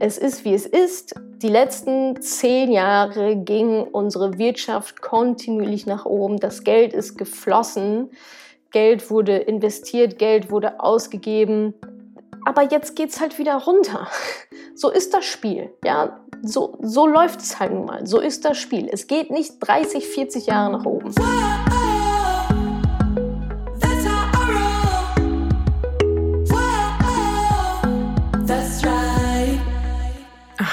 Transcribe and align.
es 0.00 0.18
ist, 0.18 0.44
wie 0.44 0.54
es 0.54 0.66
ist. 0.66 1.14
Die 1.42 1.48
letzten 1.48 2.20
zehn 2.20 2.70
Jahre 2.70 3.36
ging 3.36 3.82
unsere 3.82 4.38
Wirtschaft 4.38 5.02
kontinuierlich 5.02 5.86
nach 5.86 6.04
oben. 6.04 6.38
Das 6.38 6.64
Geld 6.64 6.92
ist 6.92 7.16
geflossen. 7.16 8.10
Geld 8.70 9.10
wurde 9.10 9.36
investiert, 9.36 10.18
Geld 10.18 10.50
wurde 10.50 10.80
ausgegeben. 10.80 11.74
Aber 12.44 12.62
jetzt 12.62 12.96
geht 12.96 13.10
es 13.10 13.20
halt 13.20 13.38
wieder 13.38 13.56
runter. 13.56 14.08
So 14.74 14.90
ist 14.90 15.12
das 15.12 15.24
Spiel. 15.24 15.72
Ja, 15.84 16.20
so, 16.40 16.78
so 16.80 17.08
läuft 17.08 17.40
es 17.40 17.58
halt 17.58 17.72
nun 17.72 17.86
mal. 17.86 18.06
So 18.06 18.20
ist 18.20 18.44
das 18.44 18.58
Spiel. 18.58 18.88
Es 18.88 19.08
geht 19.08 19.32
nicht 19.32 19.54
30, 19.58 20.06
40 20.06 20.46
Jahre 20.46 20.70
nach 20.70 20.84
oben. 20.84 21.12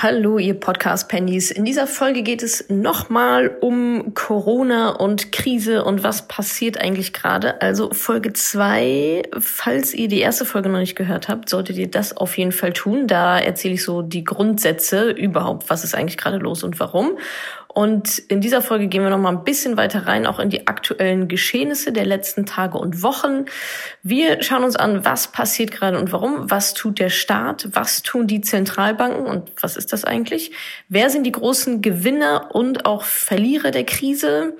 Hallo, 0.07 0.37
ihr 0.37 0.53
Podcast-Pennies. 0.53 1.49
In 1.49 1.65
dieser 1.65 1.87
Folge 1.87 2.21
geht 2.21 2.43
es 2.43 2.69
nochmal 2.69 3.57
um 3.59 4.13
Corona 4.13 4.89
und 4.89 5.31
Krise 5.31 5.83
und 5.83 6.03
was 6.03 6.27
passiert 6.27 6.79
eigentlich 6.79 7.11
gerade. 7.11 7.59
Also 7.59 7.91
Folge 7.91 8.31
zwei. 8.33 9.23
falls 9.39 9.95
ihr 9.95 10.07
die 10.07 10.19
erste 10.19 10.45
Folge 10.45 10.69
noch 10.69 10.77
nicht 10.77 10.95
gehört 10.95 11.27
habt, 11.27 11.49
solltet 11.49 11.77
ihr 11.77 11.89
das 11.89 12.15
auf 12.15 12.37
jeden 12.37 12.51
Fall 12.51 12.71
tun. 12.71 13.07
Da 13.07 13.39
erzähle 13.39 13.73
ich 13.73 13.83
so 13.83 14.03
die 14.03 14.23
Grundsätze 14.23 15.09
überhaupt, 15.09 15.71
was 15.71 15.83
ist 15.83 15.95
eigentlich 15.95 16.19
gerade 16.19 16.37
los 16.37 16.63
und 16.63 16.79
warum. 16.79 17.17
Und 17.75 18.19
in 18.19 18.39
dieser 18.39 18.61
Folge 18.61 18.87
gehen 18.87 19.03
wir 19.03 19.09
noch 19.09 19.19
mal 19.19 19.35
ein 19.35 19.43
bisschen 19.43 19.75
weiter 19.75 20.07
rein, 20.07 20.25
auch 20.25 20.39
in 20.39 20.49
die 20.49 20.65
aktuellen 20.65 21.27
Geschehnisse 21.27 21.91
der 21.91 22.05
letzten 22.05 22.45
Tage 22.45 22.77
und 22.77 23.03
Wochen. 23.03 23.47
Wir 24.01 24.41
schauen 24.41 24.63
uns 24.63 24.77
an, 24.77 25.03
was 25.03 25.27
passiert 25.27 25.71
gerade 25.71 25.99
und 25.99 26.13
warum. 26.13 26.49
Was 26.49 26.73
tut 26.73 26.99
der 26.99 27.09
Staat? 27.09 27.67
Was 27.73 28.01
tun 28.01 28.27
die 28.27 28.39
Zentralbanken? 28.39 29.25
Und 29.25 29.51
was 29.61 29.75
ist 29.75 29.91
das 29.91 30.05
eigentlich? 30.05 30.53
Wer 30.87 31.09
sind 31.09 31.25
die 31.25 31.33
großen 31.33 31.81
Gewinner 31.81 32.51
und 32.53 32.85
auch 32.85 33.03
Verlierer 33.03 33.71
der 33.71 33.83
Krise? 33.83 34.55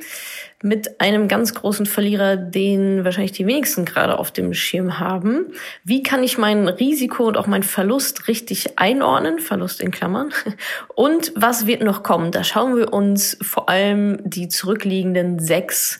Mit 0.65 0.99
einem 0.99 1.27
ganz 1.27 1.53
großen 1.53 1.85
Verlierer, 1.85 2.37
den 2.37 3.05
wahrscheinlich 3.05 3.33
die 3.33 3.45
wenigsten 3.45 3.85
gerade 3.85 4.17
auf 4.17 4.31
dem 4.31 4.51
Schirm 4.55 4.97
haben. 4.99 5.53
Wie 5.83 6.01
kann 6.01 6.23
ich 6.23 6.39
mein 6.39 6.67
Risiko 6.67 7.27
und 7.27 7.37
auch 7.37 7.45
mein 7.45 7.61
Verlust 7.61 8.27
richtig 8.27 8.79
einordnen? 8.79 9.37
Verlust 9.37 9.79
in 9.79 9.91
Klammern. 9.91 10.33
Und 10.95 11.33
was 11.35 11.67
wird 11.67 11.83
noch 11.83 12.01
kommen? 12.01 12.31
Da 12.31 12.43
schauen 12.43 12.75
wir 12.77 12.93
uns 12.93 13.37
vor 13.41 13.69
allem 13.69 14.17
die 14.23 14.47
zurückliegenden 14.47 15.39
sechs 15.39 15.99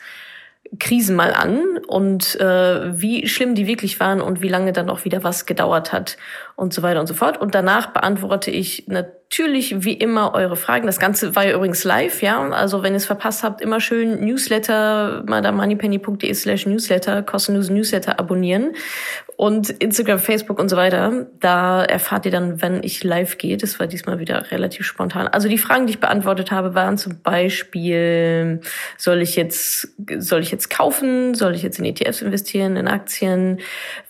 Krisen 0.80 1.16
mal 1.16 1.34
an 1.34 1.78
und 1.88 2.40
äh, 2.40 3.00
wie 3.00 3.28
schlimm 3.28 3.56
die 3.56 3.68
wirklich 3.68 4.00
waren 4.00 4.20
und 4.20 4.42
wie 4.42 4.50
lange 4.50 4.74
dann 4.74 4.90
auch 4.90 5.06
wieder 5.06 5.24
was 5.24 5.46
gedauert 5.46 5.94
hat 5.94 6.18
und 6.56 6.74
so 6.74 6.84
weiter 6.84 7.02
und 7.02 7.08
so 7.08 7.14
fort. 7.14 7.40
Und 7.40 7.54
danach 7.54 7.88
beantworte 7.88 8.50
ich 8.50 8.86
natürlich 8.88 9.84
wie 9.84 9.94
immer 9.94 10.34
eure 10.34 10.56
Fragen. 10.56 10.86
Das 10.86 11.00
Ganze 11.00 11.36
war 11.36 11.46
ja 11.46 11.56
übrigens 11.56 11.84
live, 11.84 12.22
ja. 12.22 12.42
Also 12.50 12.84
wenn 12.84 12.94
ihr 12.94 12.98
es 12.98 13.06
verpasst 13.06 13.44
habt, 13.44 13.60
immer 13.60 13.82
schön 13.82 14.24
Newsletter, 14.24 15.24
madamoneypenny.de 15.28 16.34
slash 16.34 16.66
Newsletter, 16.66 17.24
kostenlose 17.24 17.74
Newsletter 17.74 18.20
abonnieren 18.20 18.74
und 19.36 19.70
Instagram, 19.70 20.20
Facebook 20.20 20.60
und 20.60 20.70
so 20.70 20.78
weiter. 20.78 21.28
Da 21.42 21.84
erfahrt 21.84 22.26
ihr 22.26 22.32
dann, 22.32 22.62
wenn 22.62 22.84
ich 22.84 23.04
live 23.04 23.38
gehe. 23.38 23.58
Das 23.58 23.80
war 23.80 23.88
diesmal 23.88 24.20
wieder 24.20 24.52
relativ 24.52 24.86
spontan. 24.86 25.28
Also 25.28 25.50
die 25.50 25.58
Fragen, 25.58 25.88
die 25.88 25.94
ich 25.94 26.00
beantwortet 26.00 26.52
habe, 26.52 26.74
waren 26.74 26.98
zum 26.98 27.22
Beispiel, 27.22 28.62
soll 28.98 29.22
ich 29.22 29.36
jetzt, 29.36 29.90
soll 30.20 30.42
ich 30.42 30.52
jetzt 30.52 30.70
kaufen? 30.70 31.34
Soll 31.34 31.56
ich 31.56 31.64
jetzt 31.64 31.80
in 31.80 31.86
ETFs 31.86 32.22
investieren, 32.22 32.78
in 32.78 32.88
Aktien? 32.88 33.60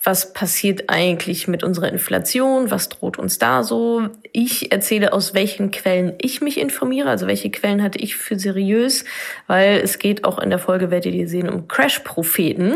Was 0.04 0.32
passiert 0.32 0.84
eigentlich 0.88 1.48
mit 1.48 1.64
unserer 1.64 1.88
Inflation? 1.88 2.35
Was 2.44 2.88
droht 2.88 3.18
uns 3.18 3.38
da 3.38 3.62
so? 3.62 4.08
Ich 4.32 4.72
erzähle, 4.72 5.12
aus 5.12 5.34
welchen 5.34 5.70
Quellen 5.70 6.14
ich 6.18 6.40
mich 6.40 6.58
informiere, 6.58 7.08
also 7.08 7.26
welche 7.26 7.50
Quellen 7.50 7.82
hatte 7.82 7.98
ich 7.98 8.16
für 8.16 8.38
seriös, 8.38 9.04
weil 9.46 9.80
es 9.82 9.98
geht 9.98 10.24
auch 10.24 10.38
in 10.38 10.50
der 10.50 10.58
Folge, 10.58 10.90
werdet 10.90 11.14
ihr 11.14 11.28
sehen, 11.28 11.48
um 11.48 11.68
Crash-Propheten 11.68 12.74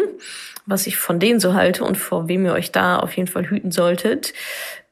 was 0.66 0.86
ich 0.86 0.96
von 0.96 1.18
denen 1.18 1.40
so 1.40 1.54
halte 1.54 1.84
und 1.84 1.96
vor 1.96 2.28
wem 2.28 2.44
ihr 2.46 2.52
euch 2.52 2.70
da 2.70 2.98
auf 2.98 3.16
jeden 3.16 3.28
Fall 3.28 3.48
hüten 3.48 3.72
solltet. 3.72 4.32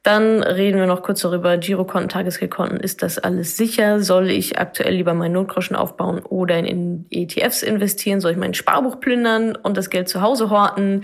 Dann 0.09 0.41
reden 0.41 0.79
wir 0.79 0.87
noch 0.87 1.03
kurz 1.03 1.21
darüber, 1.21 1.57
Girokonten, 1.57 2.09
Tagesgeldkonten, 2.09 2.79
ist 2.79 3.03
das 3.03 3.19
alles 3.19 3.57
sicher? 3.57 4.01
Soll 4.01 4.31
ich 4.31 4.57
aktuell 4.57 4.95
lieber 4.95 5.13
meinen 5.13 5.33
Notgroschen 5.33 5.75
aufbauen 5.75 6.17
oder 6.25 6.57
in 6.57 7.05
ETFs 7.11 7.61
investieren? 7.61 8.19
Soll 8.19 8.31
ich 8.31 8.37
mein 8.37 8.55
Sparbuch 8.55 8.99
plündern 8.99 9.55
und 9.55 9.77
das 9.77 9.91
Geld 9.91 10.09
zu 10.09 10.21
Hause 10.21 10.49
horten? 10.49 11.03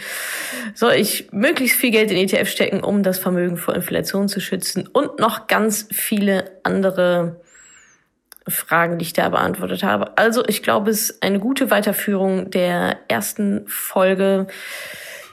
Soll 0.73 0.93
ich 0.93 1.31
möglichst 1.31 1.77
viel 1.77 1.91
Geld 1.91 2.09
in 2.09 2.17
ETFs 2.17 2.51
stecken, 2.51 2.83
um 2.83 3.03
das 3.03 3.19
Vermögen 3.19 3.57
vor 3.57 3.75
Inflation 3.75 4.27
zu 4.27 4.39
schützen? 4.39 4.89
Und 4.91 5.19
noch 5.19 5.45
ganz 5.45 5.87
viele 5.91 6.45
andere 6.63 7.39
Fragen, 8.47 8.97
die 8.97 9.05
ich 9.05 9.13
da 9.13 9.29
beantwortet 9.29 9.83
habe. 9.83 10.17
Also 10.17 10.43
ich 10.47 10.63
glaube, 10.63 10.89
es 10.89 11.11
ist 11.11 11.21
eine 11.21 11.37
gute 11.37 11.69
Weiterführung 11.69 12.49
der 12.49 12.97
ersten 13.07 13.67
Folge. 13.67 14.47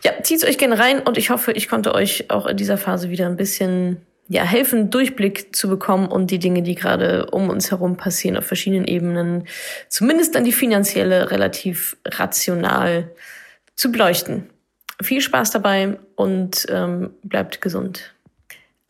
Ja, 0.04 0.12
zieht's 0.22 0.44
euch 0.44 0.58
gerne 0.58 0.78
rein 0.78 1.00
und 1.00 1.16
ich 1.16 1.30
hoffe, 1.30 1.52
ich 1.52 1.68
konnte 1.68 1.94
euch 1.94 2.30
auch 2.30 2.46
in 2.46 2.56
dieser 2.56 2.76
Phase 2.76 3.10
wieder 3.10 3.26
ein 3.26 3.36
bisschen 3.36 3.98
ja, 4.28 4.44
helfen, 4.44 4.90
Durchblick 4.90 5.54
zu 5.54 5.68
bekommen 5.68 6.08
und 6.08 6.30
die 6.30 6.38
Dinge, 6.38 6.62
die 6.62 6.74
gerade 6.74 7.26
um 7.26 7.50
uns 7.50 7.70
herum 7.70 7.96
passieren, 7.96 8.36
auf 8.36 8.46
verschiedenen 8.46 8.86
Ebenen, 8.86 9.46
zumindest 9.88 10.34
dann 10.34 10.44
die 10.44 10.52
finanzielle, 10.52 11.30
relativ 11.30 11.96
rational 12.06 13.10
zu 13.74 13.92
beleuchten. 13.92 14.48
Viel 15.02 15.20
Spaß 15.20 15.50
dabei 15.50 15.98
und 16.16 16.66
ähm, 16.70 17.10
bleibt 17.22 17.60
gesund. 17.60 18.14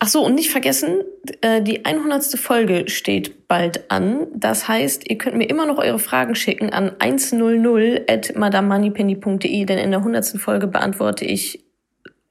Ach 0.05 0.09
so, 0.09 0.25
und 0.25 0.35
nicht 0.35 0.51
vergessen, 0.51 1.01
äh, 1.39 1.61
die 1.61 1.85
100. 1.85 2.37
Folge 2.37 2.89
steht 2.89 3.47
bald 3.47 3.89
an. 3.89 4.27
Das 4.35 4.67
heißt, 4.67 5.09
ihr 5.09 5.17
könnt 5.17 5.37
mir 5.37 5.49
immer 5.49 5.65
noch 5.65 5.77
eure 5.77 5.97
Fragen 5.97 6.35
schicken 6.35 6.73
an 6.73 6.91
100 6.99 8.11
at 8.11 8.35
madamoneypenny.de, 8.35 9.63
denn 9.63 9.77
in 9.77 9.91
der 9.91 10.01
100. 10.01 10.41
Folge 10.41 10.67
beantworte 10.67 11.23
ich 11.23 11.63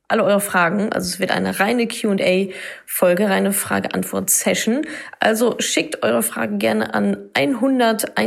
alle 0.06 0.22
eure 0.22 0.42
Fragen. 0.42 0.92
Also 0.92 1.14
es 1.14 1.18
wird 1.18 1.30
eine 1.30 1.60
reine 1.60 1.88
Q&A-Folge, 1.88 3.30
reine 3.30 3.54
Frage-Antwort-Session. 3.54 4.82
Also 5.18 5.54
schickt 5.58 6.02
eure 6.02 6.22
Fragen 6.22 6.58
gerne 6.58 6.92
an 6.92 7.30
100 7.32 8.18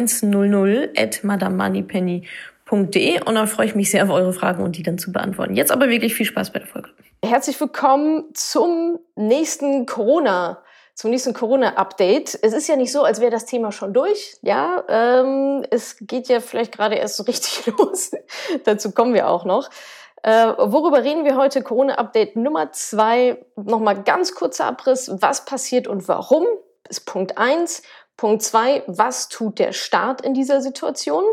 100 2.66 2.96
at 2.96 2.96
madamoneypenny.de 2.96 3.24
und 3.28 3.36
dann 3.36 3.48
freue 3.48 3.68
ich 3.68 3.76
mich 3.76 3.92
sehr 3.92 4.04
auf 4.04 4.10
eure 4.10 4.34
Fragen 4.34 4.64
und 4.64 4.78
die 4.78 4.84
dann 4.84 4.98
zu 4.98 5.12
beantworten. 5.12 5.56
Jetzt 5.56 5.72
aber 5.72 5.90
wirklich 5.90 6.16
viel 6.16 6.26
Spaß 6.26 6.52
bei 6.52 6.60
der 6.60 6.68
Folge. 6.68 6.90
Herzlich 7.24 7.60
willkommen 7.60 8.26
zum 8.34 9.00
nächsten 9.16 9.86
Corona, 9.86 10.64
zum 10.94 11.12
nächsten 11.12 11.34
Corona-Update. 11.34 12.40
Es 12.42 12.54
ist 12.54 12.68
ja 12.68 12.76
nicht 12.76 12.92
so, 12.92 13.04
als 13.04 13.22
wäre 13.22 13.32
das 13.32 13.46
Thema 13.46 13.72
schon 13.72 13.94
durch. 13.94 14.38
Ja, 14.42 14.84
ähm, 14.88 15.66
es 15.70 15.98
geht 16.02 16.28
ja 16.28 16.40
vielleicht 16.40 16.72
gerade 16.72 16.96
erst 16.96 17.18
so 17.18 17.24
richtig 17.28 17.66
los. 17.78 18.12
Dazu 18.64 18.92
kommen 18.92 19.14
wir 19.14 19.30
auch 19.30 19.46
noch. 19.46 19.70
Äh, 20.24 20.54
worüber 20.58 21.04
reden 21.04 21.24
wir 21.24 21.36
heute? 21.36 21.62
Corona-Update 21.62 22.36
Nummer 22.36 22.72
zwei. 22.72 23.46
Nochmal 23.56 24.02
ganz 24.04 24.34
kurzer 24.34 24.66
Abriss. 24.66 25.12
Was 25.22 25.46
passiert 25.46 25.88
und 25.88 26.08
warum? 26.08 26.46
Ist 26.90 27.06
Punkt 27.06 27.38
eins. 27.38 27.84
Punkt 28.18 28.42
zwei. 28.42 28.84
Was 28.88 29.30
tut 29.30 29.60
der 29.60 29.72
Staat 29.72 30.22
in 30.22 30.34
dieser 30.34 30.62
Situation? 30.62 31.24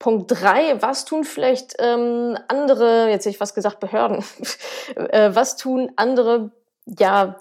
Punkt 0.00 0.30
drei, 0.30 0.80
was 0.80 1.04
tun 1.04 1.24
vielleicht 1.24 1.74
ähm, 1.78 2.36
andere, 2.48 3.10
jetzt 3.10 3.26
hätte 3.26 3.34
ich 3.36 3.40
was 3.40 3.54
gesagt, 3.54 3.80
Behörden, 3.80 4.24
äh, 4.96 5.30
was 5.34 5.56
tun 5.56 5.92
andere, 5.94 6.50
ja, 6.86 7.36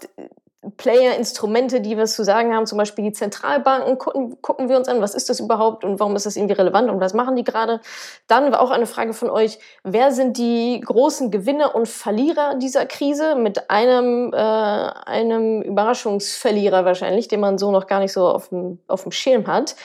Player, 0.75 1.16
Instrumente, 1.16 1.80
die 1.80 1.97
was 1.97 2.16
zu 2.16 2.25
sagen 2.25 2.53
haben, 2.53 2.66
zum 2.66 2.78
Beispiel 2.78 3.06
die 3.06 3.14
Zentralbanken, 3.14 3.97
gucken, 3.97 4.42
gucken 4.42 4.68
wir 4.68 4.75
uns 4.75 4.90
an, 4.90 5.00
was 5.00 5.16
ist 5.16 5.30
das 5.30 5.40
überhaupt 5.40 5.86
und 5.86 6.02
warum 6.02 6.18
ist 6.18 6.25
das 6.25 6.36
irgendwie 6.36 6.53
relevant 6.53 6.90
und 6.90 7.00
was 7.00 7.14
machen 7.14 7.38
die 7.38 7.46
gerade? 7.46 7.80
Dann 8.28 8.52
war 8.52 8.59
auch 8.59 8.72
eine 8.72 8.86
Frage 8.86 9.14
von 9.14 9.30
euch, 9.30 9.59
wer 9.86 10.12
sind 10.12 10.38
die 10.38 10.81
großen 10.86 11.31
Gewinner 11.31 11.76
und 11.76 11.88
Verlierer 11.88 12.56
dieser 12.56 12.86
Krise 12.86 13.36
mit 13.36 13.70
einem, 13.70 14.34
äh, 14.34 14.38
einem 14.38 15.62
Überraschungsverlierer 15.62 16.84
wahrscheinlich, 16.84 17.29
den 17.29 17.40
man 17.40 17.58
so 17.58 17.72
noch 17.72 17.88
gar 17.88 18.02
nicht 18.02 18.12
so 18.12 18.28
auf 18.28 18.50
dem, 18.50 18.79
auf 18.90 19.03
dem 19.03 19.14
Schirm 19.14 19.47
hat. 19.47 19.78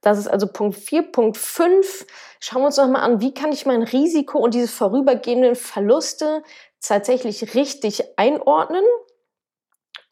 Das 0.00 0.18
ist 0.18 0.28
also 0.28 0.46
Punkt 0.46 0.76
4. 0.76 1.10
Punkt 1.12 1.36
5. 1.36 2.06
Schauen 2.40 2.62
wir 2.62 2.66
uns 2.66 2.76
nochmal 2.76 3.02
an, 3.02 3.20
wie 3.20 3.34
kann 3.34 3.52
ich 3.52 3.66
mein 3.66 3.82
Risiko 3.82 4.38
und 4.38 4.54
diese 4.54 4.68
vorübergehenden 4.68 5.56
Verluste 5.56 6.42
tatsächlich 6.80 7.54
richtig 7.54 8.04
einordnen 8.16 8.84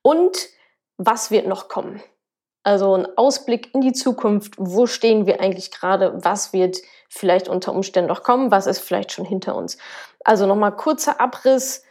und 0.02 0.48
was 0.96 1.30
wird 1.30 1.46
noch 1.46 1.68
kommen. 1.68 2.02
Also 2.64 2.96
ein 2.96 3.06
Ausblick 3.16 3.72
in 3.74 3.80
die 3.80 3.92
Zukunft, 3.92 4.54
wo 4.56 4.86
stehen 4.86 5.26
wir 5.26 5.40
eigentlich 5.40 5.70
gerade, 5.70 6.24
was 6.24 6.52
wird 6.52 6.78
vielleicht 7.08 7.48
unter 7.48 7.72
Umständen 7.72 8.08
noch 8.08 8.24
kommen, 8.24 8.50
was 8.50 8.66
ist 8.66 8.80
vielleicht 8.80 9.12
schon 9.12 9.24
hinter 9.24 9.54
uns. 9.54 9.78
Also 10.24 10.46
nochmal 10.46 10.74
kurzer 10.74 11.20
Abriss, 11.20 11.84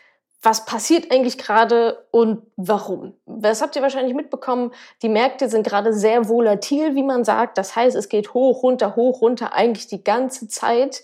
was 0.45 0.63
passiert 0.65 1.12
eigentlich 1.12 1.39
gerade 1.39 2.06
und 2.12 2.44
warum? 2.56 3.13
Das 3.25 3.63
habt 3.63 3.75
ihr 3.75 3.81
wahrscheinlich 3.81 4.13
mitbekommen. 4.13 4.71
Die 5.01 5.09
Märkte 5.09 5.50
sind 5.50 5.65
gerade 5.65 5.92
sehr 5.92 6.30
volatil, 6.30 6.94
wie 6.94 7.03
man 7.03 7.24
sagt. 7.24 7.57
Das 7.57 7.75
heißt, 7.75 7.95
es 7.95 8.09
geht 8.09 8.36
hoch, 8.36 8.62
runter, 8.62 8.95
hoch, 8.95 9.21
runter, 9.21 9.53
eigentlich 9.53 9.88
die 9.88 10.03
ganze 10.03 10.47
Zeit. 10.47 11.01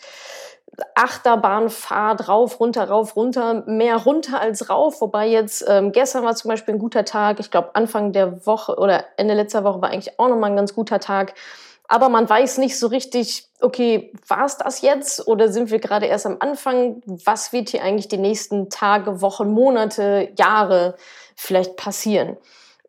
Achterbahnfahrt, 0.95 2.29
rauf, 2.29 2.59
runter, 2.59 2.87
rauf, 2.87 3.15
runter, 3.15 3.63
mehr 3.65 3.97
runter 3.97 4.39
als 4.39 4.69
rauf. 4.69 5.01
Wobei 5.01 5.27
jetzt 5.27 5.65
ähm, 5.67 5.91
gestern 5.91 6.23
war 6.23 6.35
zum 6.35 6.49
Beispiel 6.49 6.75
ein 6.75 6.79
guter 6.79 7.03
Tag. 7.03 7.39
Ich 7.39 7.49
glaube, 7.49 7.71
Anfang 7.73 8.13
der 8.13 8.45
Woche 8.45 8.77
oder 8.77 9.05
Ende 9.17 9.33
letzter 9.33 9.63
Woche 9.63 9.81
war 9.81 9.89
eigentlich 9.89 10.19
auch 10.19 10.29
nochmal 10.29 10.51
ein 10.51 10.55
ganz 10.55 10.75
guter 10.75 10.99
Tag. 10.99 11.33
Aber 11.91 12.07
man 12.07 12.29
weiß 12.29 12.59
nicht 12.59 12.79
so 12.79 12.87
richtig, 12.87 13.49
okay, 13.59 14.13
war 14.25 14.45
es 14.45 14.55
das 14.55 14.81
jetzt 14.81 15.27
oder 15.27 15.51
sind 15.51 15.71
wir 15.71 15.79
gerade 15.79 16.05
erst 16.05 16.25
am 16.25 16.37
Anfang? 16.39 17.01
Was 17.05 17.51
wird 17.51 17.67
hier 17.67 17.83
eigentlich 17.83 18.07
die 18.07 18.17
nächsten 18.17 18.69
Tage, 18.69 19.21
Wochen, 19.21 19.51
Monate, 19.51 20.29
Jahre 20.37 20.95
vielleicht 21.35 21.75
passieren? 21.75 22.37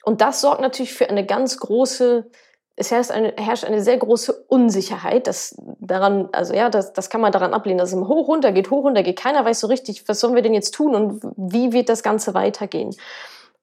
Und 0.04 0.20
das 0.20 0.40
sorgt 0.40 0.60
natürlich 0.60 0.94
für 0.94 1.10
eine 1.10 1.26
ganz 1.26 1.58
große 1.58 2.30
es 2.76 2.92
herrscht 2.92 3.10
eine, 3.10 3.34
herrscht 3.36 3.64
eine 3.64 3.82
sehr 3.82 3.98
große 3.98 4.44
Unsicherheit. 4.46 5.26
Das 5.26 5.56
daran, 5.80 6.28
also 6.30 6.54
ja, 6.54 6.70
das, 6.70 6.92
das 6.92 7.10
kann 7.10 7.20
man 7.20 7.32
daran 7.32 7.54
ablehnen, 7.54 7.78
dass 7.78 7.88
es 7.88 7.94
immer 7.94 8.06
hoch 8.06 8.28
runter 8.28 8.52
geht, 8.52 8.70
hoch 8.70 8.84
runter 8.84 9.02
geht. 9.02 9.18
Keiner 9.18 9.44
weiß 9.44 9.58
so 9.58 9.66
richtig, 9.66 10.08
was 10.08 10.20
sollen 10.20 10.36
wir 10.36 10.42
denn 10.42 10.54
jetzt 10.54 10.74
tun 10.74 10.94
und 10.94 11.20
wie 11.36 11.72
wird 11.72 11.88
das 11.88 12.04
Ganze 12.04 12.34
weitergehen? 12.34 12.94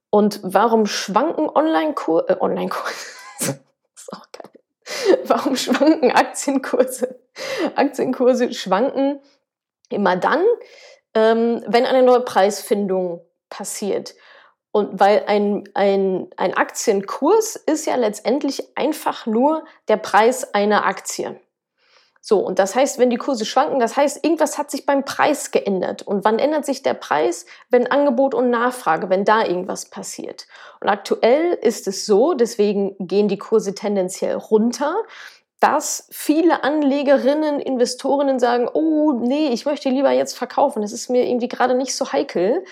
Und 0.09 0.41
warum 0.43 0.85
schwanken 0.85 1.49
Online-Kurse, 1.49 2.27
äh, 2.27 2.37
Online-Kurse. 2.41 3.18
Warum 5.23 5.55
schwanken 5.55 6.11
Aktienkurse? 6.11 7.19
Aktienkurse 7.75 8.53
schwanken 8.53 9.19
immer 9.89 10.15
dann, 10.15 10.43
ähm, 11.13 11.63
wenn 11.67 11.85
eine 11.85 12.03
neue 12.03 12.21
Preisfindung 12.21 13.21
passiert. 13.49 14.15
Und 14.71 14.99
weil 14.99 15.23
ein, 15.25 15.63
ein, 15.73 16.29
ein 16.37 16.53
Aktienkurs 16.53 17.55
ist 17.55 17.87
ja 17.87 17.95
letztendlich 17.95 18.77
einfach 18.77 19.25
nur 19.25 19.65
der 19.87 19.97
Preis 19.97 20.53
einer 20.53 20.85
Aktie. 20.85 21.39
So, 22.21 22.39
und 22.39 22.59
das 22.59 22.75
heißt, 22.75 22.99
wenn 22.99 23.09
die 23.09 23.17
Kurse 23.17 23.45
schwanken, 23.45 23.79
das 23.79 23.95
heißt, 23.95 24.23
irgendwas 24.23 24.57
hat 24.57 24.69
sich 24.69 24.85
beim 24.85 25.05
Preis 25.05 25.51
geändert. 25.51 26.01
Und 26.01 26.25
wann 26.25 26.37
ändert 26.37 26.65
sich 26.65 26.83
der 26.83 26.93
Preis? 26.93 27.45
Wenn 27.69 27.87
Angebot 27.87 28.33
und 28.33 28.49
Nachfrage, 28.49 29.09
wenn 29.09 29.23
da 29.23 29.45
irgendwas 29.45 29.85
passiert. 29.85 30.47
Und 30.81 30.89
aktuell 30.89 31.53
ist 31.61 31.87
es 31.87 32.05
so, 32.05 32.33
deswegen 32.33 32.95
gehen 32.99 33.29
die 33.29 33.37
Kurse 33.37 33.73
tendenziell 33.73 34.35
runter, 34.35 34.95
dass 35.59 36.07
viele 36.11 36.63
Anlegerinnen, 36.63 37.59
Investorinnen 37.59 38.39
sagen, 38.39 38.69
oh 38.71 39.13
nee, 39.13 39.49
ich 39.49 39.65
möchte 39.65 39.89
lieber 39.89 40.11
jetzt 40.11 40.37
verkaufen, 40.37 40.81
das 40.81 40.93
ist 40.93 41.09
mir 41.09 41.25
irgendwie 41.27 41.49
gerade 41.49 41.75
nicht 41.75 41.95
so 41.95 42.11
heikel. 42.11 42.63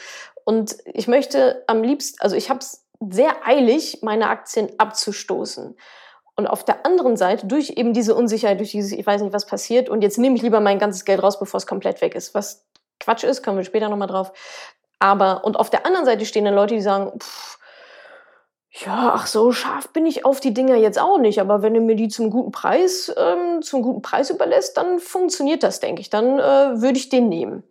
Und 0.45 0.77
ich 0.85 1.07
möchte 1.07 1.63
am 1.67 1.83
liebsten, 1.83 2.21
also 2.21 2.35
ich 2.35 2.49
habe 2.49 2.59
es 2.59 2.85
sehr 3.09 3.45
eilig, 3.45 3.99
meine 4.01 4.29
Aktien 4.29 4.69
abzustoßen. 4.77 5.75
Und 6.37 6.47
auf 6.47 6.63
der 6.63 6.85
anderen 6.85 7.17
Seite, 7.17 7.47
durch 7.47 7.71
eben 7.71 7.93
diese 7.93 8.13
Unsicherheit, 8.13 8.59
durch 8.59 8.71
dieses, 8.71 8.91
ich 8.91 9.05
weiß 9.05 9.21
nicht, 9.21 9.33
was 9.33 9.47
passiert, 9.47 9.89
und 9.89 10.03
jetzt 10.03 10.19
nehme 10.19 10.35
ich 10.35 10.43
lieber 10.43 10.59
mein 10.59 10.77
ganzes 10.77 11.03
Geld 11.03 11.21
raus, 11.21 11.39
bevor 11.39 11.57
es 11.57 11.65
komplett 11.67 11.99
weg 12.01 12.13
ist. 12.13 12.35
Was 12.35 12.63
Quatsch 12.99 13.23
ist, 13.23 13.43
kommen 13.43 13.57
wir 13.57 13.63
später 13.63 13.89
nochmal 13.89 14.07
drauf. 14.07 14.31
Aber, 14.99 15.43
und 15.43 15.57
auf 15.57 15.71
der 15.71 15.85
anderen 15.85 16.05
Seite 16.05 16.25
stehen 16.25 16.45
dann 16.45 16.53
Leute, 16.53 16.75
die 16.75 16.81
sagen, 16.81 17.19
pff, 17.19 17.57
ja, 18.85 19.13
ach 19.15 19.25
so 19.25 19.51
scharf 19.51 19.89
bin 19.89 20.05
ich 20.05 20.25
auf 20.25 20.39
die 20.39 20.53
Dinger 20.53 20.75
jetzt 20.75 20.99
auch 20.99 21.17
nicht, 21.17 21.39
aber 21.41 21.63
wenn 21.63 21.73
du 21.73 21.81
mir 21.81 21.95
die 21.95 22.09
zum 22.09 22.29
guten 22.29 22.51
Preis, 22.51 23.11
ähm, 23.17 23.61
zum 23.63 23.81
guten 23.81 24.03
Preis 24.03 24.29
überlässt, 24.29 24.77
dann 24.77 24.99
funktioniert 24.99 25.63
das, 25.63 25.79
denke 25.79 26.01
ich. 26.01 26.09
Dann 26.11 26.37
äh, 26.37 26.81
würde 26.81 26.99
ich 26.99 27.09
den 27.09 27.29
nehmen. 27.29 27.63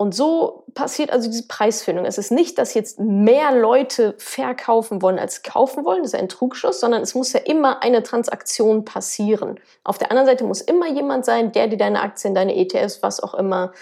Und 0.00 0.14
so 0.14 0.64
passiert 0.72 1.10
also 1.10 1.28
diese 1.28 1.46
Preisfindung. 1.46 2.06
Es 2.06 2.16
ist 2.16 2.32
nicht, 2.32 2.56
dass 2.56 2.72
jetzt 2.72 2.98
mehr 2.98 3.52
Leute 3.52 4.14
verkaufen 4.16 5.02
wollen 5.02 5.18
als 5.18 5.42
kaufen 5.42 5.84
wollen, 5.84 6.02
das 6.02 6.14
ist 6.14 6.18
ein 6.18 6.30
Trugschluss, 6.30 6.80
sondern 6.80 7.02
es 7.02 7.14
muss 7.14 7.34
ja 7.34 7.40
immer 7.40 7.82
eine 7.82 8.02
Transaktion 8.02 8.86
passieren. 8.86 9.60
Auf 9.84 9.98
der 9.98 10.10
anderen 10.10 10.26
Seite 10.26 10.44
muss 10.44 10.62
immer 10.62 10.88
jemand 10.88 11.26
sein, 11.26 11.52
der 11.52 11.66
dir 11.66 11.76
deine 11.76 12.00
Aktien, 12.00 12.34
deine 12.34 12.56
ETFs, 12.56 13.02
was 13.02 13.22
auch 13.22 13.34
immer, 13.34 13.72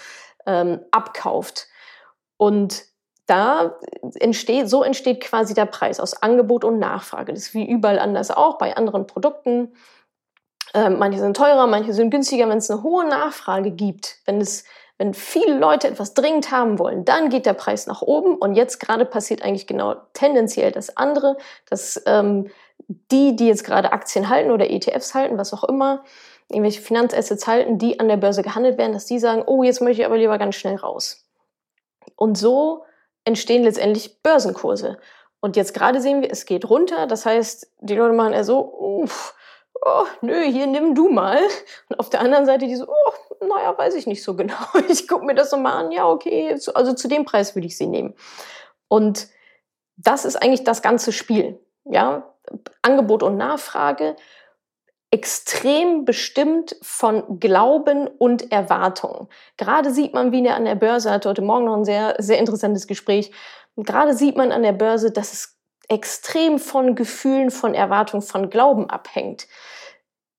ähm, 0.45 0.81
abkauft. 0.91 1.69
Und 2.35 2.83
da 3.25 3.79
entsteht, 4.15 4.69
so 4.69 4.83
entsteht 4.83 5.21
quasi 5.21 5.53
der 5.53 5.67
Preis 5.67 6.01
aus 6.01 6.21
Angebot 6.21 6.65
und 6.65 6.79
Nachfrage. 6.79 7.31
Das 7.31 7.43
ist 7.43 7.53
wie 7.53 7.65
überall 7.65 7.97
anders 7.97 8.29
auch 8.29 8.57
bei 8.57 8.75
anderen 8.75 9.07
Produkten. 9.07 9.71
Ähm, 10.73 10.99
manche 10.99 11.19
sind 11.19 11.37
teurer, 11.37 11.65
manche 11.65 11.93
sind 11.93 12.09
günstiger. 12.09 12.49
Wenn 12.49 12.57
es 12.57 12.69
eine 12.69 12.83
hohe 12.83 13.07
Nachfrage 13.07 13.71
gibt, 13.71 14.17
wenn 14.25 14.41
es 14.41 14.65
wenn 14.99 15.13
viele 15.13 15.57
Leute 15.57 15.87
etwas 15.87 16.13
dringend 16.13 16.51
haben 16.51 16.77
wollen, 16.77 17.05
dann 17.05 17.29
geht 17.29 17.45
der 17.45 17.53
Preis 17.53 17.87
nach 17.87 18.01
oben. 18.01 18.35
Und 18.35 18.55
jetzt 18.55 18.79
gerade 18.79 19.05
passiert 19.05 19.41
eigentlich 19.41 19.65
genau 19.65 19.95
tendenziell 20.13 20.73
das 20.73 20.97
andere, 20.97 21.37
dass 21.69 22.03
ähm, 22.05 22.51
die, 23.09 23.35
die 23.35 23.47
jetzt 23.47 23.63
gerade 23.63 23.93
Aktien 23.93 24.27
halten 24.27 24.51
oder 24.51 24.69
ETFs 24.69 25.15
halten, 25.15 25.37
was 25.37 25.53
auch 25.53 25.63
immer, 25.63 26.03
irgendwelche 26.49 26.81
Finanzassets 26.81 27.47
halten, 27.47 27.77
die 27.77 27.99
an 28.01 28.09
der 28.09 28.17
Börse 28.17 28.41
gehandelt 28.43 28.77
werden, 28.77 28.91
dass 28.91 29.05
die 29.05 29.19
sagen, 29.19 29.41
oh, 29.45 29.63
jetzt 29.63 29.81
möchte 29.81 30.01
ich 30.01 30.05
aber 30.05 30.17
lieber 30.17 30.37
ganz 30.37 30.55
schnell 30.55 30.75
raus. 30.75 31.25
Und 32.17 32.37
so 32.37 32.83
entstehen 33.23 33.63
letztendlich 33.63 34.21
Börsenkurse. 34.21 34.97
Und 35.39 35.55
jetzt 35.55 35.73
gerade 35.73 36.01
sehen 36.01 36.21
wir, 36.21 36.29
es 36.29 36.45
geht 36.45 36.69
runter. 36.69 37.07
Das 37.07 37.25
heißt, 37.25 37.71
die 37.79 37.95
Leute 37.95 38.13
machen 38.13 38.33
eher 38.33 38.43
so, 38.43 38.59
uff, 38.59 39.33
oh, 39.85 40.05
nö, 40.19 40.43
hier 40.43 40.67
nimm 40.67 40.93
du 40.93 41.07
mal. 41.07 41.39
Und 41.87 41.99
auf 42.01 42.09
der 42.09 42.19
anderen 42.19 42.45
Seite 42.45 42.67
die 42.67 42.75
so, 42.75 42.87
oh, 42.89 43.28
naja, 43.41 43.77
weiß 43.77 43.95
ich 43.95 44.07
nicht 44.07 44.23
so 44.23 44.35
genau. 44.37 44.55
Ich 44.87 45.07
gucke 45.07 45.25
mir 45.25 45.35
das 45.35 45.49
so 45.49 45.57
mal 45.57 45.73
an, 45.73 45.91
ja, 45.91 46.07
okay, 46.07 46.57
also 46.73 46.93
zu 46.93 47.07
dem 47.07 47.25
Preis 47.25 47.55
würde 47.55 47.67
ich 47.67 47.77
sie 47.77 47.87
nehmen. 47.87 48.13
Und 48.87 49.27
das 49.97 50.25
ist 50.25 50.37
eigentlich 50.37 50.63
das 50.63 50.81
ganze 50.81 51.11
Spiel. 51.11 51.59
Ja, 51.85 52.35
Angebot 52.81 53.23
und 53.23 53.37
Nachfrage 53.37 54.15
extrem 55.11 56.05
bestimmt 56.05 56.75
von 56.81 57.39
Glauben 57.39 58.07
und 58.07 58.51
Erwartung. 58.51 59.27
Gerade 59.57 59.91
sieht 59.91 60.13
man, 60.13 60.31
wie 60.31 60.47
an 60.47 60.65
der 60.65 60.75
Börse 60.75 61.11
hatte 61.11 61.29
heute 61.29 61.41
Morgen 61.41 61.65
noch 61.65 61.77
ein 61.77 61.85
sehr, 61.85 62.15
sehr 62.19 62.37
interessantes 62.37 62.85
Gespräch. 62.85 63.31
Gerade 63.75 64.13
sieht 64.13 64.37
man 64.37 64.51
an 64.51 64.61
der 64.61 64.73
Börse, 64.73 65.11
dass 65.11 65.33
es 65.33 65.57
extrem 65.87 66.59
von 66.59 66.93
Gefühlen, 66.93 67.49
von 67.49 67.73
Erwartungen, 67.73 68.21
von 68.21 68.51
Glauben 68.51 68.89
abhängt. 68.89 69.47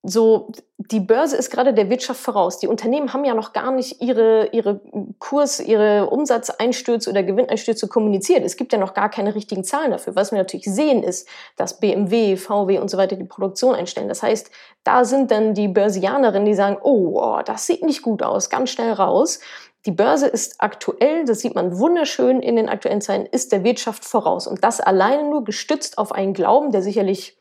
So, 0.03 0.51
die 0.79 1.01
Börse 1.01 1.37
ist 1.37 1.51
gerade 1.51 1.75
der 1.75 1.91
Wirtschaft 1.91 2.21
voraus. 2.21 2.59
Die 2.59 2.69
Unternehmen 2.69 3.13
haben 3.13 3.27
ja 3.27 3.35
noch 3.35 3.53
gar 3.53 3.71
nicht 3.71 4.01
ihre, 4.01 4.49
ihre 4.53 4.81
Kurs, 5.19 5.61
ihre 5.61 6.09
Umsatzeinstürze 6.09 7.11
oder 7.11 7.23
Gewinneinstürze 7.23 7.87
kommuniziert. 7.87 8.43
Es 8.43 8.57
gibt 8.57 8.73
ja 8.73 8.79
noch 8.79 8.95
gar 8.95 9.11
keine 9.11 9.35
richtigen 9.35 9.63
Zahlen 9.63 9.91
dafür. 9.91 10.17
Was 10.17 10.33
wir 10.33 10.39
natürlich 10.39 10.65
sehen, 10.65 11.03
ist, 11.03 11.29
dass 11.57 11.81
BMW, 11.81 12.39
VW 12.39 12.79
und 12.79 12.91
so 12.91 12.97
weiter 12.97 13.17
die 13.17 13.25
Produktion 13.25 13.75
einstellen. 13.75 14.09
Das 14.09 14.23
heißt, 14.23 14.51
da 14.85 15.05
sind 15.05 15.31
dann 15.31 15.53
die 15.53 15.69
Börsianerinnen, 15.69 16.47
die 16.47 16.55
sagen, 16.55 16.79
oh, 16.83 17.21
oh 17.21 17.43
das 17.45 17.67
sieht 17.67 17.83
nicht 17.83 18.01
gut 18.01 18.23
aus, 18.23 18.49
ganz 18.49 18.71
schnell 18.71 18.95
raus. 18.95 19.41
Die 19.85 19.93
Börse 19.93 20.29
ist 20.29 20.57
aktuell, 20.59 21.27
das 21.27 21.41
sieht 21.41 21.55
man 21.55 21.79
wunderschön 21.79 22.41
in 22.41 22.57
den 22.57 22.71
aktuellen 22.71 23.03
Zeiten, 23.03 23.27
ist 23.27 23.53
der 23.53 23.65
Wirtschaft 23.65 24.07
voraus. 24.07 24.47
Und 24.47 24.65
das 24.65 24.81
alleine 24.81 25.29
nur 25.29 25.45
gestützt 25.45 25.99
auf 25.99 26.13
einen 26.13 26.33
Glauben, 26.33 26.73
der 26.73 26.81
sicherlich 26.81 27.40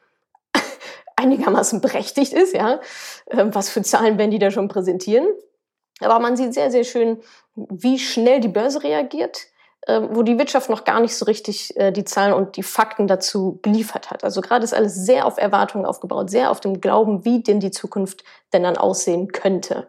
einigermaßen 1.20 1.82
berechtigt 1.82 2.34
ist, 2.34 2.54
ja. 2.54 2.80
Ähm, 3.30 3.54
was 3.54 3.70
für 3.70 3.82
Zahlen 3.82 4.18
werden 4.18 4.32
die 4.32 4.40
da 4.40 4.52
schon 4.52 4.68
präsentieren? 4.68 5.28
Aber 6.02 6.20
man 6.20 6.38
sieht 6.38 6.54
sehr, 6.54 6.72
sehr 6.72 6.84
schön, 6.84 7.20
wie 7.56 8.00
schnell 8.00 8.40
die 8.40 8.48
Börse 8.48 8.84
reagiert, 8.84 9.48
ähm, 9.88 10.10
wo 10.12 10.24
die 10.24 10.38
Wirtschaft 10.38 10.70
noch 10.70 10.86
gar 10.86 11.00
nicht 11.00 11.16
so 11.16 11.26
richtig 11.26 11.76
äh, 11.78 11.92
die 11.92 12.06
Zahlen 12.06 12.34
und 12.34 12.56
die 12.56 12.64
Fakten 12.64 13.08
dazu 13.08 13.60
geliefert 13.62 14.10
hat. 14.10 14.24
Also 14.24 14.42
gerade 14.42 14.64
ist 14.64 14.74
alles 14.74 14.96
sehr 14.96 15.26
auf 15.26 15.38
Erwartungen 15.38 15.86
aufgebaut, 15.86 16.30
sehr 16.30 16.52
auf 16.52 16.62
dem 16.62 16.80
Glauben, 16.80 17.26
wie 17.26 17.44
denn 17.44 17.60
die 17.60 17.72
Zukunft 17.72 18.24
denn 18.54 18.64
dann 18.64 18.78
aussehen 18.78 19.32
könnte. 19.32 19.88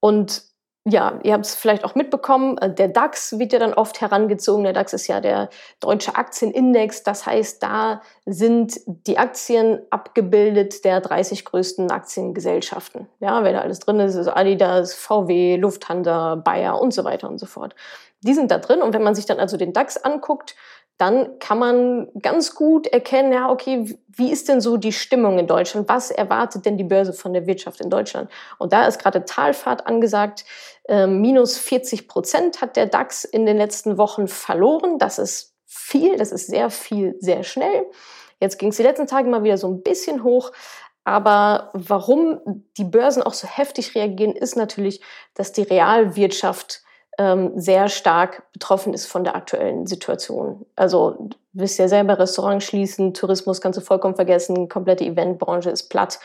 Und 0.00 0.47
ja, 0.90 1.18
ihr 1.22 1.34
habt 1.34 1.44
es 1.44 1.54
vielleicht 1.54 1.84
auch 1.84 1.94
mitbekommen, 1.94 2.56
äh, 2.58 2.72
der 2.72 2.88
DAX 2.88 3.38
wird 3.38 3.52
ja 3.52 3.58
dann 3.58 3.74
oft 3.74 4.00
herangezogen. 4.00 4.64
Der 4.64 4.72
DAX 4.72 4.92
ist 4.92 5.06
ja 5.06 5.20
der 5.20 5.50
deutsche 5.80 6.16
Aktienindex. 6.16 7.02
Das 7.02 7.26
heißt, 7.26 7.62
da 7.62 8.02
sind 8.24 8.80
die 8.86 9.18
Aktien 9.18 9.80
abgebildet 9.90 10.84
der 10.84 11.00
30 11.00 11.44
größten 11.44 11.90
Aktiengesellschaften. 11.90 13.08
Ja, 13.20 13.44
wer 13.44 13.52
da 13.52 13.60
alles 13.60 13.80
drin 13.80 14.00
ist, 14.00 14.14
ist 14.14 14.28
Adidas, 14.28 14.94
VW, 14.94 15.56
Lufthansa, 15.56 16.36
Bayer 16.36 16.80
und 16.80 16.94
so 16.94 17.04
weiter 17.04 17.28
und 17.28 17.38
so 17.38 17.46
fort. 17.46 17.74
Die 18.22 18.34
sind 18.34 18.50
da 18.50 18.58
drin 18.58 18.82
und 18.82 18.94
wenn 18.94 19.02
man 19.02 19.14
sich 19.14 19.26
dann 19.26 19.38
also 19.38 19.56
den 19.56 19.72
DAX 19.72 19.96
anguckt, 19.96 20.56
dann 20.98 21.38
kann 21.38 21.60
man 21.60 22.08
ganz 22.20 22.56
gut 22.56 22.88
erkennen, 22.88 23.32
ja, 23.32 23.50
okay, 23.50 23.96
wie 24.08 24.32
ist 24.32 24.48
denn 24.48 24.60
so 24.60 24.76
die 24.76 24.92
Stimmung 24.92 25.38
in 25.38 25.46
Deutschland? 25.46 25.88
Was 25.88 26.10
erwartet 26.10 26.66
denn 26.66 26.76
die 26.76 26.84
Börse 26.84 27.12
von 27.12 27.32
der 27.32 27.46
Wirtschaft 27.46 27.80
in 27.80 27.88
Deutschland? 27.88 28.28
Und 28.58 28.72
da 28.72 28.84
ist 28.86 29.00
gerade 29.00 29.24
Talfahrt 29.24 29.86
angesagt. 29.86 30.44
Äh, 30.88 31.06
minus 31.06 31.56
40 31.56 32.08
Prozent 32.08 32.60
hat 32.60 32.74
der 32.74 32.86
DAX 32.86 33.24
in 33.24 33.46
den 33.46 33.56
letzten 33.56 33.96
Wochen 33.96 34.26
verloren. 34.26 34.98
Das 34.98 35.20
ist 35.20 35.54
viel, 35.66 36.16
das 36.16 36.32
ist 36.32 36.48
sehr 36.48 36.68
viel, 36.68 37.14
sehr 37.20 37.44
schnell. 37.44 37.86
Jetzt 38.40 38.58
ging 38.58 38.70
es 38.70 38.76
die 38.76 38.82
letzten 38.82 39.06
Tage 39.06 39.28
mal 39.28 39.44
wieder 39.44 39.58
so 39.58 39.68
ein 39.68 39.82
bisschen 39.82 40.24
hoch. 40.24 40.50
Aber 41.04 41.70
warum 41.74 42.64
die 42.76 42.84
Börsen 42.84 43.22
auch 43.22 43.34
so 43.34 43.46
heftig 43.46 43.94
reagieren, 43.94 44.34
ist 44.34 44.56
natürlich, 44.56 45.00
dass 45.34 45.52
die 45.52 45.62
Realwirtschaft 45.62 46.82
ähm, 47.18 47.52
sehr 47.56 47.88
stark 47.88 48.44
betroffen 48.52 48.94
ist 48.94 49.06
von 49.06 49.24
der 49.24 49.34
aktuellen 49.34 49.86
Situation. 49.86 50.64
Also 50.76 51.10
du 51.18 51.36
wisst 51.52 51.78
ja 51.78 51.88
selber, 51.88 52.18
Restaurants 52.18 52.64
schließen, 52.64 53.12
Tourismus 53.12 53.60
kannst 53.60 53.76
du 53.76 53.82
vollkommen 53.82 54.14
vergessen, 54.14 54.68
komplette 54.68 55.04
Eventbranche 55.04 55.70
ist 55.70 55.88
platt. 55.88 56.20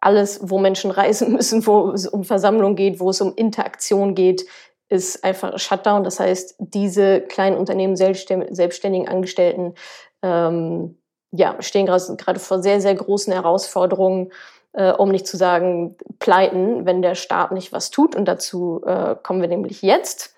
alles, 0.00 0.40
wo 0.42 0.58
Menschen 0.58 0.90
reisen 1.02 1.32
müssen, 1.32 1.66
wo 1.66 1.90
es 1.90 2.06
um 2.06 2.24
Versammlung 2.24 2.76
geht, 2.76 2.98
wo 2.98 3.10
es 3.10 3.20
um 3.20 3.34
Interaktion 3.34 4.14
geht, 4.14 4.46
ist 4.88 5.22
einfach 5.22 5.58
Shutdown. 5.58 6.02
Das 6.02 6.18
heißt, 6.18 6.54
diese 6.58 7.20
kleinen 7.20 7.56
Unternehmen, 7.56 7.96
selbstständigen 7.96 9.06
Angestellten, 9.06 9.74
ähm, 10.22 10.96
ja, 11.30 11.60
stehen 11.60 11.84
gerade 11.84 12.40
vor 12.40 12.62
sehr, 12.62 12.80
sehr 12.80 12.94
großen 12.94 13.34
Herausforderungen, 13.34 14.32
äh, 14.72 14.92
um 14.92 15.10
nicht 15.10 15.26
zu 15.26 15.36
sagen 15.36 15.96
pleiten, 16.20 16.86
wenn 16.86 17.02
der 17.02 17.14
Staat 17.14 17.52
nicht 17.52 17.72
was 17.72 17.90
tut. 17.90 18.16
Und 18.16 18.24
dazu 18.24 18.80
äh, 18.86 19.14
kommen 19.22 19.42
wir 19.42 19.48
nämlich 19.48 19.82
jetzt. 19.82 20.37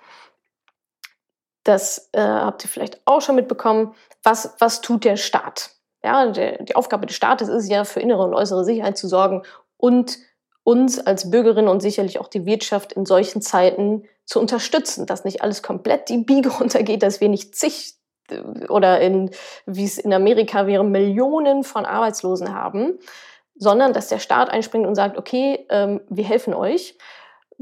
Das 1.70 2.10
äh, 2.10 2.20
habt 2.20 2.64
ihr 2.64 2.68
vielleicht 2.68 3.00
auch 3.04 3.20
schon 3.20 3.36
mitbekommen. 3.36 3.94
Was, 4.24 4.56
was 4.58 4.80
tut 4.80 5.04
der 5.04 5.16
Staat? 5.16 5.70
Ja, 6.02 6.26
der, 6.26 6.64
die 6.64 6.74
Aufgabe 6.74 7.06
des 7.06 7.14
Staates 7.14 7.48
ist 7.48 7.70
ja, 7.70 7.84
für 7.84 8.00
innere 8.00 8.24
und 8.24 8.34
äußere 8.34 8.64
Sicherheit 8.64 8.98
zu 8.98 9.06
sorgen 9.06 9.44
und 9.76 10.18
uns 10.64 10.98
als 10.98 11.30
Bürgerinnen 11.30 11.68
und 11.68 11.80
sicherlich 11.80 12.18
auch 12.18 12.26
die 12.26 12.44
Wirtschaft 12.44 12.92
in 12.92 13.06
solchen 13.06 13.40
Zeiten 13.40 14.02
zu 14.26 14.40
unterstützen, 14.40 15.06
dass 15.06 15.24
nicht 15.24 15.42
alles 15.42 15.62
komplett 15.62 16.08
die 16.08 16.18
Biege 16.18 16.48
runtergeht, 16.58 17.04
dass 17.04 17.20
wir 17.20 17.28
nicht 17.28 17.54
zig 17.54 17.94
äh, 18.30 18.66
oder 18.66 19.00
in, 19.00 19.30
wie 19.64 19.84
es 19.84 19.98
in 19.98 20.12
Amerika 20.12 20.66
wäre, 20.66 20.82
Millionen 20.82 21.62
von 21.62 21.86
Arbeitslosen 21.86 22.52
haben, 22.52 22.98
sondern 23.54 23.92
dass 23.92 24.08
der 24.08 24.18
Staat 24.18 24.50
einspringt 24.50 24.88
und 24.88 24.96
sagt, 24.96 25.16
okay, 25.16 25.66
ähm, 25.70 26.00
wir 26.08 26.24
helfen 26.24 26.52
euch 26.52 26.96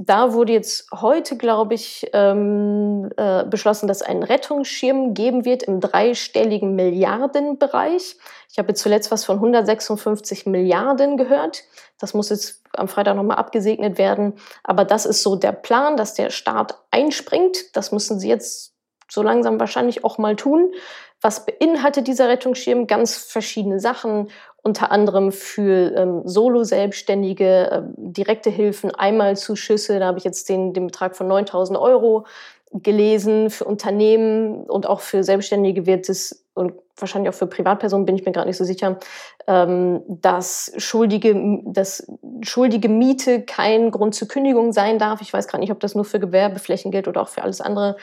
da 0.00 0.33
wurde 0.33 0.52
jetzt 0.52 0.87
heute, 0.93 1.37
glaube 1.37 1.75
ich, 1.75 2.09
ähm, 2.12 3.11
äh, 3.17 3.45
beschlossen, 3.45 3.88
dass 3.88 4.00
einen 4.00 4.23
Rettungsschirm 4.23 5.12
geben 5.12 5.45
wird 5.45 5.64
im 5.64 5.81
dreistelligen 5.81 6.76
Milliardenbereich. 6.76 8.17
Ich 8.49 8.59
habe 8.61 8.75
zuletzt 8.75 9.11
was 9.11 9.25
von 9.25 9.37
156 9.37 10.47
Milliarden 10.47 11.17
gehört. 11.17 11.64
Das 11.99 12.14
muss 12.14 12.31
jetzt 12.31 12.62
am 12.76 12.87
Freitag 12.87 13.17
nochmal 13.17 13.38
abgesegnet 13.38 13.99
werden. 13.99 14.35
Aber 14.62 14.85
das 14.85 15.05
ist 15.05 15.25
so 15.25 15.35
der 15.35 15.50
Plan, 15.52 15.97
dass 15.97 16.14
der 16.14 16.31
Staat 16.31 16.78
einspringt. 16.93 17.76
Das 17.76 17.90
müssen 17.90 18.21
sie 18.21 18.28
jetzt 18.28 18.75
so 19.11 19.23
langsam 19.23 19.59
wahrscheinlich 19.59 20.05
auch 20.05 20.17
mal 20.17 20.37
tun. 20.37 20.73
Was 21.21 21.45
beinhaltet 21.45 22.07
dieser 22.07 22.28
Rettungsschirm? 22.28 22.87
Ganz 22.87 23.17
verschiedene 23.17 23.81
Sachen 23.81 24.31
unter 24.62 24.91
anderem 24.91 25.33
für 25.33 25.95
ähm, 25.97 26.23
Solo-Selbstständige 26.25 27.71
äh, 27.71 27.83
direkte 27.97 28.50
Hilfen, 28.50 28.95
Einmalzuschüsse, 28.95 29.99
da 29.99 30.07
habe 30.07 30.19
ich 30.19 30.25
jetzt 30.25 30.49
den, 30.49 30.73
den 30.73 30.87
Betrag 30.87 31.17
von 31.17 31.29
9000 31.29 31.79
Euro 31.79 32.27
gelesen, 32.73 33.50
für 33.50 33.65
Unternehmen 33.65 34.65
und 34.65 34.87
auch 34.87 35.00
für 35.00 35.25
Selbstständige 35.25 35.87
wird 35.87 36.09
es 36.09 36.45
und 36.55 36.73
wahrscheinlich 36.97 37.31
auch 37.31 37.38
für 37.38 37.47
Privatpersonen 37.47 38.05
bin 38.05 38.17
ich 38.17 38.27
mir 38.27 38.33
gerade 38.33 38.49
nicht 38.49 38.57
so 38.57 38.65
sicher, 38.65 38.99
ähm, 39.47 40.03
dass 40.09 40.73
schuldige, 40.77 41.61
dass 41.65 42.07
schuldige 42.43 42.88
Miete 42.88 43.43
kein 43.43 43.93
Grund 43.93 44.17
zur 44.17 44.27
Kündigung 44.27 44.73
sein 44.73 44.99
darf. 44.99 45.21
Ich 45.21 45.33
weiß 45.33 45.47
gerade 45.47 45.61
nicht, 45.61 45.71
ob 45.71 45.79
das 45.81 45.95
nur 45.95 46.05
für 46.05 46.19
Gewerbeflächen 46.19 46.91
gilt 46.91 47.07
oder 47.07 47.23
auch 47.23 47.29
für 47.29 47.43
alles 47.43 47.61
andere. 47.61 47.97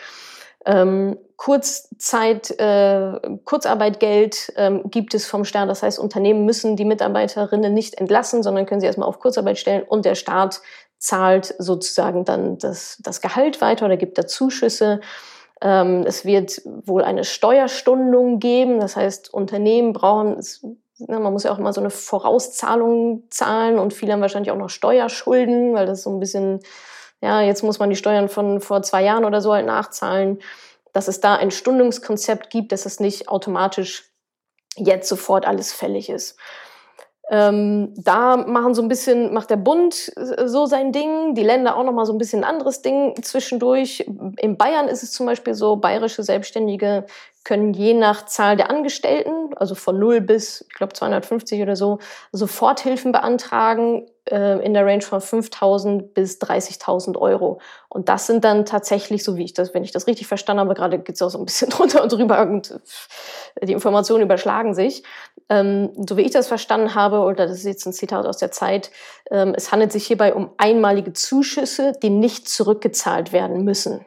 Ähm, 0.65 1.17
Kurzzeit, 1.37 2.51
äh, 2.59 3.19
Kurzarbeitgeld 3.43 4.53
ähm, 4.55 4.83
gibt 4.85 5.13
es 5.13 5.25
vom 5.25 5.45
Staat. 5.45 5.69
Das 5.69 5.83
heißt, 5.83 5.99
Unternehmen 5.99 6.45
müssen 6.45 6.75
die 6.75 6.85
Mitarbeiterinnen 6.85 7.73
nicht 7.73 7.95
entlassen, 7.95 8.41
sondern 8.41 8.65
können 8.65 8.79
sie 8.79 8.87
erstmal 8.87 9.07
auf 9.07 9.19
Kurzarbeit 9.19 9.57
stellen 9.57 9.83
und 9.83 10.05
der 10.05 10.15
Staat 10.15 10.61
zahlt 10.97 11.53
sozusagen 11.59 12.25
dann 12.25 12.57
das, 12.57 12.97
das 13.03 13.21
Gehalt 13.21 13.61
weiter 13.61 13.85
oder 13.85 13.97
gibt 13.97 14.17
da 14.17 14.25
Zuschüsse. 14.25 15.01
Ähm, 15.61 16.03
es 16.07 16.25
wird 16.25 16.61
wohl 16.65 17.03
eine 17.03 17.23
Steuerstundung 17.23 18.39
geben. 18.39 18.79
Das 18.79 18.95
heißt, 18.95 19.33
Unternehmen 19.33 19.93
brauchen, 19.93 20.37
es, 20.39 20.65
na, 20.97 21.19
man 21.19 21.33
muss 21.33 21.43
ja 21.43 21.53
auch 21.53 21.59
immer 21.59 21.73
so 21.73 21.81
eine 21.81 21.89
Vorauszahlung 21.89 23.23
zahlen 23.29 23.77
und 23.77 23.93
viele 23.93 24.13
haben 24.13 24.21
wahrscheinlich 24.21 24.51
auch 24.51 24.57
noch 24.57 24.69
Steuerschulden, 24.69 25.73
weil 25.73 25.85
das 25.85 26.03
so 26.03 26.09
ein 26.09 26.19
bisschen 26.19 26.61
ja, 27.21 27.41
jetzt 27.41 27.63
muss 27.63 27.79
man 27.79 27.89
die 27.89 27.95
Steuern 27.95 28.29
von 28.29 28.61
vor 28.61 28.83
zwei 28.83 29.03
Jahren 29.03 29.25
oder 29.25 29.41
so 29.41 29.53
halt 29.53 29.65
nachzahlen. 29.65 30.39
Dass 30.93 31.07
es 31.07 31.19
da 31.19 31.35
ein 31.35 31.51
Stundungskonzept 31.51 32.49
gibt, 32.49 32.71
dass 32.71 32.85
es 32.85 32.99
nicht 32.99 33.27
automatisch 33.27 34.11
jetzt 34.77 35.09
sofort 35.09 35.45
alles 35.45 35.73
fällig 35.73 36.09
ist. 36.09 36.37
Ähm, 37.29 37.91
da 37.97 38.37
machen 38.37 38.75
so 38.75 38.83
ein 38.83 38.87
bisschen, 38.87 39.33
macht 39.33 39.49
der 39.49 39.57
Bund 39.57 39.95
so 39.95 40.67
sein 40.67 40.91
Ding, 40.91 41.33
die 41.33 41.43
Länder 41.43 41.75
auch 41.75 41.83
nochmal 41.83 42.05
so 42.05 42.13
ein 42.13 42.19
bisschen 42.19 42.43
anderes 42.43 42.83
Ding 42.83 43.15
zwischendurch. 43.23 44.05
In 44.37 44.57
Bayern 44.57 44.87
ist 44.87 45.01
es 45.01 45.11
zum 45.11 45.25
Beispiel 45.25 45.55
so, 45.55 45.77
bayerische 45.77 46.21
Selbstständige 46.21 47.05
können 47.43 47.73
je 47.73 47.93
nach 47.93 48.25
Zahl 48.25 48.57
der 48.57 48.69
Angestellten, 48.69 49.55
also 49.55 49.73
von 49.73 49.97
0 49.97 50.21
bis, 50.21 50.65
ich 50.69 50.75
glaube, 50.75 50.93
250 50.93 51.61
oder 51.61 51.75
so, 51.75 51.97
Soforthilfen 52.31 53.11
beantragen 53.11 54.05
äh, 54.29 54.63
in 54.65 54.73
der 54.73 54.85
Range 54.85 55.01
von 55.01 55.19
5.000 55.19 56.13
bis 56.13 56.39
30.000 56.39 57.17
Euro. 57.17 57.59
Und 57.89 58.09
das 58.09 58.27
sind 58.27 58.43
dann 58.43 58.65
tatsächlich, 58.65 59.23
so 59.23 59.37
wie 59.37 59.43
ich 59.43 59.53
das, 59.53 59.73
wenn 59.73 59.83
ich 59.83 59.91
das 59.91 60.07
richtig 60.07 60.27
verstanden 60.27 60.61
habe, 60.61 60.73
gerade 60.73 60.99
geht 60.99 61.15
es 61.15 61.21
auch 61.21 61.29
so 61.29 61.37
ein 61.37 61.45
bisschen 61.45 61.69
drunter 61.71 62.03
und 62.03 62.11
drüber 62.11 62.41
und 62.41 62.79
die 63.61 63.73
Informationen 63.73 64.23
überschlagen 64.23 64.73
sich. 64.73 65.03
Ähm, 65.49 65.91
so 66.07 66.17
wie 66.17 66.23
ich 66.23 66.31
das 66.31 66.47
verstanden 66.47 66.95
habe, 66.95 67.19
oder 67.19 67.47
das 67.47 67.57
ist 67.59 67.65
jetzt 67.65 67.85
ein 67.85 67.93
Zitat 67.93 68.25
aus 68.25 68.37
der 68.37 68.51
Zeit, 68.51 68.91
ähm, 69.31 69.53
es 69.55 69.71
handelt 69.71 69.91
sich 69.91 70.07
hierbei 70.07 70.33
um 70.33 70.51
einmalige 70.57 71.13
Zuschüsse, 71.13 71.93
die 72.01 72.09
nicht 72.09 72.49
zurückgezahlt 72.49 73.31
werden 73.31 73.63
müssen. 73.63 74.05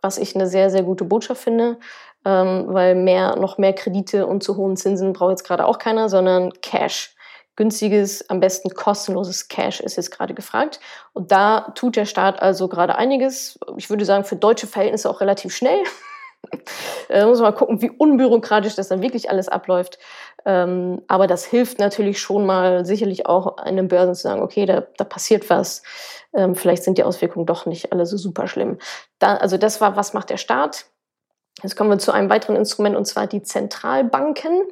Was 0.00 0.18
ich 0.18 0.34
eine 0.36 0.46
sehr, 0.46 0.70
sehr 0.70 0.84
gute 0.84 1.04
Botschaft 1.04 1.42
finde 1.42 1.78
ähm, 2.24 2.66
weil 2.68 2.94
mehr, 2.94 3.36
noch 3.36 3.58
mehr 3.58 3.72
Kredite 3.72 4.26
und 4.26 4.42
zu 4.42 4.56
hohen 4.56 4.76
Zinsen 4.76 5.12
braucht 5.12 5.30
jetzt 5.30 5.44
gerade 5.44 5.66
auch 5.66 5.78
keiner, 5.78 6.08
sondern 6.08 6.52
Cash. 6.60 7.14
Günstiges, 7.58 8.30
am 8.30 8.38
besten 8.38 8.70
kostenloses 8.70 9.48
Cash 9.48 9.80
ist 9.80 9.96
jetzt 9.96 10.12
gerade 10.12 10.32
gefragt. 10.32 10.78
Und 11.12 11.32
da 11.32 11.72
tut 11.74 11.96
der 11.96 12.04
Staat 12.04 12.40
also 12.40 12.68
gerade 12.68 12.94
einiges. 12.94 13.58
Ich 13.76 13.90
würde 13.90 14.04
sagen, 14.04 14.22
für 14.22 14.36
deutsche 14.36 14.68
Verhältnisse 14.68 15.10
auch 15.10 15.20
relativ 15.20 15.56
schnell. 15.56 15.82
da 17.08 17.26
muss 17.26 17.40
man 17.40 17.50
mal 17.50 17.58
gucken, 17.58 17.82
wie 17.82 17.90
unbürokratisch 17.90 18.76
das 18.76 18.86
dann 18.86 19.02
wirklich 19.02 19.28
alles 19.28 19.48
abläuft. 19.48 19.98
Ähm, 20.44 21.02
aber 21.08 21.26
das 21.26 21.44
hilft 21.44 21.80
natürlich 21.80 22.20
schon 22.20 22.46
mal, 22.46 22.86
sicherlich 22.86 23.26
auch 23.26 23.56
einem 23.56 23.88
Börsen 23.88 24.14
zu 24.14 24.22
sagen, 24.22 24.40
okay, 24.40 24.64
da, 24.64 24.86
da 24.96 25.02
passiert 25.02 25.50
was. 25.50 25.82
Ähm, 26.34 26.54
vielleicht 26.54 26.84
sind 26.84 26.96
die 26.96 27.02
Auswirkungen 27.02 27.44
doch 27.44 27.66
nicht 27.66 27.90
alle 27.90 28.06
so 28.06 28.16
super 28.16 28.46
schlimm. 28.46 28.78
Da, 29.18 29.34
also 29.34 29.56
das 29.56 29.80
war, 29.80 29.96
was 29.96 30.14
macht 30.14 30.30
der 30.30 30.36
Staat? 30.36 30.86
Jetzt 31.62 31.74
kommen 31.74 31.90
wir 31.90 31.98
zu 31.98 32.12
einem 32.12 32.30
weiteren 32.30 32.54
Instrument 32.54 32.96
und 32.96 33.04
zwar 33.04 33.26
die 33.26 33.42
Zentralbanken. 33.42 34.62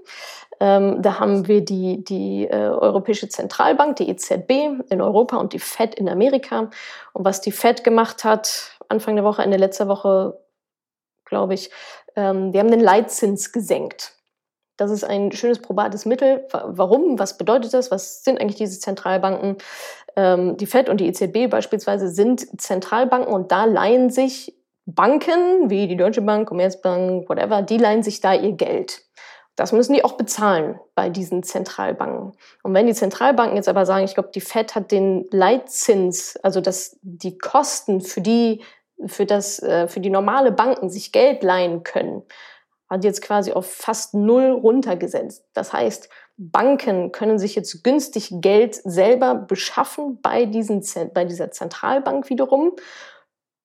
Ähm, 0.60 1.02
da 1.02 1.20
haben 1.20 1.46
wir 1.48 1.64
die, 1.64 2.02
die 2.04 2.46
äh, 2.46 2.68
Europäische 2.68 3.28
Zentralbank, 3.28 3.96
die 3.96 4.08
EZB 4.08 4.90
in 4.90 5.00
Europa 5.00 5.36
und 5.36 5.52
die 5.52 5.58
Fed 5.58 5.94
in 5.94 6.08
Amerika. 6.08 6.70
Und 7.12 7.24
was 7.24 7.40
die 7.40 7.52
Fed 7.52 7.84
gemacht 7.84 8.24
hat, 8.24 8.72
Anfang 8.88 9.16
der 9.16 9.24
Woche, 9.24 9.42
Ende 9.42 9.56
letzter 9.56 9.88
Woche, 9.88 10.38
glaube 11.24 11.54
ich, 11.54 11.70
ähm, 12.14 12.52
die 12.52 12.58
haben 12.58 12.70
den 12.70 12.80
Leitzins 12.80 13.52
gesenkt. 13.52 14.14
Das 14.76 14.90
ist 14.90 15.04
ein 15.04 15.32
schönes 15.32 15.60
probates 15.60 16.04
Mittel. 16.04 16.46
Warum? 16.52 17.18
Was 17.18 17.38
bedeutet 17.38 17.72
das? 17.72 17.90
Was 17.90 18.24
sind 18.24 18.40
eigentlich 18.40 18.56
diese 18.56 18.78
Zentralbanken? 18.78 19.56
Ähm, 20.16 20.56
die 20.56 20.66
Fed 20.66 20.88
und 20.88 21.00
die 21.00 21.08
EZB 21.08 21.50
beispielsweise 21.50 22.08
sind 22.08 22.60
Zentralbanken 22.60 23.32
und 23.32 23.52
da 23.52 23.64
leihen 23.64 24.10
sich 24.10 24.54
Banken 24.86 25.68
wie 25.68 25.88
die 25.88 25.96
Deutsche 25.96 26.22
Bank, 26.22 26.48
Commerzbank, 26.48 27.28
whatever, 27.28 27.62
die 27.62 27.78
leihen 27.78 28.02
sich 28.02 28.20
da 28.20 28.34
ihr 28.34 28.52
Geld. 28.52 29.02
Das 29.56 29.72
müssen 29.72 29.94
die 29.94 30.04
auch 30.04 30.12
bezahlen 30.12 30.78
bei 30.94 31.08
diesen 31.08 31.42
Zentralbanken. 31.42 32.32
Und 32.62 32.74
wenn 32.74 32.86
die 32.86 32.94
Zentralbanken 32.94 33.56
jetzt 33.56 33.68
aber 33.68 33.86
sagen, 33.86 34.04
ich 34.04 34.14
glaube, 34.14 34.30
die 34.34 34.42
Fed 34.42 34.74
hat 34.74 34.92
den 34.92 35.26
Leitzins, 35.30 36.36
also 36.42 36.60
dass 36.60 36.98
die 37.02 37.38
Kosten 37.38 38.02
für 38.02 38.20
die, 38.20 38.62
für 39.06 39.24
das, 39.24 39.62
äh, 39.62 39.88
für 39.88 40.00
die 40.00 40.10
normale 40.10 40.52
Banken 40.52 40.90
sich 40.90 41.10
Geld 41.10 41.42
leihen 41.42 41.82
können, 41.82 42.22
hat 42.88 43.02
jetzt 43.02 43.22
quasi 43.22 43.52
auf 43.52 43.66
fast 43.66 44.14
null 44.14 44.50
runtergesetzt. 44.50 45.44
Das 45.54 45.72
heißt, 45.72 46.08
Banken 46.36 47.12
können 47.12 47.38
sich 47.38 47.54
jetzt 47.54 47.82
günstig 47.82 48.30
Geld 48.30 48.74
selber 48.74 49.34
beschaffen 49.34 50.20
bei, 50.20 50.44
diesen, 50.44 50.84
bei 51.14 51.24
dieser 51.24 51.50
Zentralbank 51.50 52.28
wiederum 52.28 52.72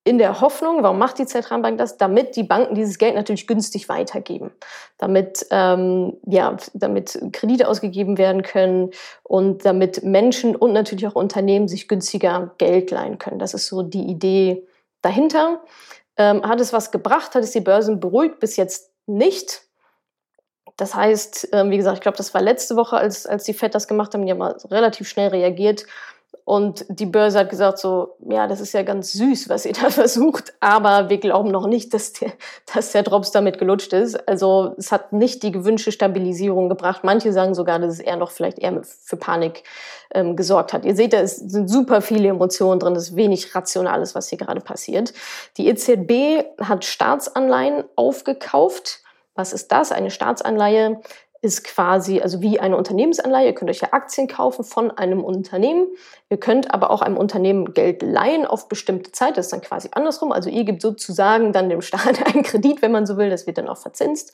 in 0.03 0.17
der 0.17 0.41
Hoffnung, 0.41 0.81
warum 0.81 0.97
macht 0.97 1.19
die 1.19 1.27
Zentralbank 1.27 1.77
das? 1.77 1.97
Damit 1.97 2.35
die 2.35 2.43
Banken 2.43 2.73
dieses 2.73 2.97
Geld 2.97 3.13
natürlich 3.13 3.45
günstig 3.45 3.87
weitergeben, 3.87 4.51
damit 4.97 5.45
ähm, 5.51 6.17
ja, 6.25 6.57
damit 6.73 7.19
Kredite 7.33 7.67
ausgegeben 7.67 8.17
werden 8.17 8.41
können 8.41 8.91
und 9.23 9.63
damit 9.63 10.03
Menschen 10.03 10.55
und 10.55 10.73
natürlich 10.73 11.05
auch 11.07 11.15
Unternehmen 11.15 11.67
sich 11.67 11.87
günstiger 11.87 12.55
Geld 12.57 12.89
leihen 12.89 13.19
können. 13.19 13.37
Das 13.37 13.53
ist 13.53 13.67
so 13.67 13.83
die 13.83 14.07
Idee 14.07 14.67
dahinter. 15.03 15.61
Ähm, 16.17 16.41
hat 16.43 16.59
es 16.59 16.73
was 16.73 16.91
gebracht? 16.91 17.35
Hat 17.35 17.43
es 17.43 17.51
die 17.51 17.61
Börsen 17.61 17.99
beruhigt? 17.99 18.39
Bis 18.39 18.55
jetzt 18.55 18.91
nicht. 19.05 19.61
Das 20.77 20.95
heißt, 20.95 21.49
ähm, 21.51 21.69
wie 21.69 21.77
gesagt, 21.77 21.97
ich 21.97 22.01
glaube, 22.01 22.17
das 22.17 22.33
war 22.33 22.41
letzte 22.41 22.75
Woche, 22.75 22.97
als, 22.97 23.27
als 23.27 23.43
die 23.43 23.53
FED 23.53 23.75
das 23.75 23.87
gemacht 23.87 24.15
haben, 24.15 24.25
die 24.25 24.31
haben 24.31 24.41
relativ 24.41 25.07
schnell 25.07 25.27
reagiert 25.27 25.85
und 26.45 26.85
die 26.89 27.05
Börse 27.05 27.39
hat 27.39 27.49
gesagt 27.49 27.77
so, 27.77 28.15
ja, 28.27 28.47
das 28.47 28.61
ist 28.61 28.73
ja 28.73 28.83
ganz 28.83 29.13
süß, 29.13 29.49
was 29.49 29.65
ihr 29.65 29.73
da 29.73 29.89
versucht, 29.89 30.53
aber 30.59 31.09
wir 31.09 31.17
glauben 31.17 31.51
noch 31.51 31.67
nicht, 31.67 31.93
dass 31.93 32.13
der, 32.13 32.31
dass 32.73 32.91
der 32.91 33.03
Drops 33.03 33.31
damit 33.31 33.59
gelutscht 33.59 33.93
ist. 33.93 34.27
Also 34.27 34.75
es 34.77 34.91
hat 34.91 35.13
nicht 35.13 35.43
die 35.43 35.51
gewünschte 35.51 35.91
Stabilisierung 35.91 36.69
gebracht. 36.69 37.03
Manche 37.03 37.31
sagen 37.33 37.53
sogar, 37.53 37.79
dass 37.79 37.93
es 37.93 37.99
eher 37.99 38.17
noch 38.17 38.31
vielleicht 38.31 38.59
eher 38.59 38.81
für 38.83 39.17
Panik 39.17 39.63
ähm, 40.13 40.35
gesorgt 40.35 40.73
hat. 40.73 40.85
Ihr 40.85 40.95
seht, 40.95 41.13
da 41.13 41.25
sind 41.25 41.69
super 41.69 42.01
viele 42.01 42.29
Emotionen 42.29 42.79
drin, 42.79 42.93
das 42.93 43.09
ist 43.09 43.15
wenig 43.15 43.55
Rationales, 43.55 44.15
was 44.15 44.29
hier 44.29 44.37
gerade 44.37 44.61
passiert. 44.61 45.13
Die 45.57 45.67
EZB 45.67 46.45
hat 46.59 46.85
Staatsanleihen 46.85 47.83
aufgekauft. 47.95 49.01
Was 49.35 49.53
ist 49.53 49.71
das? 49.71 49.91
Eine 49.91 50.11
Staatsanleihe 50.11 51.01
ist 51.41 51.63
quasi, 51.63 52.21
also 52.21 52.41
wie 52.41 52.59
eine 52.59 52.77
Unternehmensanleihe. 52.77 53.47
Ihr 53.47 53.55
könnt 53.55 53.71
euch 53.71 53.81
ja 53.81 53.89
Aktien 53.91 54.27
kaufen 54.27 54.63
von 54.63 54.91
einem 54.91 55.23
Unternehmen. 55.23 55.87
Ihr 56.29 56.39
könnt 56.39 56.71
aber 56.71 56.91
auch 56.91 57.01
einem 57.01 57.17
Unternehmen 57.17 57.73
Geld 57.73 58.03
leihen 58.03 58.45
auf 58.45 58.67
bestimmte 58.67 59.11
Zeit. 59.11 59.37
Das 59.37 59.47
ist 59.47 59.53
dann 59.53 59.61
quasi 59.61 59.89
andersrum. 59.91 60.31
Also 60.31 60.49
ihr 60.49 60.63
gebt 60.63 60.83
sozusagen 60.83 61.51
dann 61.51 61.69
dem 61.69 61.81
Staat 61.81 62.25
einen 62.33 62.43
Kredit, 62.43 62.83
wenn 62.83 62.91
man 62.91 63.07
so 63.07 63.17
will. 63.17 63.29
Das 63.29 63.47
wird 63.47 63.57
dann 63.57 63.69
auch 63.69 63.77
verzinst. 63.77 64.33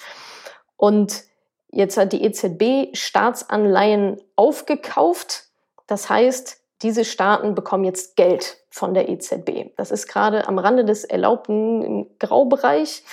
Und 0.75 1.23
jetzt 1.71 1.97
hat 1.97 2.11
die 2.11 2.23
EZB 2.23 2.95
Staatsanleihen 2.95 4.21
aufgekauft. 4.35 5.45
Das 5.87 6.09
heißt, 6.09 6.61
diese 6.81 7.05
Staaten 7.05 7.55
bekommen 7.55 7.85
jetzt 7.85 8.17
Geld 8.17 8.57
von 8.69 8.93
der 8.93 9.09
EZB. 9.09 9.71
Das 9.77 9.91
ist 9.91 10.07
gerade 10.07 10.47
am 10.47 10.59
Rande 10.59 10.85
des 10.85 11.03
Erlaubten 11.05 11.81
im 11.81 12.07
Graubereich. 12.19 13.03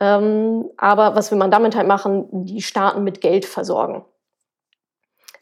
Ähm, 0.00 0.70
aber 0.76 1.14
was 1.14 1.30
will 1.30 1.38
man 1.38 1.50
damit 1.50 1.74
halt 1.74 1.88
machen? 1.88 2.28
Die 2.44 2.62
Staaten 2.62 3.02
mit 3.04 3.20
Geld 3.20 3.44
versorgen. 3.44 4.04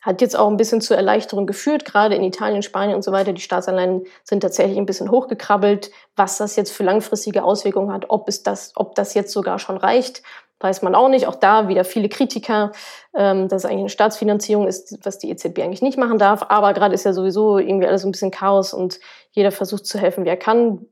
Hat 0.01 0.21
jetzt 0.21 0.37
auch 0.37 0.49
ein 0.49 0.59
bisschen 0.59 0.83
zur 0.83 0.99
Erleichterung 0.99 1.47
geführt, 1.47 1.87
gerade 1.87 2.15
in 2.15 2.23
Italien, 2.23 2.63
Spanien 2.63 2.95
und 2.95 3.03
so 3.03 3.11
weiter. 3.11 3.33
Die 3.33 3.41
Staatsanleihen 3.41 4.05
sind 4.23 4.41
tatsächlich 4.41 4.77
ein 4.77 4.85
bisschen 4.85 5.11
hochgekrabbelt. 5.11 5.91
Was 6.15 6.37
das 6.37 6.57
jetzt 6.57 6.73
für 6.73 6.85
langfristige 6.85 7.43
Auswirkungen 7.43 7.91
hat, 7.91 8.11
ob, 8.11 8.29
es 8.29 8.43
das, 8.43 8.73
ob 8.77 8.95
das 8.97 9.15
jetzt 9.15 9.33
sogar 9.33 9.59
schon 9.59 9.79
reicht, 9.79 10.23
weiß 10.61 10.83
man 10.83 10.95
auch 10.95 11.09
nicht. 11.09 11.27
Auch 11.27 11.37
da 11.37 11.69
wieder 11.69 11.85
viele 11.85 12.11
Kritiker, 12.11 12.73
ähm, 13.15 13.49
dass 13.49 13.65
es 13.65 13.65
eigentlich 13.65 13.81
eine 13.81 13.89
Staatsfinanzierung 13.89 14.67
ist, 14.67 14.99
was 15.05 15.19
die 15.19 15.31
EZB 15.31 15.61
eigentlich 15.61 15.83
nicht 15.83 15.97
machen 15.97 16.19
darf. 16.19 16.45
Aber 16.51 16.75
gerade 16.75 16.95
ist 16.95 17.05
ja 17.05 17.15
sowieso 17.15 17.57
irgendwie 17.57 17.87
alles 17.87 18.05
ein 18.05 18.13
bisschen 18.13 18.31
Chaos 18.31 18.75
und 18.75 19.01
jeder 19.31 19.53
versucht 19.53 19.87
zu 19.87 19.99
helfen, 19.99 20.27
wer 20.27 20.37
kann. 20.37 20.87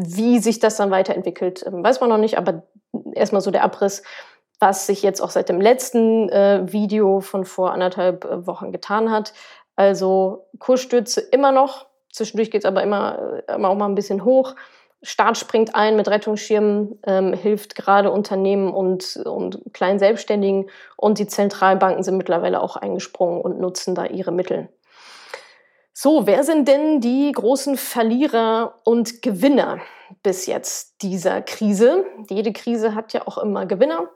Wie 0.00 0.38
sich 0.38 0.60
das 0.60 0.76
dann 0.76 0.90
weiterentwickelt, 0.92 1.64
ähm, 1.66 1.82
weiß 1.82 2.00
man 2.00 2.10
noch 2.10 2.18
nicht, 2.18 2.38
aber 2.38 2.62
erstmal 3.14 3.42
so 3.42 3.50
der 3.50 3.64
Abriss, 3.64 4.02
was 4.60 4.86
sich 4.86 5.02
jetzt 5.02 5.20
auch 5.20 5.30
seit 5.30 5.48
dem 5.48 5.60
letzten 5.60 6.28
äh, 6.28 6.72
Video 6.72 7.20
von 7.20 7.44
vor 7.44 7.72
anderthalb 7.72 8.24
äh, 8.24 8.46
Wochen 8.46 8.70
getan 8.70 9.10
hat. 9.10 9.32
Also 9.76 10.46
Kursstürze 10.58 11.20
immer 11.20 11.52
noch, 11.52 11.86
zwischendurch 12.12 12.50
geht 12.50 12.62
es 12.62 12.64
aber 12.64 12.82
immer, 12.82 13.42
äh, 13.48 13.54
immer 13.54 13.70
auch 13.70 13.76
mal 13.76 13.88
ein 13.88 13.94
bisschen 13.94 14.24
hoch. 14.24 14.54
Staat 15.02 15.38
springt 15.38 15.74
ein 15.74 15.96
mit 15.96 16.08
Rettungsschirmen, 16.08 16.98
ähm, 17.06 17.32
hilft 17.32 17.76
gerade 17.76 18.10
Unternehmen 18.10 18.72
und, 18.72 19.16
und 19.16 19.62
kleinen 19.72 19.98
Selbstständigen 19.98 20.70
und 20.96 21.18
die 21.18 21.28
Zentralbanken 21.28 22.02
sind 22.02 22.16
mittlerweile 22.16 22.60
auch 22.60 22.76
eingesprungen 22.76 23.40
und 23.40 23.60
nutzen 23.60 23.94
da 23.94 24.06
ihre 24.06 24.32
Mittel. 24.32 24.68
So, 26.00 26.28
wer 26.28 26.44
sind 26.44 26.68
denn 26.68 27.00
die 27.00 27.32
großen 27.32 27.76
Verlierer 27.76 28.76
und 28.84 29.20
Gewinner 29.20 29.80
bis 30.22 30.46
jetzt 30.46 31.02
dieser 31.02 31.42
Krise? 31.42 32.04
Jede 32.30 32.52
Krise 32.52 32.94
hat 32.94 33.12
ja 33.12 33.26
auch 33.26 33.36
immer 33.36 33.66
Gewinner. 33.66 34.08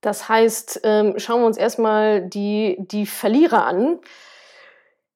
Das 0.00 0.30
heißt, 0.30 0.80
ähm, 0.84 1.18
schauen 1.18 1.42
wir 1.42 1.46
uns 1.48 1.58
erstmal 1.58 2.22
die, 2.22 2.78
die 2.78 3.04
Verlierer 3.04 3.66
an. 3.66 3.98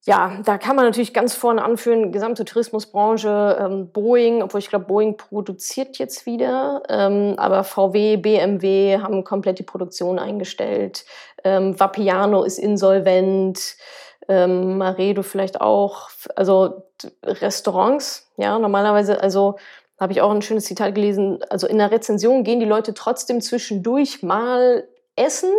Ja, 0.05 0.39
da 0.45 0.59
kann 0.59 0.75
man 0.75 0.85
natürlich 0.85 1.15
ganz 1.15 1.33
vorne 1.33 1.63
anführen, 1.63 2.11
gesamte 2.11 2.45
Tourismusbranche, 2.45 3.57
ähm, 3.59 3.91
Boeing, 3.91 4.43
obwohl 4.43 4.59
ich 4.59 4.69
glaube, 4.69 4.85
Boeing 4.85 5.17
produziert 5.17 5.97
jetzt 5.97 6.27
wieder, 6.27 6.83
ähm, 6.89 7.33
aber 7.37 7.63
VW, 7.63 8.17
BMW 8.17 8.99
haben 8.99 9.23
komplett 9.23 9.57
die 9.57 9.63
Produktion 9.63 10.19
eingestellt. 10.19 11.05
Ähm, 11.43 11.79
Vapiano 11.79 12.43
ist 12.43 12.59
insolvent, 12.59 13.77
ähm, 14.27 14.77
Maredo 14.77 15.23
vielleicht 15.23 15.61
auch. 15.61 16.09
Also 16.35 16.83
Restaurants, 17.23 18.31
ja, 18.37 18.57
normalerweise, 18.59 19.21
also 19.21 19.57
habe 19.99 20.13
ich 20.13 20.21
auch 20.21 20.31
ein 20.31 20.41
schönes 20.41 20.65
Zitat 20.65 20.95
gelesen, 20.95 21.43
also 21.49 21.67
in 21.67 21.77
der 21.77 21.91
Rezension 21.91 22.43
gehen 22.43 22.59
die 22.59 22.65
Leute 22.65 22.93
trotzdem 22.93 23.41
zwischendurch 23.41 24.23
mal 24.23 24.87
essen, 25.15 25.49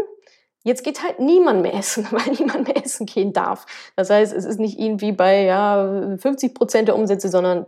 Jetzt 0.67 0.83
geht 0.83 1.03
halt 1.03 1.21
niemand 1.21 1.61
mehr 1.61 1.75
essen, 1.75 2.09
weil 2.11 2.33
niemand 2.33 2.67
mehr 2.67 2.83
essen 2.83 3.07
gehen 3.07 3.33
darf. 3.33 3.67
Das 3.97 4.11
heißt, 4.11 4.33
es 4.33 4.45
ist 4.45 4.59
nicht 4.59 4.81
irgendwie 4.81 5.13
bei 5.13 5.43
ja, 5.43 6.17
50 6.19 6.55
Prozent 6.55 6.89
der 6.89 6.97
Umsätze, 6.97 7.29
sondern 7.29 7.67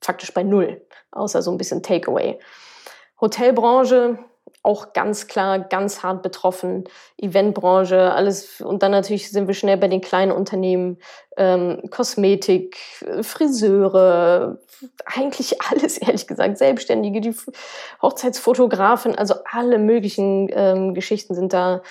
faktisch 0.00 0.32
bei 0.34 0.42
null, 0.42 0.80
außer 1.12 1.42
so 1.42 1.50
ein 1.50 1.58
bisschen 1.58 1.82
Takeaway. 1.82 2.38
Hotelbranche 3.20 4.18
auch 4.62 4.94
ganz 4.94 5.26
klar, 5.26 5.58
ganz 5.58 6.02
hart 6.02 6.22
betroffen. 6.22 6.84
Eventbranche, 7.18 8.12
alles. 8.12 8.60
Und 8.60 8.82
dann 8.82 8.92
natürlich 8.92 9.30
sind 9.30 9.46
wir 9.46 9.54
schnell 9.54 9.76
bei 9.76 9.88
den 9.88 10.00
kleinen 10.00 10.32
Unternehmen, 10.32 10.98
ähm, 11.36 11.82
Kosmetik, 11.90 12.76
Friseure, 13.22 14.58
eigentlich 15.04 15.60
alles, 15.70 15.98
ehrlich 15.98 16.26
gesagt, 16.26 16.58
Selbstständige, 16.58 17.20
die 17.20 17.34
Hochzeitsfotografen, 18.00 19.14
also 19.14 19.34
alle 19.50 19.78
möglichen 19.78 20.48
ähm, 20.50 20.94
Geschichten 20.94 21.34
sind 21.34 21.52
da 21.52 21.82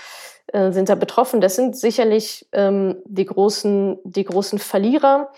äh, 0.48 0.72
sind 0.72 0.90
da 0.90 0.96
betroffen. 0.96 1.42
Das 1.42 1.56
sind 1.56 1.78
sicherlich 1.78 2.48
ähm, 2.52 2.98
die, 3.06 3.26
großen, 3.26 4.00
die 4.04 4.26
großen 4.26 4.60
Verlierer 4.60 5.32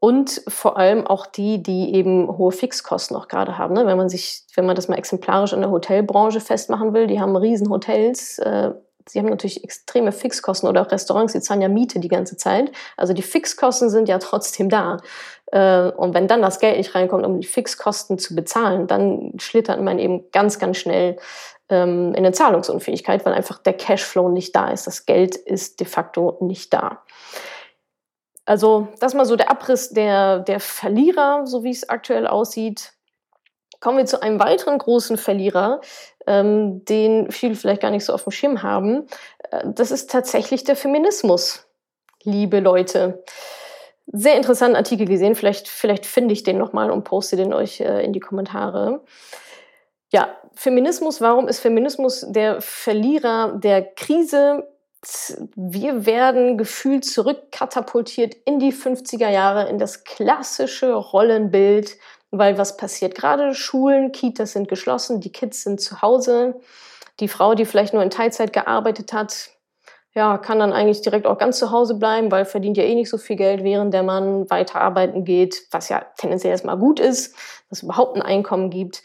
und 0.00 0.42
vor 0.48 0.76
allem 0.76 1.06
auch 1.06 1.26
die, 1.26 1.62
die 1.62 1.94
eben 1.94 2.38
hohe 2.38 2.52
Fixkosten 2.52 3.16
auch 3.16 3.28
gerade 3.28 3.58
haben. 3.58 3.74
Ne? 3.74 3.86
Wenn 3.86 3.96
man 3.96 4.08
sich, 4.08 4.44
wenn 4.54 4.66
man 4.66 4.76
das 4.76 4.88
mal 4.88 4.96
exemplarisch 4.96 5.52
in 5.52 5.60
der 5.60 5.70
Hotelbranche 5.70 6.40
festmachen 6.40 6.94
will, 6.94 7.06
die 7.06 7.20
haben 7.20 7.36
riesen 7.36 7.70
Hotels, 7.70 8.38
äh, 8.38 8.72
sie 9.08 9.18
haben 9.18 9.28
natürlich 9.28 9.64
extreme 9.64 10.12
Fixkosten 10.12 10.68
oder 10.68 10.82
auch 10.82 10.90
Restaurants, 10.90 11.32
die 11.32 11.40
zahlen 11.40 11.62
ja 11.62 11.68
Miete 11.68 12.00
die 12.00 12.08
ganze 12.08 12.36
Zeit. 12.36 12.72
Also 12.96 13.12
die 13.12 13.22
Fixkosten 13.22 13.90
sind 13.90 14.08
ja 14.08 14.18
trotzdem 14.20 14.68
da. 14.68 14.98
Äh, 15.46 15.90
und 15.90 16.14
wenn 16.14 16.28
dann 16.28 16.42
das 16.42 16.58
Geld 16.58 16.76
nicht 16.76 16.94
reinkommt, 16.94 17.24
um 17.24 17.40
die 17.40 17.46
Fixkosten 17.46 18.18
zu 18.18 18.34
bezahlen, 18.34 18.86
dann 18.86 19.32
schlittert 19.38 19.80
man 19.80 19.98
eben 19.98 20.30
ganz, 20.32 20.58
ganz 20.58 20.76
schnell 20.76 21.16
ähm, 21.68 22.10
in 22.10 22.16
eine 22.16 22.32
Zahlungsunfähigkeit, 22.32 23.24
weil 23.24 23.32
einfach 23.32 23.58
der 23.58 23.74
Cashflow 23.74 24.28
nicht 24.28 24.54
da 24.54 24.70
ist. 24.70 24.86
Das 24.86 25.06
Geld 25.06 25.36
ist 25.36 25.80
de 25.80 25.86
facto 25.86 26.36
nicht 26.40 26.72
da. 26.72 27.02
Also 28.46 28.88
das 29.00 29.12
mal 29.12 29.26
so 29.26 29.34
der 29.36 29.50
Abriss 29.50 29.90
der, 29.90 30.38
der 30.38 30.60
Verlierer, 30.60 31.46
so 31.46 31.64
wie 31.64 31.70
es 31.70 31.88
aktuell 31.88 32.26
aussieht. 32.26 32.92
Kommen 33.80 33.98
wir 33.98 34.06
zu 34.06 34.22
einem 34.22 34.40
weiteren 34.40 34.78
großen 34.78 35.18
Verlierer, 35.18 35.80
ähm, 36.26 36.84
den 36.84 37.30
viele 37.30 37.56
vielleicht 37.56 37.82
gar 37.82 37.90
nicht 37.90 38.04
so 38.04 38.14
auf 38.14 38.22
dem 38.22 38.30
Schirm 38.30 38.62
haben. 38.62 39.06
Äh, 39.50 39.64
das 39.66 39.90
ist 39.90 40.10
tatsächlich 40.10 40.64
der 40.64 40.76
Feminismus, 40.76 41.66
liebe 42.22 42.60
Leute. 42.60 43.24
Sehr 44.06 44.36
interessanten 44.36 44.76
Artikel 44.76 45.06
gesehen. 45.06 45.34
Vielleicht, 45.34 45.66
vielleicht 45.66 46.06
finde 46.06 46.32
ich 46.32 46.44
den 46.44 46.56
nochmal 46.56 46.92
und 46.92 47.02
poste 47.02 47.36
den 47.36 47.52
euch 47.52 47.80
äh, 47.80 48.04
in 48.04 48.12
die 48.12 48.20
Kommentare. 48.20 49.04
Ja, 50.12 50.28
Feminismus, 50.54 51.20
warum 51.20 51.48
ist 51.48 51.58
Feminismus 51.58 52.24
der 52.28 52.60
Verlierer 52.60 53.54
der 53.56 53.82
Krise? 53.82 54.68
Wir 55.54 56.06
werden 56.06 56.58
gefühlt 56.58 57.04
zurückkatapultiert 57.04 58.34
in 58.44 58.58
die 58.58 58.72
50er 58.72 59.28
Jahre, 59.28 59.68
in 59.68 59.78
das 59.78 60.04
klassische 60.04 60.94
Rollenbild, 60.94 61.96
weil 62.30 62.58
was 62.58 62.76
passiert 62.76 63.14
gerade? 63.14 63.54
Schulen, 63.54 64.12
Kitas 64.12 64.52
sind 64.52 64.68
geschlossen, 64.68 65.20
die 65.20 65.32
Kids 65.32 65.62
sind 65.62 65.80
zu 65.80 66.02
Hause. 66.02 66.60
Die 67.20 67.28
Frau, 67.28 67.54
die 67.54 67.64
vielleicht 67.64 67.94
nur 67.94 68.02
in 68.02 68.10
Teilzeit 68.10 68.52
gearbeitet 68.52 69.12
hat, 69.12 69.50
ja, 70.16 70.38
kann 70.38 70.58
dann 70.58 70.72
eigentlich 70.72 71.02
direkt 71.02 71.26
auch 71.26 71.36
ganz 71.36 71.58
zu 71.58 71.70
Hause 71.70 71.94
bleiben, 71.94 72.30
weil 72.30 72.46
verdient 72.46 72.78
ja 72.78 72.84
eh 72.84 72.94
nicht 72.94 73.10
so 73.10 73.18
viel 73.18 73.36
Geld, 73.36 73.62
während 73.62 73.92
der 73.92 74.02
Mann 74.02 74.48
weiter 74.48 74.80
arbeiten 74.80 75.24
geht, 75.24 75.66
was 75.70 75.90
ja 75.90 76.06
tendenziell 76.16 76.52
erstmal 76.52 76.78
gut 76.78 77.00
ist, 77.00 77.34
dass 77.68 77.78
es 77.78 77.82
überhaupt 77.82 78.16
ein 78.16 78.22
Einkommen 78.22 78.70
gibt. 78.70 79.02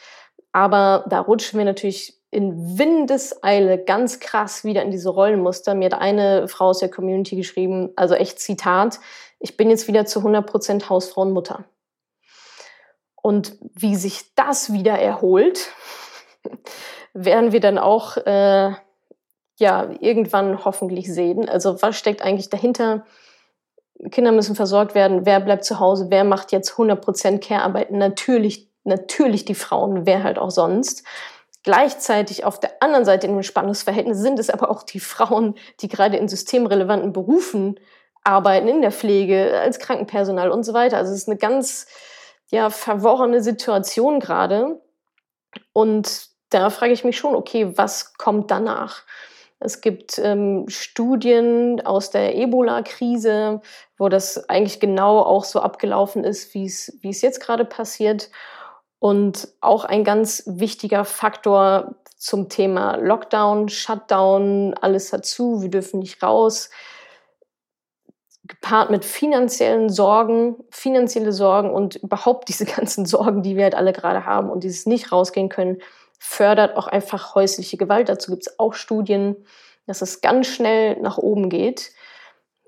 Aber 0.53 1.05
da 1.09 1.19
rutschen 1.19 1.57
wir 1.57 1.65
natürlich 1.65 2.20
in 2.31 2.79
Windeseile 2.79 3.77
ganz 3.83 4.19
krass 4.19 4.63
wieder 4.63 4.81
in 4.81 4.89
diese 4.91 5.09
Rollenmuster. 5.09 5.75
Mir 5.75 5.87
hat 5.87 5.99
eine 5.99 6.47
Frau 6.47 6.67
aus 6.67 6.79
der 6.79 6.89
Community 6.89 7.35
geschrieben, 7.35 7.91
also 7.97 8.15
echt 8.15 8.39
Zitat, 8.39 8.99
ich 9.39 9.57
bin 9.57 9.69
jetzt 9.69 9.87
wieder 9.87 10.05
zu 10.05 10.19
100% 10.19 10.87
Hausfrau 10.87 11.21
und 11.23 11.33
Mutter. 11.33 11.65
Und 13.21 13.57
wie 13.61 13.95
sich 13.95 14.33
das 14.35 14.71
wieder 14.71 14.97
erholt, 14.97 15.69
werden 17.13 17.51
wir 17.51 17.59
dann 17.59 17.77
auch 17.77 18.17
äh, 18.17 18.71
ja 19.57 19.89
irgendwann 19.99 20.63
hoffentlich 20.63 21.13
sehen. 21.13 21.49
Also 21.49 21.81
was 21.81 21.97
steckt 21.97 22.21
eigentlich 22.21 22.49
dahinter? 22.49 23.05
Kinder 24.09 24.31
müssen 24.31 24.55
versorgt 24.55 24.95
werden. 24.95 25.25
Wer 25.25 25.39
bleibt 25.39 25.65
zu 25.65 25.79
Hause? 25.79 26.07
Wer 26.09 26.23
macht 26.23 26.51
jetzt 26.51 26.73
100% 26.73 27.39
Care-Arbeit? 27.39 27.91
Natürlich, 27.91 28.69
natürlich 28.83 29.45
die 29.45 29.53
Frauen. 29.53 30.05
Wer 30.05 30.23
halt 30.23 30.39
auch 30.39 30.49
sonst. 30.49 31.03
Gleichzeitig 31.63 32.43
auf 32.43 32.59
der 32.59 32.81
anderen 32.81 33.05
Seite 33.05 33.27
in 33.27 33.33
dem 33.33 33.43
Spannungsverhältnis 33.43 34.17
sind 34.17 34.39
es 34.39 34.49
aber 34.49 34.71
auch 34.71 34.83
die 34.83 34.99
Frauen, 34.99 35.55
die 35.81 35.87
gerade 35.87 36.17
in 36.17 36.27
systemrelevanten 36.27 37.13
Berufen 37.13 37.79
arbeiten 38.23 38.67
in 38.67 38.81
der 38.81 38.91
Pflege, 38.91 39.59
als 39.59 39.79
Krankenpersonal 39.79 40.49
und 40.49 40.63
so 40.63 40.73
weiter. 40.73 40.97
Also 40.97 41.11
es 41.11 41.19
ist 41.19 41.29
eine 41.29 41.37
ganz 41.37 41.87
ja, 42.49 42.69
verworrene 42.69 43.41
Situation 43.41 44.19
gerade. 44.19 44.81
Und 45.73 46.29
da 46.49 46.69
frage 46.69 46.93
ich 46.93 47.03
mich 47.03 47.17
schon, 47.17 47.35
okay, 47.35 47.77
was 47.77 48.13
kommt 48.15 48.51
danach? 48.51 49.03
Es 49.59 49.81
gibt 49.81 50.17
ähm, 50.17 50.65
Studien 50.67 51.81
aus 51.85 52.09
der 52.09 52.35
Ebola-Krise, 52.35 53.61
wo 53.97 54.09
das 54.09 54.49
eigentlich 54.49 54.79
genau 54.79 55.19
auch 55.19 55.43
so 55.43 55.59
abgelaufen 55.59 56.23
ist, 56.23 56.55
wie 56.55 56.65
es 56.65 56.97
wie 57.01 57.09
es 57.09 57.21
jetzt 57.21 57.39
gerade 57.41 57.63
passiert. 57.63 58.31
Und 59.01 59.47
auch 59.61 59.83
ein 59.83 60.03
ganz 60.03 60.43
wichtiger 60.45 61.05
Faktor 61.05 61.95
zum 62.17 62.49
Thema 62.49 62.97
Lockdown, 62.97 63.67
Shutdown, 63.67 64.75
alles 64.79 65.09
dazu, 65.09 65.63
wir 65.63 65.69
dürfen 65.69 66.01
nicht 66.01 66.21
raus 66.21 66.69
gepaart 68.51 68.89
mit 68.91 69.05
finanziellen 69.05 69.89
Sorgen, 69.89 70.55
finanzielle 70.69 71.31
Sorgen 71.31 71.71
und 71.71 71.95
überhaupt 71.95 72.47
diese 72.49 72.65
ganzen 72.65 73.07
Sorgen, 73.07 73.41
die 73.41 73.55
wir 73.55 73.63
halt 73.63 73.75
alle 73.75 73.91
gerade 73.91 74.25
haben 74.25 74.51
und 74.51 74.63
dieses 74.63 74.85
nicht 74.85 75.11
rausgehen 75.11 75.49
können, 75.49 75.79
fördert 76.19 76.77
auch 76.77 76.85
einfach 76.85 77.33
häusliche 77.33 77.77
Gewalt. 77.77 78.07
Dazu 78.07 78.29
gibt 78.29 78.45
es 78.45 78.59
auch 78.59 78.75
Studien, 78.75 79.35
dass 79.87 80.03
es 80.03 80.21
ganz 80.21 80.45
schnell 80.45 80.99
nach 81.01 81.17
oben 81.17 81.49
geht. 81.49 81.91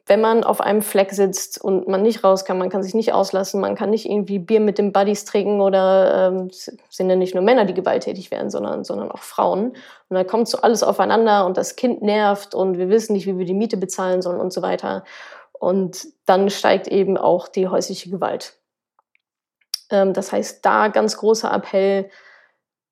Wenn 0.06 0.20
man 0.20 0.44
auf 0.44 0.60
einem 0.60 0.82
Fleck 0.82 1.12
sitzt 1.12 1.62
und 1.62 1.88
man 1.88 2.02
nicht 2.02 2.26
raus 2.26 2.44
kann, 2.44 2.58
man 2.58 2.70
kann 2.70 2.84
sich 2.84 2.94
nicht 2.94 3.14
auslassen, 3.14 3.62
man 3.62 3.76
kann 3.76 3.90
nicht 3.90 4.06
irgendwie 4.06 4.38
Bier 4.38 4.60
mit 4.60 4.78
den 4.78 4.92
Buddies 4.92 5.24
trinken 5.24 5.62
oder 5.62 6.28
ähm, 6.28 6.50
sind 6.52 7.10
ja 7.10 7.16
nicht 7.16 7.34
nur 7.34 7.44
Männer, 7.44 7.64
die 7.64 7.74
gewalttätig 7.74 8.30
werden, 8.30 8.50
sondern, 8.50 8.84
sondern 8.84 9.12
auch 9.12 9.22
Frauen. 9.22 9.70
Und 10.10 10.16
da 10.16 10.26
kommt 10.26 10.50
so 10.50 10.60
alles 10.60 10.84
aufeinander 10.84 11.46
und 11.46 11.56
das 11.56 11.78
Kind 11.78 12.02
nervt 12.02 12.54
und 12.54 12.78
wir 12.78 12.90
wissen 12.90 13.14
nicht, 13.14 13.28
wie 13.28 13.38
wir 13.38 13.46
die 13.46 13.54
Miete 13.54 13.78
bezahlen 13.78 14.22
sollen 14.22 14.42
und 14.42 14.52
so 14.52 14.62
weiter. 14.62 15.06
Und 15.54 16.08
dann 16.26 16.50
steigt 16.50 16.90
eben 16.90 17.18
auch 17.18 17.48
die 17.48 17.70
häusliche 17.70 18.10
Gewalt. 18.10 18.58
Ähm, 19.90 20.12
das 20.14 20.34
heißt, 20.34 20.66
da 20.66 20.90
ganz 20.90 21.16
großer 21.18 21.54
Appell, 21.54 22.10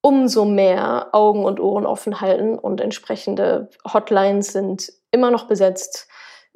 umso 0.02 0.46
mehr 0.46 1.10
Augen 1.12 1.46
und 1.46 1.60
Ohren 1.60 1.86
offen 1.86 2.22
halten 2.22 2.58
und 2.58 2.82
entsprechende 2.82 3.70
Hotlines 3.94 4.54
sind 4.54 4.92
immer 5.12 5.30
noch 5.30 5.46
besetzt. 5.48 6.08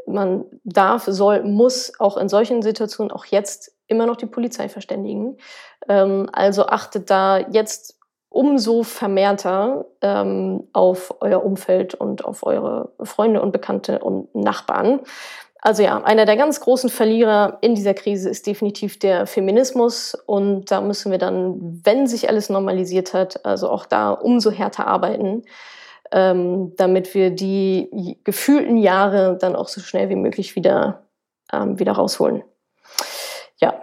Man 0.07 0.45
darf, 0.63 1.05
soll, 1.05 1.43
muss 1.43 1.93
auch 1.99 2.17
in 2.17 2.29
solchen 2.29 2.61
Situationen 2.61 3.11
auch 3.11 3.25
jetzt 3.25 3.75
immer 3.87 4.05
noch 4.05 4.17
die 4.17 4.25
Polizei 4.25 4.69
verständigen. 4.69 5.37
Ähm, 5.87 6.29
also 6.31 6.67
achtet 6.67 7.09
da 7.09 7.39
jetzt 7.39 7.99
umso 8.29 8.83
vermehrter 8.83 9.85
ähm, 10.01 10.67
auf 10.73 11.15
euer 11.21 11.43
Umfeld 11.43 11.95
und 11.95 12.25
auf 12.25 12.45
eure 12.45 12.91
Freunde 13.01 13.41
und 13.41 13.51
Bekannte 13.51 13.99
und 13.99 14.33
Nachbarn. 14.35 14.99
Also 15.61 15.81
ja, 15.81 16.03
einer 16.03 16.25
der 16.25 16.37
ganz 16.37 16.59
großen 16.59 16.91
Verlierer 16.91 17.57
in 17.61 17.73
dieser 17.73 17.95
Krise 17.95 18.29
ist 18.29 18.45
definitiv 18.45 18.99
der 18.99 19.25
Feminismus. 19.25 20.15
Und 20.27 20.69
da 20.69 20.79
müssen 20.81 21.11
wir 21.11 21.17
dann, 21.17 21.81
wenn 21.83 22.05
sich 22.05 22.29
alles 22.29 22.49
normalisiert 22.49 23.13
hat, 23.15 23.43
also 23.45 23.69
auch 23.69 23.87
da 23.87 24.11
umso 24.11 24.51
härter 24.51 24.85
arbeiten, 24.85 25.43
ähm, 26.11 26.75
damit 26.77 27.13
wir 27.13 27.31
die 27.31 28.19
gefühlten 28.23 28.77
Jahre 28.77 29.37
dann 29.39 29.55
auch 29.55 29.67
so 29.67 29.81
schnell 29.81 30.09
wie 30.09 30.15
möglich 30.15 30.55
wieder, 30.55 31.03
ähm, 31.51 31.79
wieder 31.79 31.93
rausholen. 31.93 32.43
Ja, 33.59 33.79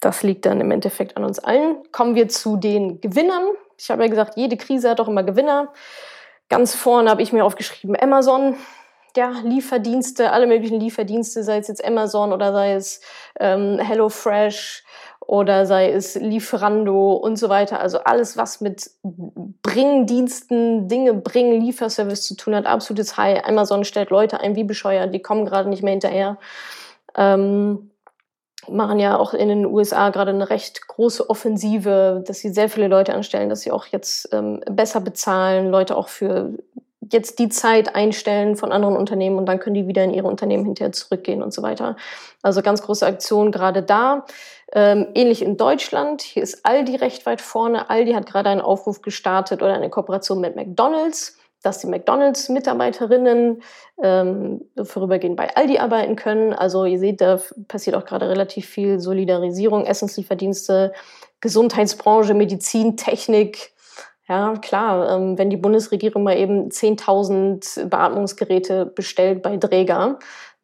das 0.00 0.22
liegt 0.22 0.46
dann 0.46 0.60
im 0.60 0.70
Endeffekt 0.70 1.16
an 1.16 1.24
uns 1.24 1.38
allen. 1.38 1.76
Kommen 1.92 2.14
wir 2.14 2.28
zu 2.28 2.56
den 2.56 3.00
Gewinnern. 3.00 3.44
Ich 3.78 3.90
habe 3.90 4.02
ja 4.02 4.08
gesagt, 4.08 4.36
jede 4.36 4.56
Krise 4.56 4.90
hat 4.90 5.00
auch 5.00 5.08
immer 5.08 5.22
Gewinner. 5.22 5.72
Ganz 6.48 6.74
vorne 6.74 7.10
habe 7.10 7.22
ich 7.22 7.32
mir 7.32 7.44
aufgeschrieben 7.44 7.96
Amazon 8.00 8.56
ja, 9.16 9.30
Lieferdienste, 9.44 10.32
alle 10.32 10.46
möglichen 10.46 10.80
Lieferdienste, 10.80 11.42
sei 11.44 11.58
es 11.58 11.68
jetzt 11.68 11.84
Amazon 11.84 12.32
oder 12.32 12.52
sei 12.52 12.72
es 12.74 13.00
ähm, 13.38 13.78
HelloFresh 13.78 14.84
oder 15.26 15.66
sei 15.66 15.90
es 15.90 16.14
Lieferando 16.14 17.12
und 17.12 17.36
so 17.36 17.48
weiter. 17.48 17.80
Also 17.80 17.98
alles, 17.98 18.36
was 18.36 18.60
mit 18.60 18.90
Bringdiensten, 19.62 20.88
Dinge 20.88 21.14
bringen, 21.14 21.60
Lieferservice 21.60 22.26
zu 22.26 22.36
tun 22.36 22.54
hat, 22.54 22.66
absolutes 22.66 23.16
High. 23.16 23.44
Amazon 23.44 23.84
stellt 23.84 24.10
Leute 24.10 24.40
ein 24.40 24.56
wie 24.56 24.64
bescheuert, 24.64 25.14
die 25.14 25.22
kommen 25.22 25.46
gerade 25.46 25.68
nicht 25.68 25.82
mehr 25.82 25.92
hinterher. 25.92 26.38
Ähm, 27.16 27.90
machen 28.68 28.98
ja 28.98 29.16
auch 29.18 29.34
in 29.34 29.48
den 29.48 29.66
USA 29.66 30.10
gerade 30.10 30.30
eine 30.30 30.50
recht 30.50 30.86
große 30.86 31.28
Offensive, 31.28 32.22
dass 32.26 32.38
sie 32.38 32.50
sehr 32.50 32.68
viele 32.68 32.88
Leute 32.88 33.14
anstellen, 33.14 33.48
dass 33.48 33.62
sie 33.62 33.72
auch 33.72 33.86
jetzt 33.86 34.28
ähm, 34.32 34.60
besser 34.70 35.00
bezahlen, 35.00 35.70
Leute 35.70 35.96
auch 35.96 36.08
für 36.08 36.52
jetzt 37.10 37.38
die 37.38 37.48
Zeit 37.48 37.94
einstellen 37.94 38.56
von 38.56 38.72
anderen 38.72 38.96
Unternehmen 38.96 39.36
und 39.36 39.46
dann 39.46 39.58
können 39.58 39.74
die 39.74 39.88
wieder 39.88 40.04
in 40.04 40.14
ihre 40.14 40.28
Unternehmen 40.28 40.64
hinterher 40.64 40.92
zurückgehen 40.92 41.42
und 41.42 41.52
so 41.52 41.62
weiter. 41.62 41.96
Also 42.42 42.62
ganz 42.62 42.82
große 42.82 43.04
Aktion 43.04 43.50
gerade 43.50 43.82
da. 43.82 44.24
Ähm, 44.74 45.08
ähnlich 45.14 45.42
in 45.42 45.56
Deutschland. 45.56 46.22
Hier 46.22 46.42
ist 46.42 46.64
Aldi 46.64 46.96
recht 46.96 47.26
weit 47.26 47.42
vorne. 47.42 47.90
Aldi 47.90 48.12
hat 48.12 48.26
gerade 48.26 48.48
einen 48.48 48.62
Aufruf 48.62 49.02
gestartet 49.02 49.62
oder 49.62 49.74
eine 49.74 49.90
Kooperation 49.90 50.40
mit 50.40 50.56
McDonald's, 50.56 51.36
dass 51.62 51.80
die 51.80 51.86
McDonald's-Mitarbeiterinnen 51.86 53.62
ähm, 54.02 54.64
vorübergehend 54.82 55.36
bei 55.36 55.54
Aldi 55.54 55.78
arbeiten 55.78 56.16
können. 56.16 56.54
Also 56.54 56.86
ihr 56.86 56.98
seht, 56.98 57.20
da 57.20 57.38
passiert 57.68 57.96
auch 57.96 58.06
gerade 58.06 58.30
relativ 58.30 58.66
viel 58.66 58.98
Solidarisierung, 58.98 59.84
Essenslieferdienste, 59.84 60.94
Gesundheitsbranche, 61.40 62.32
Medizin, 62.32 62.96
Technik, 62.96 63.72
ja, 64.28 64.54
klar, 64.56 65.10
ähm, 65.10 65.36
wenn 65.36 65.50
die 65.50 65.56
Bundesregierung 65.56 66.22
mal 66.22 66.38
eben 66.38 66.70
10.000 66.70 67.86
Beatmungsgeräte 67.88 68.86
bestellt 68.86 69.42
bei 69.42 69.56
Dräger, 69.56 70.18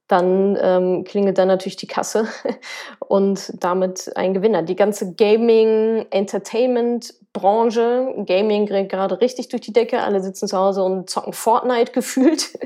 dann 0.09 0.59
ähm, 0.61 1.05
klingelt 1.05 1.39
dann 1.39 1.49
natürlich 1.49 1.77
die 1.77 1.87
Kasse 1.87 2.27
und 2.99 3.53
damit 3.63 4.11
ein 4.17 4.35
Gewinner. 4.35 4.63
Die 4.63 4.77
ganze 4.77 5.15
Gaming, 5.15 6.07
Entertainment-Branche, 6.11 8.25
Gaming 8.27 8.67
gerät 8.67 8.89
gerade 8.89 9.21
richtig 9.21 9.49
durch 9.49 9.63
die 9.63 9.73
Decke, 9.73 10.03
alle 10.03 10.23
sitzen 10.23 10.49
zu 10.49 10.57
Hause 10.57 10.83
und 10.83 11.09
zocken 11.09 11.35
Fortnite 11.35 11.93
gefühlt. 11.99 12.59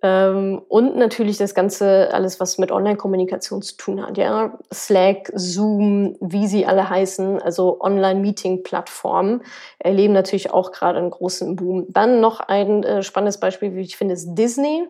Ähm, 0.00 0.62
und 0.68 0.96
natürlich 0.96 1.38
das 1.38 1.54
Ganze, 1.54 2.10
alles, 2.12 2.38
was 2.38 2.58
mit 2.58 2.70
Online-Kommunikation 2.70 3.62
zu 3.62 3.76
tun 3.76 4.06
hat. 4.06 4.16
Ja? 4.16 4.56
Slack, 4.72 5.32
Zoom, 5.34 6.16
wie 6.20 6.46
sie 6.46 6.66
alle 6.66 6.88
heißen, 6.88 7.42
also 7.42 7.80
Online-Meeting-Plattformen, 7.80 9.42
erleben 9.80 10.14
natürlich 10.14 10.52
auch 10.52 10.70
gerade 10.70 10.98
einen 10.98 11.10
großen 11.10 11.56
Boom. 11.56 11.86
Dann 11.88 12.20
noch 12.20 12.38
ein 12.38 12.84
äh, 12.84 13.02
spannendes 13.02 13.40
Beispiel, 13.40 13.74
wie 13.74 13.80
ich 13.80 13.96
finde, 13.96 14.14
ist 14.14 14.34
Disney. 14.34 14.86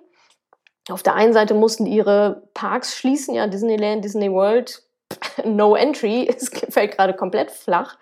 Auf 0.90 1.02
der 1.02 1.14
einen 1.14 1.32
Seite 1.32 1.54
mussten 1.54 1.86
ihre 1.86 2.42
Parks 2.54 2.96
schließen, 2.96 3.34
ja, 3.34 3.46
Disneyland, 3.46 4.04
Disney 4.04 4.30
World, 4.32 4.82
no 5.44 5.74
entry, 5.74 6.28
es 6.36 6.50
fällt 6.70 6.96
gerade 6.96 7.14
komplett 7.14 7.50
flach. 7.50 7.98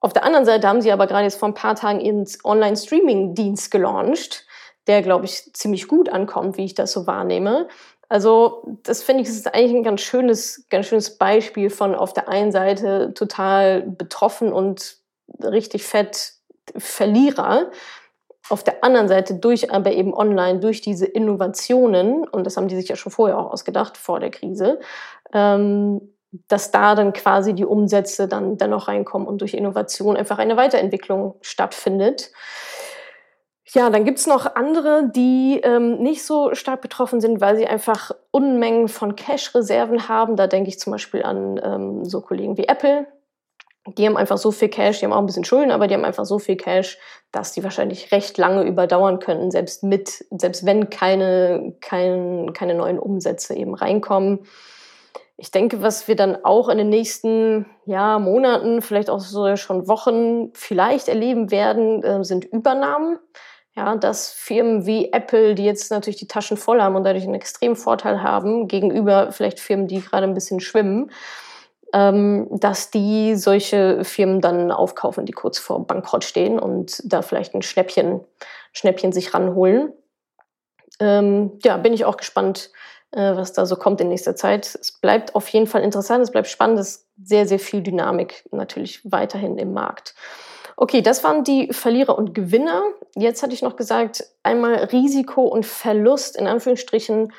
Auf 0.00 0.12
der 0.12 0.24
anderen 0.24 0.44
Seite 0.44 0.68
haben 0.68 0.82
sie 0.82 0.92
aber 0.92 1.06
gerade 1.06 1.24
jetzt 1.24 1.38
vor 1.38 1.48
ein 1.48 1.54
paar 1.54 1.74
Tagen 1.74 2.00
ihren 2.00 2.26
Online-Streaming-Dienst 2.44 3.70
gelauncht 3.70 4.46
der, 4.86 5.02
glaube 5.02 5.24
ich, 5.24 5.52
ziemlich 5.52 5.88
gut 5.88 6.08
ankommt, 6.08 6.56
wie 6.56 6.64
ich 6.64 6.74
das 6.74 6.92
so 6.92 7.06
wahrnehme. 7.06 7.68
Also 8.08 8.62
das 8.84 9.02
finde 9.02 9.22
ich 9.22 9.28
ist 9.28 9.52
eigentlich 9.52 9.74
ein 9.74 9.82
ganz 9.82 10.00
schönes, 10.00 10.66
ganz 10.70 10.86
schönes 10.86 11.18
Beispiel 11.18 11.70
von 11.70 11.94
auf 11.94 12.12
der 12.12 12.28
einen 12.28 12.52
Seite 12.52 13.12
total 13.14 13.82
betroffen 13.82 14.52
und 14.52 14.98
richtig 15.42 15.84
fett 15.84 16.34
Verlierer. 16.76 17.70
Auf 18.48 18.62
der 18.62 18.84
anderen 18.84 19.08
Seite 19.08 19.34
durch 19.34 19.72
aber 19.72 19.92
eben 19.92 20.14
online, 20.14 20.60
durch 20.60 20.80
diese 20.80 21.06
Innovationen, 21.06 22.26
und 22.28 22.44
das 22.44 22.56
haben 22.56 22.68
die 22.68 22.76
sich 22.76 22.88
ja 22.88 22.96
schon 22.96 23.12
vorher 23.12 23.38
auch 23.38 23.52
ausgedacht, 23.52 23.96
vor 23.96 24.20
der 24.20 24.30
Krise, 24.30 24.78
ähm, 25.32 26.00
dass 26.48 26.70
da 26.70 26.94
dann 26.94 27.12
quasi 27.12 27.54
die 27.54 27.64
Umsätze 27.64 28.28
dann 28.28 28.56
dennoch 28.56 28.88
reinkommen 28.88 29.26
und 29.26 29.40
durch 29.40 29.54
Innovation 29.54 30.16
einfach 30.16 30.38
eine 30.38 30.56
Weiterentwicklung 30.56 31.36
stattfindet. 31.40 32.30
Ja, 33.68 33.90
dann 33.90 34.04
gibt's 34.04 34.28
noch 34.28 34.54
andere, 34.54 35.10
die 35.10 35.60
ähm, 35.64 35.98
nicht 35.98 36.24
so 36.24 36.54
stark 36.54 36.80
betroffen 36.82 37.20
sind, 37.20 37.40
weil 37.40 37.56
sie 37.56 37.66
einfach 37.66 38.12
Unmengen 38.30 38.88
von 38.88 39.16
Cash-Reserven 39.16 40.08
haben. 40.08 40.36
Da 40.36 40.46
denke 40.46 40.68
ich 40.68 40.78
zum 40.78 40.92
Beispiel 40.92 41.24
an 41.24 41.60
ähm, 41.62 42.04
so 42.04 42.20
Kollegen 42.20 42.56
wie 42.56 42.68
Apple. 42.68 43.06
Die 43.86 44.06
haben 44.06 44.16
einfach 44.16 44.38
so 44.38 44.50
viel 44.50 44.68
Cash, 44.68 44.98
die 44.98 45.04
haben 45.04 45.12
auch 45.12 45.18
ein 45.18 45.26
bisschen 45.26 45.44
Schulden, 45.44 45.70
aber 45.70 45.86
die 45.86 45.94
haben 45.94 46.04
einfach 46.04 46.24
so 46.24 46.38
viel 46.38 46.56
Cash, 46.56 46.98
dass 47.30 47.52
die 47.52 47.62
wahrscheinlich 47.62 48.10
recht 48.10 48.36
lange 48.36 48.64
überdauern 48.64 49.20
können, 49.20 49.50
selbst 49.50 49.84
mit, 49.84 50.24
selbst 50.30 50.66
wenn 50.66 50.90
keine, 50.90 51.74
kein, 51.80 52.52
keine 52.52 52.74
neuen 52.74 52.98
Umsätze 52.98 53.54
eben 53.54 53.74
reinkommen. 53.74 54.40
Ich 55.36 55.50
denke, 55.50 55.82
was 55.82 56.08
wir 56.08 56.16
dann 56.16 56.44
auch 56.44 56.68
in 56.68 56.78
den 56.78 56.88
nächsten 56.88 57.66
ja, 57.84 58.18
Monaten, 58.18 58.80
vielleicht 58.80 59.10
auch 59.10 59.20
so 59.20 59.54
schon 59.56 59.86
Wochen 59.86 60.50
vielleicht 60.54 61.08
erleben 61.08 61.50
werden, 61.50 62.02
äh, 62.02 62.24
sind 62.24 62.44
Übernahmen. 62.46 63.18
Ja, 63.74 63.94
dass 63.96 64.30
Firmen 64.32 64.86
wie 64.86 65.12
Apple, 65.12 65.54
die 65.54 65.66
jetzt 65.66 65.90
natürlich 65.90 66.16
die 66.16 66.26
Taschen 66.26 66.56
voll 66.56 66.80
haben 66.80 66.96
und 66.96 67.04
dadurch 67.04 67.24
einen 67.24 67.34
extremen 67.34 67.76
Vorteil 67.76 68.22
haben, 68.22 68.68
gegenüber 68.68 69.32
vielleicht 69.32 69.60
Firmen, 69.60 69.86
die 69.86 70.00
gerade 70.00 70.26
ein 70.26 70.32
bisschen 70.32 70.60
schwimmen, 70.60 71.10
ähm, 71.92 72.48
dass 72.50 72.90
die 72.90 73.36
solche 73.36 74.04
Firmen 74.04 74.40
dann 74.40 74.72
aufkaufen, 74.72 75.26
die 75.26 75.32
kurz 75.32 75.58
vor 75.58 75.86
Bankrott 75.86 76.24
stehen 76.24 76.58
und 76.58 77.00
da 77.04 77.22
vielleicht 77.22 77.54
ein 77.54 77.62
Schnäppchen, 77.62 78.20
Schnäppchen 78.72 79.12
sich 79.12 79.32
ranholen. 79.34 79.92
Ähm, 81.00 81.58
ja, 81.62 81.76
bin 81.76 81.92
ich 81.92 82.04
auch 82.04 82.16
gespannt, 82.16 82.70
äh, 83.12 83.36
was 83.36 83.52
da 83.52 83.66
so 83.66 83.76
kommt 83.76 84.00
in 84.00 84.08
nächster 84.08 84.36
Zeit. 84.36 84.78
Es 84.80 84.92
bleibt 84.92 85.34
auf 85.34 85.48
jeden 85.48 85.66
Fall 85.66 85.82
interessant, 85.82 86.22
es 86.22 86.30
bleibt 86.30 86.48
spannend, 86.48 86.78
es 86.78 86.88
ist 86.88 87.06
sehr, 87.22 87.46
sehr 87.46 87.58
viel 87.58 87.82
Dynamik 87.82 88.44
natürlich 88.50 89.00
weiterhin 89.04 89.58
im 89.58 89.72
Markt. 89.72 90.14
Okay, 90.76 91.00
das 91.00 91.24
waren 91.24 91.42
die 91.42 91.72
Verlierer 91.72 92.18
und 92.18 92.34
Gewinner. 92.34 92.82
Jetzt 93.14 93.42
hatte 93.42 93.54
ich 93.54 93.62
noch 93.62 93.76
gesagt, 93.76 94.26
einmal 94.42 94.74
Risiko 94.74 95.42
und 95.44 95.64
Verlust 95.64 96.36
in 96.36 96.46
Anführungsstrichen 96.46 97.32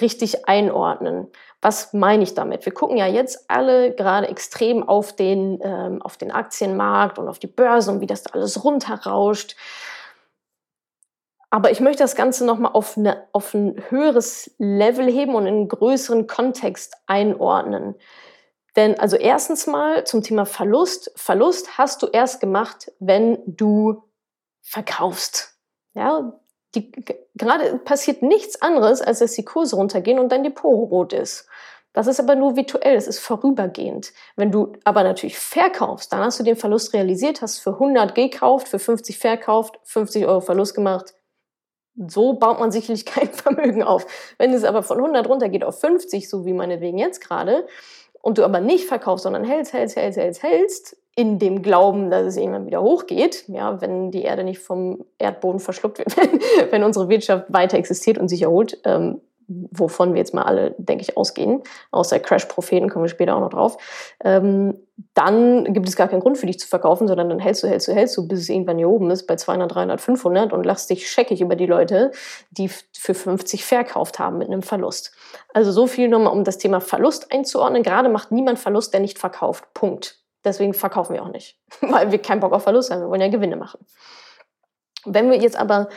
richtig 0.00 0.48
einordnen. 0.48 1.28
Was 1.60 1.92
meine 1.92 2.22
ich 2.22 2.34
damit? 2.34 2.64
Wir 2.64 2.72
gucken 2.72 2.96
ja 2.96 3.06
jetzt 3.06 3.44
alle 3.48 3.94
gerade 3.94 4.28
extrem 4.28 4.88
auf 4.88 5.14
den, 5.14 5.60
ähm, 5.62 6.02
auf 6.02 6.16
den 6.16 6.32
Aktienmarkt 6.32 7.18
und 7.18 7.28
auf 7.28 7.38
die 7.38 7.46
Börse 7.46 7.90
und 7.90 8.00
wie 8.00 8.06
das 8.06 8.22
da 8.22 8.30
alles 8.34 8.64
runterrauscht. 8.64 9.56
Aber 11.50 11.70
ich 11.70 11.80
möchte 11.80 12.02
das 12.02 12.16
Ganze 12.16 12.46
nochmal 12.46 12.72
auf, 12.72 12.96
eine, 12.96 13.28
auf 13.32 13.52
ein 13.52 13.82
höheres 13.90 14.54
Level 14.58 15.06
heben 15.06 15.34
und 15.34 15.46
in 15.46 15.54
einen 15.54 15.68
größeren 15.68 16.26
Kontext 16.26 16.94
einordnen. 17.06 17.94
Denn 18.74 18.98
also 18.98 19.16
erstens 19.16 19.66
mal 19.66 20.04
zum 20.04 20.22
Thema 20.22 20.46
Verlust. 20.46 21.12
Verlust 21.14 21.76
hast 21.76 22.02
du 22.02 22.06
erst 22.06 22.40
gemacht, 22.40 22.90
wenn 23.00 23.38
du 23.46 24.02
verkaufst. 24.62 25.58
Ja, 25.92 26.40
die, 26.74 26.90
gerade 27.34 27.78
passiert 27.78 28.22
nichts 28.22 28.60
anderes, 28.62 29.02
als 29.02 29.18
dass 29.18 29.32
die 29.32 29.44
Kurse 29.44 29.76
runtergehen 29.76 30.18
und 30.18 30.30
dein 30.32 30.42
Depot 30.42 30.90
rot 30.90 31.12
ist. 31.12 31.46
Das 31.92 32.06
ist 32.06 32.20
aber 32.20 32.34
nur 32.34 32.56
virtuell, 32.56 32.94
das 32.94 33.06
ist 33.06 33.18
vorübergehend. 33.18 34.12
Wenn 34.36 34.50
du 34.50 34.72
aber 34.84 35.02
natürlich 35.02 35.38
verkaufst, 35.38 36.12
dann 36.12 36.20
hast 36.20 36.40
du 36.40 36.44
den 36.44 36.56
Verlust 36.56 36.94
realisiert, 36.94 37.42
hast 37.42 37.58
für 37.58 37.74
100 37.74 38.14
gekauft, 38.14 38.68
für 38.68 38.78
50 38.78 39.18
verkauft, 39.18 39.78
50 39.84 40.26
Euro 40.26 40.40
Verlust 40.40 40.74
gemacht. 40.74 41.12
So 41.94 42.32
baut 42.32 42.58
man 42.60 42.72
sicherlich 42.72 43.04
kein 43.06 43.30
Vermögen 43.30 43.82
auf. 43.82 44.06
Wenn 44.38 44.54
es 44.54 44.64
aber 44.64 44.82
von 44.82 44.98
100 44.98 45.28
runtergeht 45.28 45.64
auf 45.64 45.80
50, 45.80 46.30
so 46.30 46.46
wie 46.46 46.54
meinetwegen 46.54 46.96
jetzt 46.96 47.20
gerade, 47.20 47.66
und 48.22 48.38
du 48.38 48.44
aber 48.44 48.60
nicht 48.60 48.86
verkaufst, 48.86 49.24
sondern 49.24 49.44
hältst, 49.44 49.72
hältst, 49.72 49.96
hältst, 49.96 50.18
hältst, 50.18 50.42
hältst, 50.42 50.96
in 51.14 51.38
dem 51.38 51.62
Glauben, 51.62 52.10
dass 52.10 52.26
es 52.26 52.36
irgendwann 52.36 52.66
wieder 52.66 52.82
hochgeht, 52.82 53.44
ja, 53.48 53.80
wenn 53.80 54.10
die 54.10 54.22
Erde 54.22 54.44
nicht 54.44 54.60
vom 54.60 55.04
Erdboden 55.18 55.60
verschluckt 55.60 55.98
wird, 55.98 56.16
wenn, 56.70 56.84
unsere 56.84 57.08
Wirtschaft 57.08 57.46
weiter 57.48 57.76
existiert 57.76 58.18
und 58.18 58.28
sich 58.28 58.42
erholt, 58.42 58.78
ähm, 58.84 59.20
wovon 59.46 60.14
wir 60.14 60.18
jetzt 60.18 60.32
mal 60.32 60.44
alle, 60.44 60.74
denke 60.78 61.02
ich, 61.02 61.16
ausgehen, 61.18 61.62
außer 61.90 62.18
Crash-Propheten, 62.18 62.88
kommen 62.88 63.04
wir 63.04 63.10
später 63.10 63.36
auch 63.36 63.40
noch 63.40 63.50
drauf, 63.50 63.76
ähm, 64.24 64.78
dann 65.14 65.74
gibt 65.74 65.88
es 65.88 65.96
gar 65.96 66.08
keinen 66.08 66.20
Grund 66.20 66.38
für 66.38 66.46
dich 66.46 66.58
zu 66.58 66.68
verkaufen, 66.68 67.08
sondern 67.08 67.28
dann 67.28 67.40
hältst 67.40 67.62
du, 67.62 67.68
hältst 67.68 67.88
du, 67.88 67.92
hältst 67.92 68.16
du, 68.16 68.26
bis 68.26 68.40
es 68.40 68.48
irgendwann 68.48 68.78
hier 68.78 68.88
oben 68.88 69.10
ist, 69.10 69.26
bei 69.26 69.36
200, 69.36 69.74
300, 69.74 70.00
500 70.00 70.52
und 70.54 70.64
lachst 70.64 70.88
dich 70.88 71.10
scheckig 71.10 71.42
über 71.42 71.56
die 71.56 71.66
Leute, 71.66 72.12
die 72.50 72.68
für 72.68 73.14
50 73.14 73.64
verkauft 73.64 74.18
haben 74.18 74.38
mit 74.38 74.48
einem 74.48 74.62
Verlust. 74.62 75.12
Also 75.52 75.72
so 75.72 75.86
viel 75.86 76.08
nochmal, 76.08 76.32
um 76.32 76.44
das 76.44 76.56
Thema 76.56 76.80
Verlust 76.80 77.32
einzuordnen. 77.32 77.82
Gerade 77.82 78.08
macht 78.08 78.32
niemand 78.32 78.58
Verlust, 78.58 78.94
der 78.94 79.00
nicht 79.00 79.18
verkauft. 79.18 79.64
Punkt. 79.74 80.21
Deswegen 80.44 80.74
verkaufen 80.74 81.14
wir 81.14 81.22
auch 81.22 81.30
nicht, 81.30 81.58
weil 81.80 82.10
wir 82.10 82.18
keinen 82.18 82.40
Bock 82.40 82.52
auf 82.52 82.64
Verlust 82.64 82.90
haben. 82.90 83.00
Wir 83.00 83.08
wollen 83.08 83.20
ja 83.20 83.28
Gewinne 83.28 83.56
machen. 83.56 83.84
Wenn 85.04 85.30
wir 85.30 85.38
jetzt 85.38 85.56
aber 85.56 85.88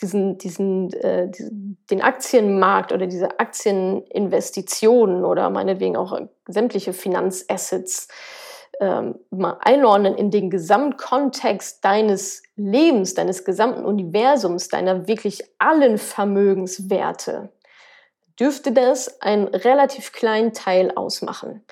diesen, 0.00 0.38
diesen, 0.38 0.92
äh, 0.94 1.30
diesen, 1.30 1.84
den 1.90 2.02
Aktienmarkt 2.02 2.92
oder 2.92 3.06
diese 3.06 3.38
Aktieninvestitionen 3.38 5.24
oder 5.24 5.50
meinetwegen 5.50 5.96
auch 5.96 6.18
sämtliche 6.48 6.92
Finanzassets 6.92 8.08
ähm, 8.80 9.20
mal 9.30 9.58
einordnen 9.60 10.16
in 10.16 10.30
den 10.30 10.50
Gesamtkontext 10.50 11.84
deines 11.84 12.42
Lebens, 12.56 13.14
deines 13.14 13.44
gesamten 13.44 13.84
Universums, 13.84 14.68
deiner 14.68 15.06
wirklich 15.06 15.44
allen 15.58 15.96
Vermögenswerte, 15.98 17.50
dürfte 18.38 18.72
das 18.72 19.20
einen 19.20 19.46
relativ 19.46 20.12
kleinen 20.12 20.52
Teil 20.52 20.90
ausmachen. 20.96 21.64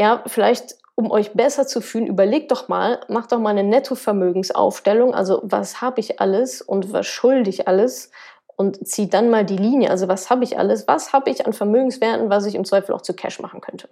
Ja, 0.00 0.22
vielleicht 0.26 0.76
um 0.94 1.10
euch 1.10 1.32
besser 1.32 1.66
zu 1.66 1.80
fühlen, 1.80 2.06
überlegt 2.06 2.50
doch 2.50 2.68
mal, 2.68 3.00
macht 3.08 3.32
doch 3.32 3.38
mal 3.38 3.50
eine 3.50 3.64
Nettovermögensaufstellung, 3.64 5.14
also 5.14 5.40
was 5.42 5.80
habe 5.80 6.00
ich 6.00 6.20
alles 6.20 6.62
und 6.62 6.92
was 6.92 7.06
schulde 7.06 7.50
ich 7.50 7.68
alles? 7.68 8.10
Und 8.54 8.86
zieht 8.86 9.14
dann 9.14 9.30
mal 9.30 9.44
die 9.44 9.56
Linie, 9.56 9.90
also 9.90 10.08
was 10.08 10.28
habe 10.28 10.44
ich 10.44 10.58
alles, 10.58 10.86
was 10.86 11.12
habe 11.12 11.30
ich 11.30 11.46
an 11.46 11.54
Vermögenswerten, 11.54 12.28
was 12.28 12.44
ich 12.44 12.54
im 12.54 12.64
Zweifel 12.64 12.94
auch 12.94 13.00
zu 13.00 13.14
Cash 13.14 13.40
machen 13.40 13.62
könnte. 13.62 13.88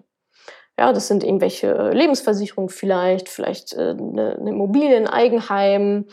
Ja, 0.79 0.93
das 0.93 1.09
sind 1.09 1.25
irgendwelche 1.25 1.75
äh, 1.75 1.95
Lebensversicherungen 1.95 2.69
vielleicht, 2.69 3.29
vielleicht 3.29 3.73
äh, 3.73 3.97
eine, 3.99 4.37
eine 4.39 4.51
Immobilie, 4.51 4.97
ein 4.97 5.09
Eigenheim, 5.09 6.07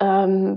ähm, 0.00 0.56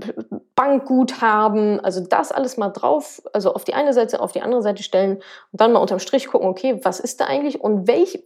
Bankguthaben, 0.54 1.80
also 1.80 2.00
das 2.00 2.32
alles 2.32 2.56
mal 2.56 2.70
drauf, 2.70 3.22
also 3.32 3.54
auf 3.54 3.64
die 3.64 3.74
eine 3.74 3.92
Seite, 3.92 4.20
auf 4.20 4.32
die 4.32 4.42
andere 4.42 4.62
Seite 4.62 4.82
stellen 4.82 5.16
und 5.52 5.60
dann 5.60 5.72
mal 5.72 5.80
unterm 5.80 6.00
Strich 6.00 6.26
gucken, 6.28 6.48
okay, 6.48 6.80
was 6.82 7.00
ist 7.00 7.20
da 7.20 7.26
eigentlich 7.26 7.60
und 7.60 7.86
welch, 7.86 8.22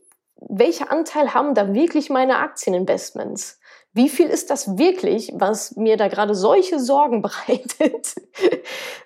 welcher 0.49 0.91
Anteil 0.91 1.35
haben 1.35 1.55
da 1.55 1.75
wirklich 1.75 2.11
meine 2.11 2.39
Aktieninvestments? 2.39 3.61
Wie 3.93 4.09
viel 4.09 4.29
ist 4.29 4.51
das 4.51 4.79
wirklich, 4.79 5.33
was 5.35 5.77
mir 5.77 5.97
da 5.97 6.09
gerade 6.09 6.35
solche 6.35 6.79
Sorgen 6.79 7.23
bereitet? 7.23 8.15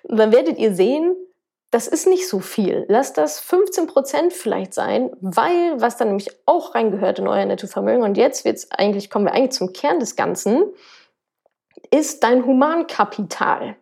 Dann 0.03 0.31
werdet 0.31 0.57
ihr 0.57 0.73
sehen, 0.73 1.15
das 1.71 1.87
ist 1.87 2.07
nicht 2.07 2.27
so 2.29 2.39
viel. 2.39 2.85
Lasst 2.87 3.17
das 3.17 3.39
15 3.39 3.87
Prozent 3.87 4.33
vielleicht 4.33 4.73
sein, 4.73 5.11
weil 5.19 5.79
was 5.81 5.97
da 5.97 6.05
nämlich 6.05 6.29
auch 6.45 6.75
reingehört 6.75 7.19
in 7.19 7.27
euer 7.27 7.45
Nettovermögen 7.45 8.03
und 8.03 8.15
jetzt 8.15 8.45
wird's 8.45 8.71
eigentlich, 8.71 9.09
kommen 9.09 9.25
wir 9.25 9.33
eigentlich 9.33 9.51
zum 9.51 9.73
Kern 9.73 9.99
des 9.99 10.15
Ganzen, 10.15 10.63
ist 11.91 12.23
dein 12.23 12.45
Humankapital. 12.45 13.75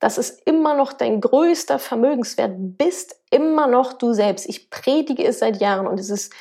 Das 0.00 0.16
ist 0.16 0.46
immer 0.46 0.74
noch 0.74 0.92
dein 0.92 1.20
größter 1.20 1.78
Vermögenswert, 1.78 2.52
bist 2.56 3.20
immer 3.30 3.66
noch 3.66 3.92
du 3.94 4.12
selbst. 4.12 4.48
Ich 4.48 4.70
predige 4.70 5.24
es 5.24 5.40
seit 5.40 5.60
Jahren 5.60 5.86
und 5.86 5.98
es 5.98 6.08
ist 6.08 6.32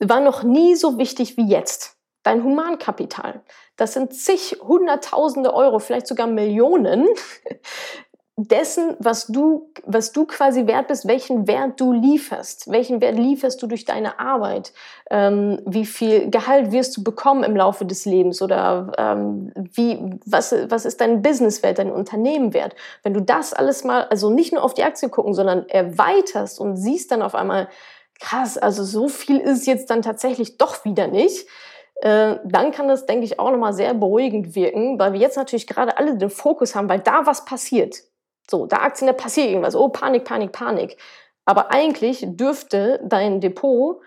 war 0.00 0.20
noch 0.20 0.42
nie 0.42 0.74
so 0.74 0.98
wichtig 0.98 1.36
wie 1.36 1.48
jetzt. 1.48 1.96
Dein 2.22 2.44
Humankapital. 2.44 3.42
Das 3.76 3.94
sind 3.94 4.12
zig, 4.12 4.58
hunderttausende 4.62 5.54
Euro, 5.54 5.78
vielleicht 5.78 6.06
sogar 6.06 6.26
Millionen 6.26 7.06
dessen, 8.36 8.94
was 9.00 9.26
du, 9.26 9.72
was 9.84 10.12
du 10.12 10.24
quasi 10.24 10.68
wert 10.68 10.86
bist, 10.86 11.08
welchen 11.08 11.48
Wert 11.48 11.80
du 11.80 11.92
lieferst. 11.92 12.70
Welchen 12.70 13.00
Wert 13.00 13.18
lieferst 13.18 13.60
du 13.60 13.66
durch 13.66 13.84
deine 13.84 14.20
Arbeit? 14.20 14.72
Ähm, 15.10 15.60
wie 15.66 15.84
viel 15.84 16.30
Gehalt 16.30 16.70
wirst 16.70 16.96
du 16.96 17.02
bekommen 17.02 17.42
im 17.42 17.56
Laufe 17.56 17.84
des 17.84 18.04
Lebens? 18.04 18.40
Oder 18.40 18.92
ähm, 18.96 19.52
wie, 19.56 19.98
was, 20.24 20.54
was 20.68 20.84
ist 20.84 21.00
dein 21.00 21.20
Businesswert, 21.20 21.78
dein 21.78 21.90
Unternehmenwert? 21.90 22.76
Wenn 23.02 23.14
du 23.14 23.22
das 23.22 23.54
alles 23.54 23.82
mal, 23.82 24.04
also 24.04 24.30
nicht 24.30 24.52
nur 24.52 24.62
auf 24.62 24.74
die 24.74 24.84
Aktie 24.84 25.08
gucken, 25.08 25.34
sondern 25.34 25.68
erweiterst 25.68 26.60
und 26.60 26.76
siehst 26.76 27.10
dann 27.10 27.22
auf 27.22 27.34
einmal, 27.34 27.68
krass, 28.18 28.58
also 28.58 28.84
so 28.84 29.08
viel 29.08 29.38
ist 29.38 29.66
jetzt 29.66 29.90
dann 29.90 30.02
tatsächlich 30.02 30.58
doch 30.58 30.84
wieder 30.84 31.06
nicht. 31.06 31.46
Äh, 31.96 32.36
dann 32.44 32.70
kann 32.70 32.88
das, 32.88 33.06
denke 33.06 33.24
ich, 33.24 33.40
auch 33.40 33.50
nochmal 33.50 33.72
sehr 33.72 33.94
beruhigend 33.94 34.54
wirken, 34.54 34.98
weil 34.98 35.12
wir 35.12 35.20
jetzt 35.20 35.36
natürlich 35.36 35.66
gerade 35.66 35.98
alle 35.98 36.16
den 36.16 36.30
Fokus 36.30 36.74
haben, 36.74 36.88
weil 36.88 37.00
da 37.00 37.26
was 37.26 37.44
passiert. 37.44 37.96
So, 38.48 38.66
da 38.66 38.78
Aktien, 38.78 39.08
da 39.08 39.12
passiert 39.12 39.48
irgendwas. 39.48 39.74
Oh, 39.74 39.88
Panik, 39.88 40.24
Panik, 40.24 40.52
Panik. 40.52 40.96
Aber 41.44 41.72
eigentlich 41.72 42.24
dürfte 42.26 43.00
dein 43.04 43.40
Depot 43.40 44.00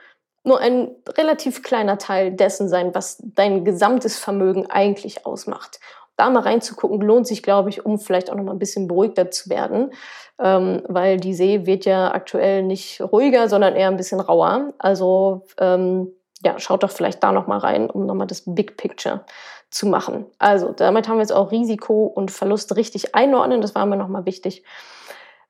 nur 0.44 0.60
ein 0.60 0.96
relativ 1.18 1.64
kleiner 1.64 1.98
Teil 1.98 2.32
dessen 2.32 2.68
sein, 2.68 2.96
was 2.96 3.22
dein 3.24 3.64
gesamtes 3.66 4.18
Vermögen 4.18 4.70
eigentlich 4.70 5.26
ausmacht 5.26 5.80
da 6.22 6.30
mal 6.30 6.44
reinzugucken, 6.44 7.02
lohnt 7.02 7.26
sich, 7.26 7.42
glaube 7.42 7.70
ich, 7.70 7.84
um 7.86 7.98
vielleicht 7.98 8.30
auch 8.30 8.36
noch 8.36 8.44
mal 8.44 8.52
ein 8.52 8.60
bisschen 8.60 8.88
beruhigter 8.88 9.32
zu 9.32 9.50
werden, 9.50 9.92
ähm, 10.40 10.84
weil 10.88 11.18
die 11.18 11.34
See 11.34 11.66
wird 11.66 11.86
ja 11.86 12.14
aktuell 12.14 12.62
nicht 12.62 13.02
ruhiger, 13.02 13.50
sondern 13.50 13.76
eher 13.76 13.88
ein 13.88 13.98
bisschen 13.98 14.20
rauer. 14.20 14.74
Also 14.78 15.46
ähm, 15.58 16.14
ja, 16.44 16.60
schaut 16.60 16.84
doch 16.84 16.92
vielleicht 16.92 17.24
da 17.24 17.32
noch 17.32 17.48
mal 17.48 17.58
rein, 17.58 17.90
um 17.90 18.06
noch 18.06 18.14
mal 18.14 18.28
das 18.28 18.44
Big 18.46 18.78
Picture 18.78 19.26
zu 19.72 19.88
machen. 19.88 20.26
Also 20.38 20.72
damit 20.72 21.08
haben 21.08 21.18
wir 21.18 21.22
jetzt 21.22 21.34
auch 21.34 21.52
Risiko 21.52 22.06
und 22.06 22.30
Verlust 22.30 22.76
richtig 22.76 23.16
einordnen. 23.16 23.62
Das 23.62 23.74
war 23.74 23.86
mir 23.86 23.98
noch 23.98 24.08
mal 24.08 24.26
wichtig. 24.26 24.64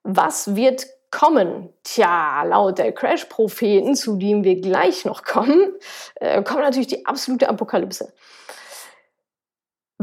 Was 0.04 0.56
wird 0.56 0.88
kommen? 1.12 1.70
Tja, 1.84 2.44
laut 2.44 2.78
der 2.78 2.94
Crash-Propheten, 2.94 3.96
zu 3.96 4.16
dem 4.16 4.46
wir 4.46 4.62
gleich 4.62 5.04
noch 5.04 5.24
kommen, 5.24 5.74
äh, 6.16 6.42
kommt 6.44 6.62
natürlich 6.62 6.88
die 6.88 7.06
absolute 7.06 7.50
Apokalypse. 7.50 8.14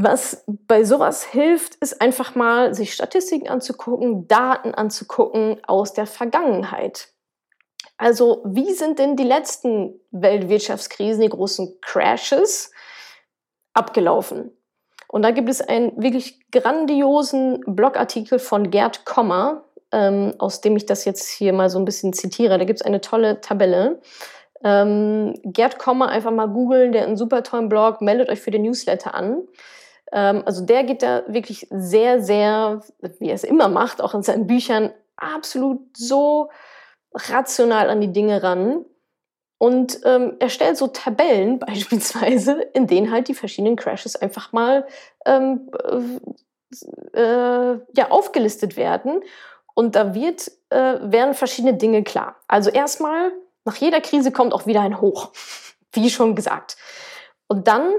Was 0.01 0.45
bei 0.47 0.85
sowas 0.85 1.25
hilft, 1.25 1.75
ist 1.75 2.01
einfach 2.01 2.33
mal, 2.33 2.73
sich 2.73 2.93
Statistiken 2.93 3.49
anzugucken, 3.49 4.29
Daten 4.29 4.73
anzugucken 4.73 5.59
aus 5.67 5.91
der 5.91 6.07
Vergangenheit. 6.07 7.09
Also, 7.97 8.41
wie 8.45 8.71
sind 8.71 8.97
denn 8.97 9.17
die 9.17 9.25
letzten 9.25 9.99
Weltwirtschaftskrisen, 10.11 11.21
die 11.21 11.27
großen 11.27 11.81
Crashes 11.81 12.71
abgelaufen? 13.73 14.51
Und 15.09 15.23
da 15.23 15.31
gibt 15.31 15.49
es 15.49 15.59
einen 15.59 16.01
wirklich 16.01 16.49
grandiosen 16.49 17.61
Blogartikel 17.67 18.39
von 18.39 18.71
Gerd 18.71 19.03
Kommer, 19.03 19.65
ähm, 19.91 20.33
aus 20.39 20.61
dem 20.61 20.77
ich 20.77 20.85
das 20.85 21.03
jetzt 21.03 21.27
hier 21.27 21.51
mal 21.51 21.69
so 21.69 21.77
ein 21.77 21.83
bisschen 21.83 22.13
zitiere. 22.13 22.57
Da 22.57 22.63
gibt 22.63 22.79
es 22.79 22.85
eine 22.85 23.01
tolle 23.01 23.41
Tabelle. 23.41 23.99
Ähm, 24.63 25.33
Gerd 25.43 25.77
Kommer 25.77 26.07
einfach 26.07 26.31
mal 26.31 26.47
googeln, 26.47 26.93
der 26.93 27.01
hat 27.01 27.07
einen 27.09 27.17
super 27.17 27.43
tollen 27.43 27.67
Blog, 27.67 27.99
meldet 27.99 28.29
euch 28.29 28.39
für 28.39 28.51
den 28.51 28.61
Newsletter 28.61 29.13
an. 29.13 29.43
Ähm, 30.11 30.43
also 30.45 30.65
der 30.65 30.83
geht 30.83 31.03
da 31.03 31.23
wirklich 31.27 31.67
sehr, 31.69 32.21
sehr, 32.21 32.81
wie 33.19 33.29
er 33.29 33.35
es 33.35 33.43
immer 33.43 33.67
macht, 33.67 34.01
auch 34.01 34.13
in 34.13 34.23
seinen 34.23 34.47
Büchern, 34.47 34.91
absolut 35.17 35.79
so 35.95 36.49
rational 37.13 37.89
an 37.89 38.01
die 38.01 38.11
Dinge 38.11 38.41
ran 38.43 38.85
und 39.57 39.99
ähm, 40.05 40.37
erstellt 40.39 40.77
so 40.77 40.87
Tabellen 40.87 41.59
beispielsweise, 41.59 42.61
in 42.73 42.87
denen 42.87 43.11
halt 43.11 43.27
die 43.27 43.35
verschiedenen 43.35 43.75
Crashes 43.75 44.15
einfach 44.15 44.51
mal 44.51 44.87
ähm, 45.25 45.69
äh, 47.13 47.19
äh, 47.19 47.79
ja, 47.95 48.09
aufgelistet 48.09 48.77
werden. 48.77 49.21
Und 49.75 49.95
da 49.95 50.13
wird, 50.13 50.51
äh, 50.69 50.97
werden 51.01 51.33
verschiedene 51.33 51.75
Dinge 51.75 52.03
klar. 52.03 52.37
Also 52.47 52.69
erstmal, 52.69 53.31
nach 53.65 53.75
jeder 53.75 54.01
Krise 54.01 54.31
kommt 54.31 54.53
auch 54.53 54.65
wieder 54.65 54.81
ein 54.81 55.01
Hoch, 55.01 55.31
wie 55.93 56.09
schon 56.09 56.35
gesagt. 56.35 56.77
Und 57.47 57.67
dann 57.67 57.93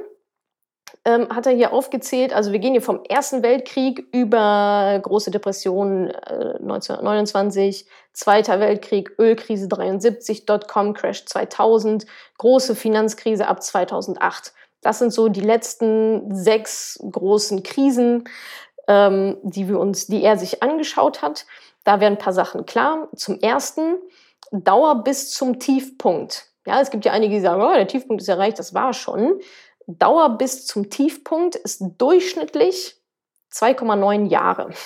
ähm, 1.05 1.29
hat 1.35 1.47
er 1.47 1.53
hier 1.53 1.73
aufgezählt, 1.73 2.33
also 2.33 2.53
wir 2.53 2.59
gehen 2.59 2.73
hier 2.73 2.83
vom 2.83 3.03
Ersten 3.09 3.43
Weltkrieg 3.43 4.07
über 4.13 4.99
große 5.03 5.31
Depression 5.31 6.09
äh, 6.09 6.57
1929, 6.61 7.87
Zweiter 8.13 8.61
Weltkrieg, 8.61 9.13
Ölkrise 9.19 9.69
73, 9.69 10.45
Dotcom-Crash 10.45 11.27
2000, 11.27 12.07
große 12.39 12.75
Finanzkrise 12.75 13.47
ab 13.47 13.63
2008. 13.63 14.53
Das 14.83 14.99
sind 14.99 15.13
so 15.13 15.29
die 15.29 15.41
letzten 15.41 16.35
sechs 16.35 16.99
großen 17.11 17.63
Krisen, 17.63 18.25
ähm, 18.89 19.39
die 19.43 19.69
wir 19.69 19.79
uns, 19.79 20.07
die 20.07 20.23
er 20.23 20.37
sich 20.37 20.63
angeschaut 20.63 21.23
hat. 21.23 21.47
Da 21.85 22.01
werden 22.01 22.15
ein 22.15 22.19
paar 22.19 22.33
Sachen 22.33 22.67
klar. 22.67 23.09
Zum 23.15 23.39
ersten, 23.41 23.97
Dauer 24.53 25.05
bis 25.05 25.31
zum 25.31 25.61
Tiefpunkt. 25.61 26.47
Ja, 26.67 26.81
es 26.81 26.91
gibt 26.91 27.05
ja 27.05 27.13
einige, 27.13 27.35
die 27.35 27.41
sagen, 27.41 27.63
oh, 27.63 27.73
der 27.73 27.87
Tiefpunkt 27.87 28.23
ist 28.23 28.29
erreicht, 28.29 28.59
das 28.59 28.75
war 28.75 28.93
schon. 28.93 29.41
Dauer 29.87 30.37
bis 30.39 30.67
zum 30.67 30.91
Tiefpunkt 30.91 31.57
ist 31.57 31.83
durchschnittlich 31.99 32.97
2,9 33.53 34.27
Jahre. 34.29 34.71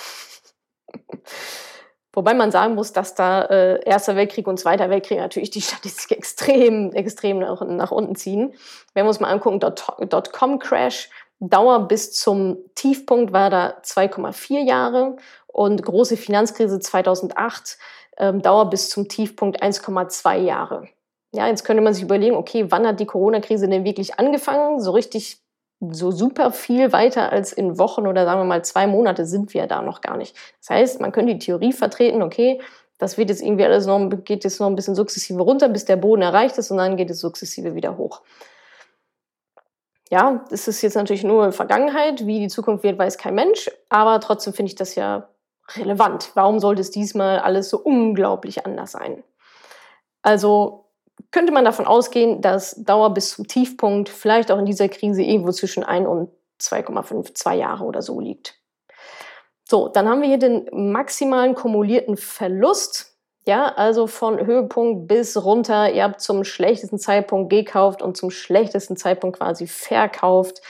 Wobei 2.13 2.33
man 2.33 2.49
sagen 2.49 2.75
muss, 2.75 2.93
dass 2.93 3.13
da 3.13 3.43
äh, 3.43 3.83
Erster 3.83 4.15
Weltkrieg 4.15 4.47
und 4.47 4.57
Zweiter 4.57 4.89
Weltkrieg 4.89 5.19
natürlich 5.19 5.49
die 5.49 5.61
Statistik 5.61 6.11
extrem, 6.17 6.93
extrem 6.93 7.39
nach, 7.39 7.61
nach 7.61 7.91
unten 7.91 8.15
ziehen. 8.15 8.53
Wenn 8.93 9.05
wir 9.05 9.09
uns 9.09 9.19
mal 9.19 9.29
angucken, 9.29 9.59
Dotcom-Crash, 9.59 11.09
Dauer 11.41 11.87
bis 11.87 12.13
zum 12.13 12.57
Tiefpunkt 12.75 13.33
war 13.33 13.49
da 13.49 13.77
2,4 13.83 14.65
Jahre 14.65 15.17
und 15.47 15.83
große 15.83 16.15
Finanzkrise 16.15 16.79
2008, 16.79 17.77
ähm, 18.17 18.41
Dauer 18.41 18.69
bis 18.69 18.89
zum 18.89 19.09
Tiefpunkt 19.09 19.61
1,2 19.61 20.37
Jahre. 20.37 20.87
Ja, 21.31 21.47
jetzt 21.47 21.65
könnte 21.65 21.83
man 21.83 21.93
sich 21.93 22.03
überlegen, 22.03 22.35
okay, 22.35 22.65
wann 22.69 22.87
hat 22.87 22.99
die 22.99 23.05
Corona-Krise 23.05 23.67
denn 23.67 23.83
wirklich 23.83 24.19
angefangen? 24.19 24.79
So 24.79 24.91
richtig, 24.91 25.41
so 25.81 26.11
super 26.11 26.51
viel 26.51 26.93
weiter 26.93 27.31
als 27.31 27.51
in 27.51 27.77
Wochen 27.77 28.07
oder 28.07 28.25
sagen 28.25 28.39
wir 28.39 28.45
mal 28.45 28.63
zwei 28.63 28.87
Monate 28.87 29.25
sind 29.25 29.53
wir 29.53 29.67
da 29.67 29.81
noch 29.81 30.01
gar 30.01 30.17
nicht. 30.17 30.35
Das 30.59 30.69
heißt, 30.69 31.01
man 31.01 31.11
könnte 31.11 31.33
die 31.33 31.39
Theorie 31.39 31.73
vertreten, 31.73 32.21
okay, 32.21 32.61
das 32.97 33.17
wird 33.17 33.29
jetzt 33.29 33.41
irgendwie 33.41 33.65
alles 33.65 33.85
noch, 33.85 34.09
geht 34.23 34.45
jetzt 34.45 34.59
noch 34.59 34.67
ein 34.67 34.75
bisschen 34.75 34.95
sukzessive 34.95 35.41
runter, 35.41 35.67
bis 35.67 35.83
der 35.83 35.97
Boden 35.97 36.21
erreicht 36.21 36.57
ist 36.57 36.71
und 36.71 36.77
dann 36.77 36.95
geht 36.95 37.09
es 37.09 37.19
sukzessive 37.19 37.75
wieder 37.75 37.97
hoch. 37.97 38.21
Ja, 40.11 40.45
das 40.49 40.67
ist 40.67 40.81
jetzt 40.81 40.95
natürlich 40.95 41.23
nur 41.23 41.51
Vergangenheit. 41.51 42.25
Wie 42.25 42.39
die 42.39 42.47
Zukunft 42.47 42.83
wird, 42.83 42.99
weiß 42.99 43.17
kein 43.17 43.35
Mensch. 43.35 43.71
Aber 43.89 44.19
trotzdem 44.19 44.53
finde 44.53 44.69
ich 44.69 44.75
das 44.75 44.95
ja 44.95 45.29
relevant. 45.75 46.31
Warum 46.35 46.59
sollte 46.59 46.81
es 46.81 46.91
diesmal 46.91 47.39
alles 47.39 47.69
so 47.69 47.79
unglaublich 47.79 48.65
anders 48.65 48.91
sein? 48.91 49.23
Also 50.21 50.84
könnte 51.35 51.51
man 51.51 51.65
davon 51.65 51.85
ausgehen, 51.85 52.39
dass 52.39 52.81
Dauer 52.81 53.13
bis 53.13 53.31
zum 53.31 53.45
Tiefpunkt 53.45 54.07
vielleicht 54.07 54.53
auch 54.53 54.57
in 54.57 54.65
dieser 54.65 54.87
Krise 54.87 55.21
irgendwo 55.21 55.51
zwischen 55.51 55.83
1 55.83 56.07
und 56.07 56.29
2,5, 56.61 57.33
2 57.33 57.57
Jahre 57.57 57.83
oder 57.83 58.01
so 58.01 58.21
liegt. 58.21 58.57
So, 59.67 59.89
dann 59.89 60.07
haben 60.07 60.21
wir 60.21 60.29
hier 60.29 60.39
den 60.39 60.69
maximalen 60.71 61.53
kumulierten 61.53 62.15
Verlust. 62.15 63.17
Ja, 63.45 63.65
also 63.65 64.07
von 64.07 64.45
Höhepunkt 64.45 65.09
bis 65.09 65.35
runter. 65.43 65.91
Ihr 65.91 66.03
habt 66.03 66.21
zum 66.21 66.45
schlechtesten 66.45 66.99
Zeitpunkt 66.99 67.49
gekauft 67.49 68.01
und 68.01 68.15
zum 68.15 68.31
schlechtesten 68.31 68.95
Zeitpunkt 68.95 69.37
quasi 69.37 69.67
verkauft. 69.67 70.61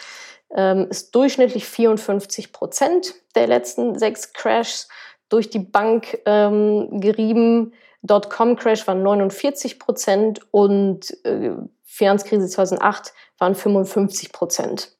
Ähm, 0.49 0.87
ist 0.89 1.13
durchschnittlich 1.13 1.67
54 1.67 2.51
Prozent 2.51 3.13
der 3.35 3.45
letzten 3.45 3.99
sechs 3.99 4.33
Crashs 4.33 4.89
durch 5.29 5.51
die 5.51 5.59
Bank 5.59 6.17
ähm, 6.25 6.99
gerieben. 7.01 7.73
Dotcom-Crash 8.05 8.87
waren 8.87 9.03
49 9.03 9.79
Prozent 9.79 10.41
und 10.51 11.17
äh, 11.25 11.51
Finanzkrise 11.83 12.47
2008 12.47 13.13
waren 13.39 13.55
55 13.55 14.31
Prozent. 14.31 14.91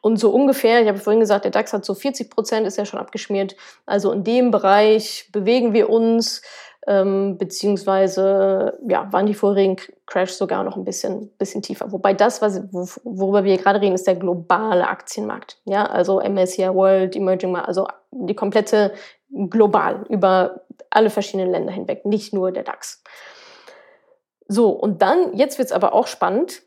Und 0.00 0.18
so 0.18 0.30
ungefähr, 0.30 0.80
ich 0.80 0.88
habe 0.88 0.98
vorhin 0.98 1.20
gesagt, 1.20 1.44
der 1.44 1.50
DAX 1.50 1.72
hat 1.72 1.84
so 1.84 1.94
40 1.94 2.30
Prozent, 2.30 2.66
ist 2.66 2.78
ja 2.78 2.86
schon 2.86 3.00
abgeschmiert. 3.00 3.54
Also 3.84 4.12
in 4.12 4.24
dem 4.24 4.50
Bereich 4.50 5.28
bewegen 5.30 5.74
wir 5.74 5.90
uns, 5.90 6.40
ähm, 6.86 7.38
beziehungsweise 7.38 8.78
ja, 8.88 9.10
waren 9.12 9.26
die 9.26 9.34
vorigen 9.34 9.76
Crashs 10.06 10.38
sogar 10.38 10.64
noch 10.64 10.76
ein 10.76 10.84
bisschen, 10.84 11.30
bisschen 11.38 11.62
tiefer. 11.62 11.92
Wobei 11.92 12.14
das, 12.14 12.42
was, 12.42 12.62
worüber 13.04 13.44
wir 13.44 13.56
gerade 13.56 13.80
reden, 13.80 13.94
ist 13.94 14.06
der 14.06 14.16
globale 14.16 14.88
Aktienmarkt. 14.88 15.58
Ja, 15.64 15.86
also 15.86 16.20
MSCI 16.20 16.74
World, 16.74 17.16
Emerging 17.16 17.52
Market, 17.52 17.68
also 17.68 17.86
die 18.10 18.34
komplette 18.34 18.92
global 19.50 20.04
über 20.08 20.63
alle 20.90 21.10
verschiedenen 21.10 21.50
Länder 21.50 21.72
hinweg, 21.72 22.04
nicht 22.04 22.32
nur 22.32 22.52
der 22.52 22.62
DAX. 22.62 23.02
So, 24.46 24.70
und 24.70 25.02
dann, 25.02 25.36
jetzt 25.36 25.58
wird 25.58 25.66
es 25.66 25.72
aber 25.72 25.94
auch 25.94 26.06
spannend. 26.06 26.62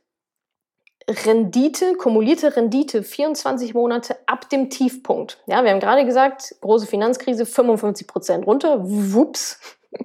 Rendite, 1.09 1.95
kumulierte 1.95 2.55
Rendite 2.55 3.01
24 3.01 3.73
Monate 3.73 4.17
ab 4.25 4.49
dem 4.49 4.69
Tiefpunkt. 4.69 5.41
Ja, 5.47 5.63
wir 5.63 5.71
haben 5.71 5.79
gerade 5.79 6.05
gesagt, 6.05 6.55
große 6.61 6.85
Finanzkrise 6.85 7.45
55 7.45 8.07
Prozent 8.07 8.47
runter. 8.47 8.79
Wups. 8.81 9.59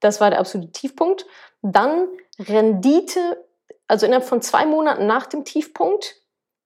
Das 0.00 0.20
war 0.20 0.28
der 0.28 0.40
absolute 0.40 0.72
Tiefpunkt. 0.72 1.24
Dann 1.62 2.06
Rendite, 2.38 3.42
also 3.88 4.04
innerhalb 4.04 4.26
von 4.26 4.42
zwei 4.42 4.66
Monaten 4.66 5.06
nach 5.06 5.24
dem 5.24 5.46
Tiefpunkt, 5.46 6.16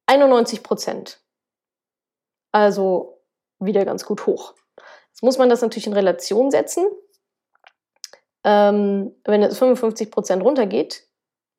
91 0.06 0.64
Prozent. 0.64 1.20
Also 2.50 3.22
wieder 3.60 3.84
ganz 3.84 4.04
gut 4.04 4.26
hoch. 4.26 4.54
Jetzt 5.20 5.26
muss 5.26 5.36
man 5.36 5.50
das 5.50 5.60
natürlich 5.60 5.86
in 5.86 5.92
Relation 5.92 6.50
setzen. 6.50 6.86
Ähm, 8.42 9.14
wenn 9.26 9.42
es 9.42 9.58
55 9.58 10.10
Prozent 10.10 10.42
runtergeht, 10.42 11.06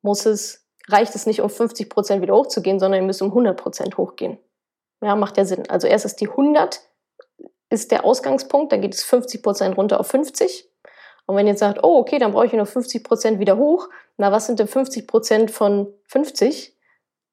muss 0.02 0.26
es, 0.26 0.66
reicht 0.88 1.14
es 1.14 1.26
nicht, 1.26 1.42
um 1.42 1.48
50 1.48 1.88
Prozent 1.88 2.22
wieder 2.22 2.34
hochzugehen, 2.34 2.80
sondern 2.80 3.02
ihr 3.02 3.06
müsst 3.06 3.22
um 3.22 3.28
100 3.28 3.56
Prozent 3.56 3.96
hochgehen. 3.98 4.40
Ja, 5.00 5.14
macht 5.14 5.36
ja 5.36 5.44
Sinn. 5.44 5.70
Also 5.70 5.86
erst 5.86 6.04
ist 6.04 6.20
die 6.20 6.28
100 6.28 6.80
ist 7.70 7.92
der 7.92 8.04
Ausgangspunkt, 8.04 8.72
dann 8.72 8.80
geht 8.80 8.94
es 8.94 9.04
50 9.04 9.44
Prozent 9.44 9.76
runter 9.76 10.00
auf 10.00 10.08
50. 10.08 10.68
Und 11.26 11.36
wenn 11.36 11.46
ihr 11.46 11.52
jetzt 11.52 11.60
sagt, 11.60 11.84
oh, 11.84 11.98
okay, 11.98 12.18
dann 12.18 12.32
brauche 12.32 12.46
ich 12.46 12.52
nur 12.52 12.66
50 12.66 13.04
Prozent 13.04 13.38
wieder 13.38 13.58
hoch, 13.58 13.88
na, 14.16 14.32
was 14.32 14.46
sind 14.46 14.58
denn 14.58 14.66
50 14.66 15.06
Prozent 15.06 15.52
von 15.52 15.94
50? 16.08 16.76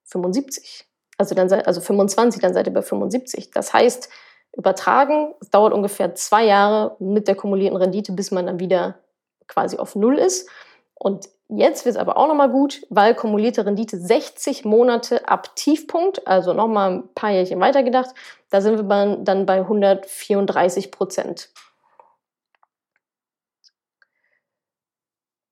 75. 0.04 0.88
Also, 1.18 1.34
dann, 1.34 1.52
also 1.52 1.80
25, 1.80 2.40
dann 2.40 2.54
seid 2.54 2.68
ihr 2.68 2.72
bei 2.72 2.82
75. 2.82 3.50
Das 3.50 3.72
heißt, 3.72 4.08
übertragen. 4.56 5.34
Es 5.40 5.50
dauert 5.50 5.72
ungefähr 5.72 6.14
zwei 6.14 6.44
Jahre 6.44 6.96
mit 6.98 7.28
der 7.28 7.34
kumulierten 7.34 7.76
Rendite, 7.76 8.12
bis 8.12 8.30
man 8.30 8.46
dann 8.46 8.60
wieder 8.60 8.96
quasi 9.46 9.78
auf 9.78 9.96
Null 9.96 10.18
ist. 10.18 10.48
Und 10.94 11.28
jetzt 11.48 11.84
wird 11.84 11.96
es 11.96 12.00
aber 12.00 12.16
auch 12.16 12.28
nochmal 12.28 12.50
gut, 12.50 12.82
weil 12.90 13.14
kumulierte 13.14 13.64
Rendite 13.64 13.96
60 13.98 14.64
Monate 14.64 15.28
ab 15.28 15.56
Tiefpunkt, 15.56 16.26
also 16.26 16.52
nochmal 16.52 16.90
ein 16.90 17.14
paar 17.14 17.30
Jährchen 17.30 17.60
weitergedacht, 17.60 18.10
da 18.50 18.60
sind 18.60 18.76
wir 18.76 19.16
dann 19.22 19.46
bei 19.46 19.60
134 19.60 20.90
Prozent. 20.90 21.50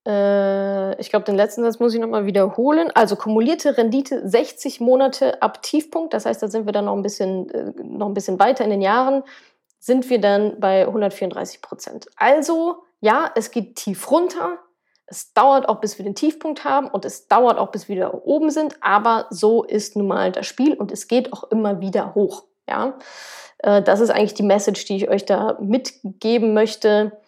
Ich 0.09 1.11
glaube, 1.11 1.25
den 1.25 1.35
letzten 1.35 1.62
Satz 1.62 1.79
muss 1.79 1.92
ich 1.92 2.01
nochmal 2.01 2.25
wiederholen. 2.25 2.90
Also 2.94 3.16
kumulierte 3.16 3.77
Rendite 3.77 4.27
60 4.27 4.81
Monate 4.81 5.42
ab 5.42 5.62
Tiefpunkt. 5.62 6.14
Das 6.14 6.25
heißt, 6.25 6.42
da 6.42 6.49
sind 6.49 6.66
wir 6.66 6.73
dann 6.73 6.87
noch 6.87 6.97
ein 6.97 7.03
bisschen, 7.03 7.51
äh, 7.51 7.73
noch 7.83 8.07
ein 8.07 8.14
bisschen 8.14 8.38
weiter 8.38 8.64
in 8.64 8.71
den 8.71 8.81
Jahren, 8.81 9.23
sind 9.79 10.09
wir 10.09 10.21
dann 10.21 10.59
bei 10.61 10.87
134 10.87 11.61
Prozent. 11.61 12.07
Also 12.16 12.85
ja, 13.01 13.31
es 13.35 13.51
geht 13.51 13.77
tief 13.77 14.11
runter. 14.11 14.59
Es 15.07 15.33
dauert 15.33 15.68
auch, 15.68 15.81
bis 15.81 15.99
wir 15.99 16.05
den 16.05 16.14
Tiefpunkt 16.14 16.64
haben 16.64 16.88
und 16.88 17.05
es 17.05 17.29
dauert 17.29 17.59
auch, 17.59 17.71
bis 17.71 17.88
wir 17.88 17.97
wieder 17.97 18.27
oben 18.27 18.51
sind. 18.51 18.77
Aber 18.83 19.27
so 19.31 19.62
ist 19.62 19.97
nun 19.97 20.07
mal 20.07 20.33
das 20.33 20.47
Spiel 20.47 20.75
und 20.75 20.92
es 20.92 21.09
geht 21.09 21.33
auch 21.33 21.44
immer 21.44 21.81
wieder 21.81 22.14
hoch. 22.14 22.44
Ja, 22.68 22.99
äh, 23.59 23.83
das 23.83 24.01
ist 24.01 24.11
eigentlich 24.11 24.35
die 24.35 24.42
Message, 24.42 24.85
die 24.85 24.97
ich 24.97 25.09
euch 25.09 25.25
da 25.25 25.59
mitgeben 25.61 26.55
möchte. 26.55 27.18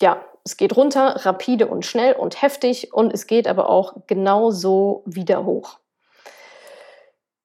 Ja, 0.00 0.24
es 0.44 0.58
geht 0.58 0.76
runter, 0.76 1.24
rapide 1.24 1.66
und 1.66 1.86
schnell 1.86 2.14
und 2.14 2.42
heftig 2.42 2.92
und 2.92 3.12
es 3.12 3.26
geht 3.26 3.48
aber 3.48 3.70
auch 3.70 3.94
genauso 4.06 5.02
wieder 5.06 5.44
hoch. 5.44 5.78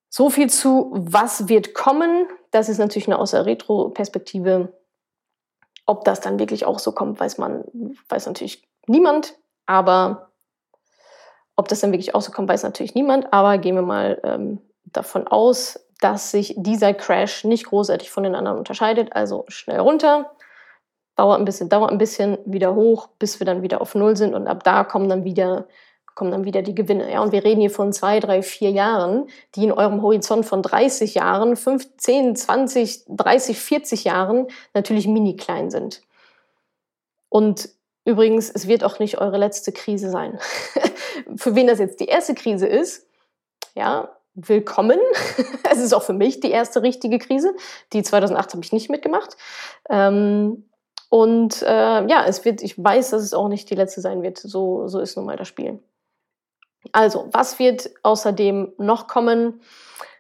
So 0.10 0.30
viel 0.30 0.50
zu, 0.50 0.91
was 0.91 1.47
wird 1.47 1.74
kommen. 1.74 2.28
Das 2.52 2.68
ist 2.68 2.78
natürlich 2.78 3.08
eine 3.08 3.20
außer 3.20 3.45
Retro-Perspektive. 3.45 4.74
Ob 5.86 6.04
das 6.04 6.20
dann 6.20 6.39
wirklich 6.39 6.66
auch 6.66 6.80
so 6.80 6.91
kommt, 6.91 7.20
weiß 7.20 7.38
man, 7.38 7.64
weiß 8.10 8.26
natürlich 8.26 8.68
niemand. 8.88 9.36
Aber 9.66 10.32
ob 11.56 11.68
das 11.68 11.80
dann 11.80 11.91
wirklich 11.91 12.16
auch 12.16 12.22
so 12.22 12.32
kommt, 12.32 12.50
weiß 12.50 12.64
natürlich 12.64 12.95
niemand. 12.95 13.32
Aber 13.32 13.58
gehen 13.60 13.76
wir 13.76 13.82
mal 13.82 14.20
ähm, 14.24 14.62
davon 14.84 15.28
aus, 15.28 15.80
dass 16.02 16.32
sich 16.32 16.56
dieser 16.58 16.93
Crash 16.93 17.43
nicht 17.43 17.68
großartig 17.68 18.10
von 18.10 18.24
den 18.24 18.36
anderen 18.36 18.58
unterscheidet. 18.58 19.14
Also 19.14 19.45
schnell 19.47 19.80
runter, 19.80 20.32
dauert 21.20 21.38
ein 21.38 21.45
bisschen, 21.45 21.67
dauert 21.67 21.91
ein 21.91 21.97
bisschen, 21.97 22.38
wieder 22.45 22.76
hoch, 22.76 23.09
bis 23.20 23.39
wir 23.41 23.45
dann 23.45 23.61
wieder 23.61 23.82
auf 23.82 23.93
Null 23.93 24.15
sind 24.15 24.34
und 24.34 24.47
ab 24.47 24.63
da 24.63 24.86
kommen 24.86 25.09
dann 25.09 25.26
wieder 25.26 25.67
kommen 26.15 26.32
dann 26.32 26.43
wieder 26.43 26.61
die 26.61 26.76
Gewinne. 26.76 27.09
Ja, 27.09 27.22
und 27.22 27.32
wir 27.32 27.45
reden 27.45 27.61
hier 27.61 27.70
von 27.70 27.93
zwei, 27.93 28.20
drei, 28.20 28.41
vier 28.41 28.72
Jahren, 28.72 29.30
die 29.55 29.63
in 29.63 29.72
eurem 29.72 30.01
Horizont 30.01 30.45
von 30.45 30.61
30 30.61 31.15
Jahren, 31.15 31.55
15, 31.55 32.36
20, 32.36 33.05
30, 33.07 33.57
40 33.57 34.03
Jahren 34.03 34.47
natürlich 34.74 35.07
mini 35.07 35.38
klein 35.38 35.70
sind. 35.70 36.01
Und 37.30 37.70
übrigens, 38.03 38.49
es 38.49 38.67
wird 38.67 38.84
auch 38.84 38.99
nicht 38.99 39.20
eure 39.20 39.38
letzte 39.38 39.72
Krise 39.72 40.09
sein. 40.09 40.39
für 41.38 41.55
wen 41.55 41.67
das 41.67 41.80
jetzt 41.80 42.01
die 42.01 42.07
erste 42.07 42.36
Krise 42.36 42.67
ist, 42.67 43.07
ja, 43.74 44.09
willkommen. 44.34 44.99
es 45.72 45.80
ist 45.80 45.93
auch 45.93 46.03
für 46.03 46.13
mich 46.13 46.41
die 46.41 46.51
erste 46.51 46.82
richtige 46.84 47.17
Krise. 47.17 47.55
Die 47.93 48.03
2008 48.03 48.51
habe 48.51 48.63
ich 48.63 48.74
nicht 48.74 48.89
mitgemacht. 48.89 49.38
Ähm, 49.89 50.68
und 51.10 51.64
äh, 51.64 51.66
ja, 52.07 52.26
es 52.28 52.45
wird, 52.45 52.62
ich 52.62 52.82
weiß, 52.82 53.10
dass 53.10 53.24
es 53.24 53.34
auch 53.34 53.47
nicht 53.47 53.70
die 53.70 53.76
letzte 53.76 54.01
sein 54.01 54.22
wird. 54.22 54.38
So, 54.38 54.88
so 54.88 54.99
ist 54.99 55.18
nun 55.18 55.26
mal 55.26 55.38
das 55.38 55.47
Spiel. 55.47 55.80
Also, 56.91 57.28
was 57.32 57.60
wird 57.60 57.89
außerdem 58.03 58.74
noch 58.78 59.07
kommen? 59.07 59.62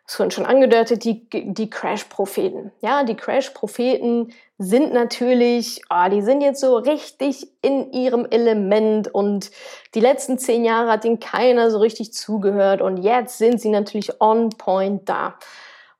Das 0.05 0.19
wurden 0.19 0.31
schon 0.31 0.47
angedeutet, 0.47 1.03
die, 1.03 1.29
die 1.29 1.69
Crash-Propheten. 1.69 2.71
Ja, 2.81 3.03
die 3.03 3.15
Crash-Propheten 3.15 4.33
sind 4.57 4.91
natürlich, 4.91 5.83
oh, 5.91 6.09
die 6.09 6.23
sind 6.23 6.41
jetzt 6.41 6.61
so 6.61 6.77
richtig 6.77 7.47
in 7.61 7.93
ihrem 7.93 8.25
Element 8.25 9.13
und 9.13 9.51
die 9.93 9.99
letzten 9.99 10.39
zehn 10.39 10.65
Jahre 10.65 10.91
hat 10.91 11.05
ihnen 11.05 11.19
keiner 11.19 11.69
so 11.69 11.77
richtig 11.77 12.11
zugehört 12.11 12.81
und 12.81 12.97
jetzt 12.97 13.37
sind 13.37 13.61
sie 13.61 13.69
natürlich 13.69 14.19
on 14.19 14.49
point 14.49 15.07
da. 15.07 15.35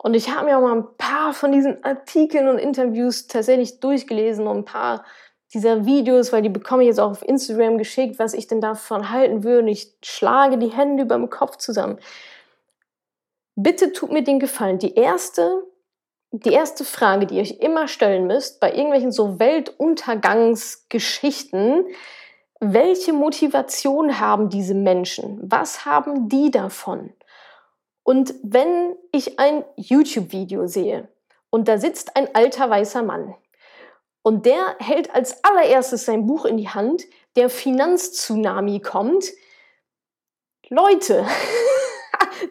Und 0.02 0.14
ich 0.14 0.34
habe 0.34 0.46
mir 0.46 0.58
auch 0.58 0.62
mal 0.62 0.78
ein 0.78 0.88
paar 0.98 1.34
von 1.34 1.52
diesen 1.52 1.84
Artikeln 1.84 2.48
und 2.48 2.58
Interviews 2.58 3.28
tatsächlich 3.28 3.82
durchgelesen 3.82 4.48
und 4.48 4.60
ein 4.60 4.66
paar 4.66 5.04
dieser 5.54 5.86
Videos, 5.86 6.32
weil 6.32 6.42
die 6.42 6.50
bekomme 6.50 6.84
ich 6.84 6.88
jetzt 6.88 7.02
auch 7.02 7.12
auf 7.12 7.28
Instagram 7.28 7.78
geschickt, 7.78 8.18
was 8.18 8.34
ich 8.34 8.48
denn 8.48 8.62
davon 8.62 9.10
halten 9.10 9.44
würde. 9.44 9.64
Und 9.64 9.68
ich 9.68 9.92
schlage 10.04 10.58
die 10.58 10.72
Hände 10.72 11.04
über 11.04 11.16
dem 11.16 11.30
Kopf 11.30 11.58
zusammen. 11.58 12.00
Bitte 13.56 13.92
tut 13.92 14.10
mir 14.12 14.24
den 14.24 14.40
Gefallen. 14.40 14.80
Die 14.80 14.96
erste, 14.96 15.66
die 16.32 16.54
erste 16.54 16.86
Frage, 16.86 17.26
die 17.26 17.36
ihr 17.36 17.42
euch 17.42 17.60
immer 17.60 17.90
stellen 17.90 18.26
müsst 18.26 18.62
bei 18.62 18.72
irgendwelchen 18.72 19.12
so 19.12 19.38
Weltuntergangsgeschichten, 19.38 21.84
welche 22.62 23.12
Motivation 23.12 24.18
haben 24.20 24.50
diese 24.50 24.76
Menschen? 24.76 25.40
Was 25.42 25.86
haben 25.86 26.30
die 26.30 26.52
davon? 26.52 27.12
Und 28.10 28.34
wenn 28.42 28.96
ich 29.12 29.38
ein 29.38 29.64
YouTube-Video 29.76 30.66
sehe 30.66 31.10
und 31.52 31.68
da 31.68 31.78
sitzt 31.78 32.16
ein 32.16 32.34
alter 32.34 32.68
weißer 32.68 33.04
Mann, 33.04 33.36
und 34.24 34.48
der 34.48 34.76
hält 34.80 35.14
als 35.14 35.44
allererstes 35.44 36.06
sein 36.06 36.26
Buch 36.26 36.46
in 36.46 36.58
die 36.58 36.70
Hand, 36.70 37.04
der 37.36 37.52
Finanztsunami 37.52 38.80
kommt. 38.80 39.26
Leute, 40.70 41.24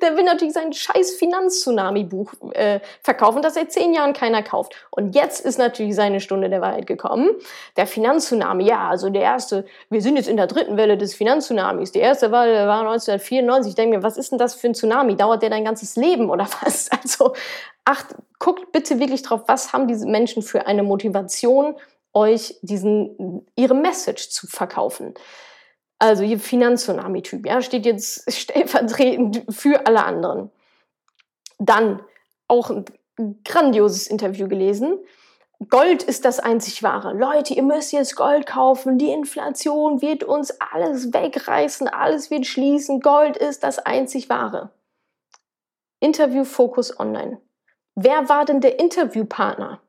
der 0.02 0.16
will 0.16 0.24
natürlich 0.24 0.54
sein 0.54 0.72
scheiß 0.72 1.16
Finanztsunami-Buch 1.16 2.32
äh, 2.52 2.80
verkaufen, 3.02 3.42
das 3.42 3.54
seit 3.54 3.72
zehn 3.72 3.92
Jahren 3.92 4.12
keiner 4.12 4.42
kauft. 4.42 4.74
Und 4.90 5.14
jetzt 5.14 5.44
ist 5.44 5.58
natürlich 5.58 5.94
seine 5.94 6.20
Stunde 6.20 6.48
der 6.48 6.60
Wahrheit 6.60 6.86
gekommen. 6.86 7.30
Der 7.76 7.86
Finanztsunami, 7.86 8.64
ja, 8.64 8.88
also 8.88 9.10
der 9.10 9.22
erste, 9.22 9.64
wir 9.90 10.02
sind 10.02 10.16
jetzt 10.16 10.28
in 10.28 10.36
der 10.36 10.46
dritten 10.46 10.76
Welle 10.76 10.96
des 10.96 11.14
Finanztsunamis. 11.14 11.92
Die 11.92 11.98
erste 11.98 12.32
Welle 12.32 12.66
war 12.66 12.80
1994. 12.80 13.70
Ich 13.70 13.76
denke 13.76 13.98
mir, 13.98 14.02
was 14.02 14.16
ist 14.16 14.32
denn 14.32 14.38
das 14.38 14.54
für 14.54 14.68
ein 14.68 14.74
Tsunami? 14.74 15.16
Dauert 15.16 15.42
der 15.42 15.50
dein 15.50 15.64
ganzes 15.64 15.96
Leben 15.96 16.30
oder 16.30 16.48
was? 16.62 16.90
Also 16.90 17.34
acht, 17.84 18.14
guckt 18.38 18.72
bitte 18.72 19.00
wirklich 19.00 19.22
drauf, 19.22 19.42
was 19.46 19.72
haben 19.72 19.88
diese 19.88 20.06
Menschen 20.06 20.42
für 20.42 20.66
eine 20.66 20.82
Motivation, 20.82 21.74
euch 22.12 22.56
diesen, 22.62 23.46
ihre 23.56 23.74
Message 23.74 24.30
zu 24.30 24.46
verkaufen. 24.46 25.14
Also 25.98 26.22
ihr 26.22 26.38
Finanztsunami-Typ, 26.38 27.46
ja, 27.46 27.60
steht 27.60 27.86
jetzt 27.86 28.32
stellvertretend 28.32 29.44
für 29.50 29.86
alle 29.86 30.04
anderen. 30.04 30.50
Dann 31.58 32.00
auch 32.46 32.70
ein 32.70 32.84
grandioses 33.44 34.06
Interview 34.06 34.48
gelesen. 34.48 34.98
Gold 35.70 36.04
ist 36.04 36.24
das 36.24 36.38
einzig 36.38 36.84
wahre. 36.84 37.14
Leute, 37.14 37.52
ihr 37.52 37.64
müsst 37.64 37.92
jetzt 37.92 38.14
Gold 38.14 38.46
kaufen. 38.46 38.96
Die 38.96 39.10
Inflation 39.10 40.00
wird 40.00 40.22
uns 40.22 40.52
alles 40.60 41.12
wegreißen, 41.12 41.88
alles 41.88 42.30
wird 42.30 42.46
schließen. 42.46 43.00
Gold 43.00 43.36
ist 43.36 43.64
das 43.64 43.80
einzig 43.80 44.28
wahre. 44.28 44.70
Interview 45.98 46.44
Focus 46.44 47.00
Online. 47.00 47.40
Wer 47.96 48.28
war 48.28 48.44
denn 48.44 48.60
der 48.60 48.78
Interviewpartner? 48.78 49.80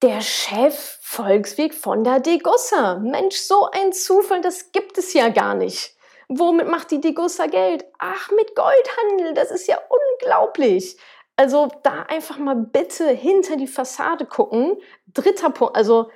Der 0.00 0.20
Chef 0.20 0.98
Volksweg 1.02 1.74
von 1.74 2.04
der 2.04 2.20
Degussa. 2.20 3.00
Mensch, 3.00 3.36
so 3.36 3.68
ein 3.72 3.92
Zufall, 3.92 4.40
das 4.40 4.70
gibt 4.70 4.96
es 4.96 5.12
ja 5.12 5.28
gar 5.28 5.54
nicht. 5.54 5.96
Womit 6.28 6.68
macht 6.68 6.92
die 6.92 7.00
Degussa 7.00 7.46
Geld? 7.46 7.84
Ach, 7.98 8.30
mit 8.30 8.54
Goldhandel, 8.54 9.34
das 9.34 9.50
ist 9.50 9.66
ja 9.66 9.80
unglaublich. 9.88 10.96
Also 11.34 11.68
da 11.82 12.02
einfach 12.02 12.38
mal 12.38 12.54
bitte 12.54 13.08
hinter 13.08 13.56
die 13.56 13.66
Fassade 13.66 14.24
gucken. 14.24 14.76
Dritter 15.06 15.50
Punkt, 15.50 15.74
also 15.74 16.10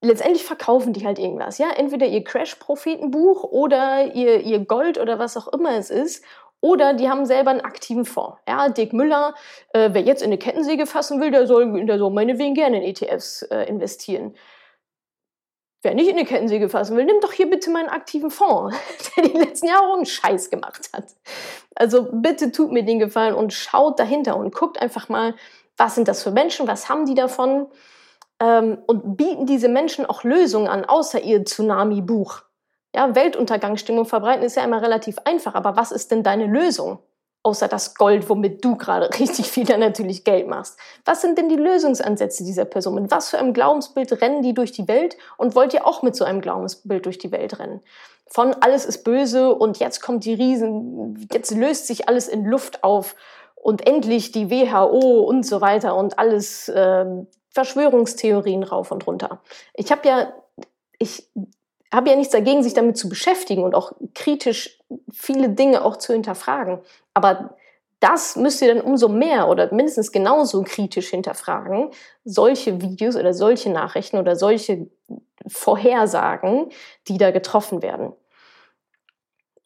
letztendlich 0.00 0.44
verkaufen 0.44 0.92
die 0.92 1.06
halt 1.06 1.20
irgendwas, 1.20 1.58
ja? 1.58 1.70
Entweder 1.70 2.06
ihr 2.06 2.24
Crash-Prophetenbuch 2.24 3.44
oder 3.44 4.14
ihr, 4.14 4.40
ihr 4.40 4.58
Gold 4.64 4.98
oder 4.98 5.20
was 5.20 5.36
auch 5.36 5.46
immer 5.52 5.76
es 5.76 5.90
ist. 5.90 6.24
Oder 6.62 6.94
die 6.94 7.10
haben 7.10 7.26
selber 7.26 7.50
einen 7.50 7.60
aktiven 7.60 8.04
Fonds. 8.04 8.38
Ja, 8.48 8.68
Dick 8.68 8.92
Müller, 8.92 9.34
äh, 9.72 9.90
wer 9.92 10.00
jetzt 10.00 10.22
in 10.22 10.28
eine 10.28 10.38
Kettensäge 10.38 10.86
fassen 10.86 11.20
will, 11.20 11.32
der 11.32 11.46
soll, 11.46 11.84
der 11.84 11.98
soll 11.98 12.12
meinetwegen 12.12 12.54
gerne 12.54 12.76
in 12.78 12.84
ETFs 12.84 13.42
äh, 13.42 13.64
investieren. 13.64 14.34
Wer 15.82 15.94
nicht 15.94 16.08
in 16.08 16.16
eine 16.16 16.24
Kettensäge 16.24 16.68
fassen 16.68 16.96
will, 16.96 17.04
nimm 17.04 17.20
doch 17.20 17.32
hier 17.32 17.50
bitte 17.50 17.68
meinen 17.70 17.88
aktiven 17.88 18.30
Fonds, 18.30 18.76
der 19.16 19.24
die 19.24 19.36
letzten 19.36 19.66
Jahre 19.66 19.88
auch 19.88 19.96
einen 19.96 20.06
Scheiß 20.06 20.50
gemacht 20.50 20.88
hat. 20.92 21.06
Also 21.74 22.08
bitte 22.12 22.52
tut 22.52 22.70
mir 22.70 22.84
den 22.84 23.00
Gefallen 23.00 23.34
und 23.34 23.52
schaut 23.52 23.98
dahinter 23.98 24.36
und 24.36 24.54
guckt 24.54 24.80
einfach 24.80 25.08
mal, 25.08 25.34
was 25.76 25.96
sind 25.96 26.06
das 26.06 26.22
für 26.22 26.30
Menschen, 26.30 26.68
was 26.68 26.88
haben 26.88 27.06
die 27.06 27.14
davon 27.14 27.66
ähm, 28.38 28.78
und 28.86 29.16
bieten 29.16 29.46
diese 29.46 29.68
Menschen 29.68 30.06
auch 30.06 30.22
Lösungen 30.22 30.68
an, 30.68 30.84
außer 30.84 31.20
ihr 31.20 31.44
Tsunami-Buch. 31.44 32.42
Ja, 32.94 33.14
Weltuntergangsstimmung 33.14 34.04
verbreiten 34.04 34.44
ist 34.44 34.56
ja 34.56 34.64
immer 34.64 34.82
relativ 34.82 35.16
einfach, 35.24 35.54
aber 35.54 35.76
was 35.76 35.92
ist 35.92 36.10
denn 36.10 36.22
deine 36.22 36.46
Lösung? 36.46 36.98
Außer 37.44 37.66
das 37.66 37.94
Gold, 37.96 38.28
womit 38.28 38.64
du 38.64 38.76
gerade 38.76 39.10
richtig 39.18 39.50
viel 39.50 39.64
dann 39.64 39.80
natürlich 39.80 40.24
Geld 40.24 40.46
machst. 40.46 40.78
Was 41.04 41.22
sind 41.22 41.38
denn 41.38 41.48
die 41.48 41.56
Lösungsansätze 41.56 42.44
dieser 42.44 42.66
Person? 42.66 42.94
Mit 42.94 43.10
was 43.10 43.30
für 43.30 43.38
einem 43.38 43.54
Glaubensbild 43.54 44.20
rennen 44.20 44.42
die 44.42 44.54
durch 44.54 44.72
die 44.72 44.86
Welt 44.88 45.16
und 45.38 45.54
wollt 45.54 45.74
ihr 45.74 45.86
auch 45.86 46.02
mit 46.02 46.14
so 46.14 46.24
einem 46.24 46.40
Glaubensbild 46.40 47.06
durch 47.06 47.18
die 47.18 47.32
Welt 47.32 47.58
rennen? 47.58 47.80
Von 48.28 48.54
alles 48.60 48.84
ist 48.84 49.04
böse 49.04 49.54
und 49.54 49.78
jetzt 49.78 50.00
kommt 50.00 50.24
die 50.24 50.34
Riesen, 50.34 51.28
jetzt 51.32 51.50
löst 51.50 51.86
sich 51.86 52.08
alles 52.08 52.28
in 52.28 52.44
Luft 52.44 52.84
auf 52.84 53.14
und 53.56 53.86
endlich 53.86 54.32
die 54.32 54.50
WHO 54.50 55.20
und 55.20 55.44
so 55.44 55.60
weiter 55.60 55.96
und 55.96 56.18
alles 56.18 56.68
äh, 56.68 57.04
Verschwörungstheorien 57.50 58.62
rauf 58.62 58.90
und 58.90 59.06
runter. 59.06 59.40
Ich 59.74 59.92
habe 59.92 60.08
ja, 60.08 60.32
ich 60.98 61.28
habe 61.92 62.10
ja 62.10 62.16
nichts 62.16 62.32
dagegen, 62.32 62.62
sich 62.62 62.74
damit 62.74 62.96
zu 62.96 63.08
beschäftigen 63.08 63.62
und 63.62 63.74
auch 63.74 63.92
kritisch 64.14 64.78
viele 65.12 65.50
Dinge 65.50 65.84
auch 65.84 65.96
zu 65.96 66.12
hinterfragen. 66.12 66.80
Aber 67.14 67.56
das 68.00 68.34
müsst 68.34 68.60
ihr 68.62 68.74
dann 68.74 68.84
umso 68.84 69.08
mehr 69.08 69.48
oder 69.48 69.72
mindestens 69.72 70.10
genauso 70.10 70.62
kritisch 70.62 71.10
hinterfragen, 71.10 71.90
solche 72.24 72.80
Videos 72.80 73.14
oder 73.14 73.32
solche 73.32 73.70
Nachrichten 73.70 74.16
oder 74.16 74.34
solche 74.34 74.88
Vorhersagen, 75.46 76.70
die 77.06 77.18
da 77.18 77.30
getroffen 77.30 77.80
werden. 77.82 78.12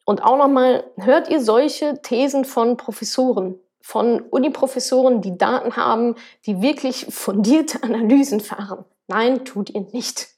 Und 0.05 0.23
auch 0.23 0.37
nochmal, 0.37 0.85
hört 0.97 1.29
ihr 1.29 1.41
solche 1.41 2.01
Thesen 2.01 2.45
von 2.45 2.77
Professoren, 2.77 3.55
von 3.81 4.21
Uniprofessoren, 4.21 5.21
die 5.21 5.37
Daten 5.37 5.75
haben, 5.75 6.15
die 6.45 6.61
wirklich 6.61 7.07
fundierte 7.09 7.81
Analysen 7.83 8.39
fahren? 8.39 8.85
Nein, 9.07 9.45
tut 9.45 9.69
ihr 9.71 9.81
nicht. 9.93 10.36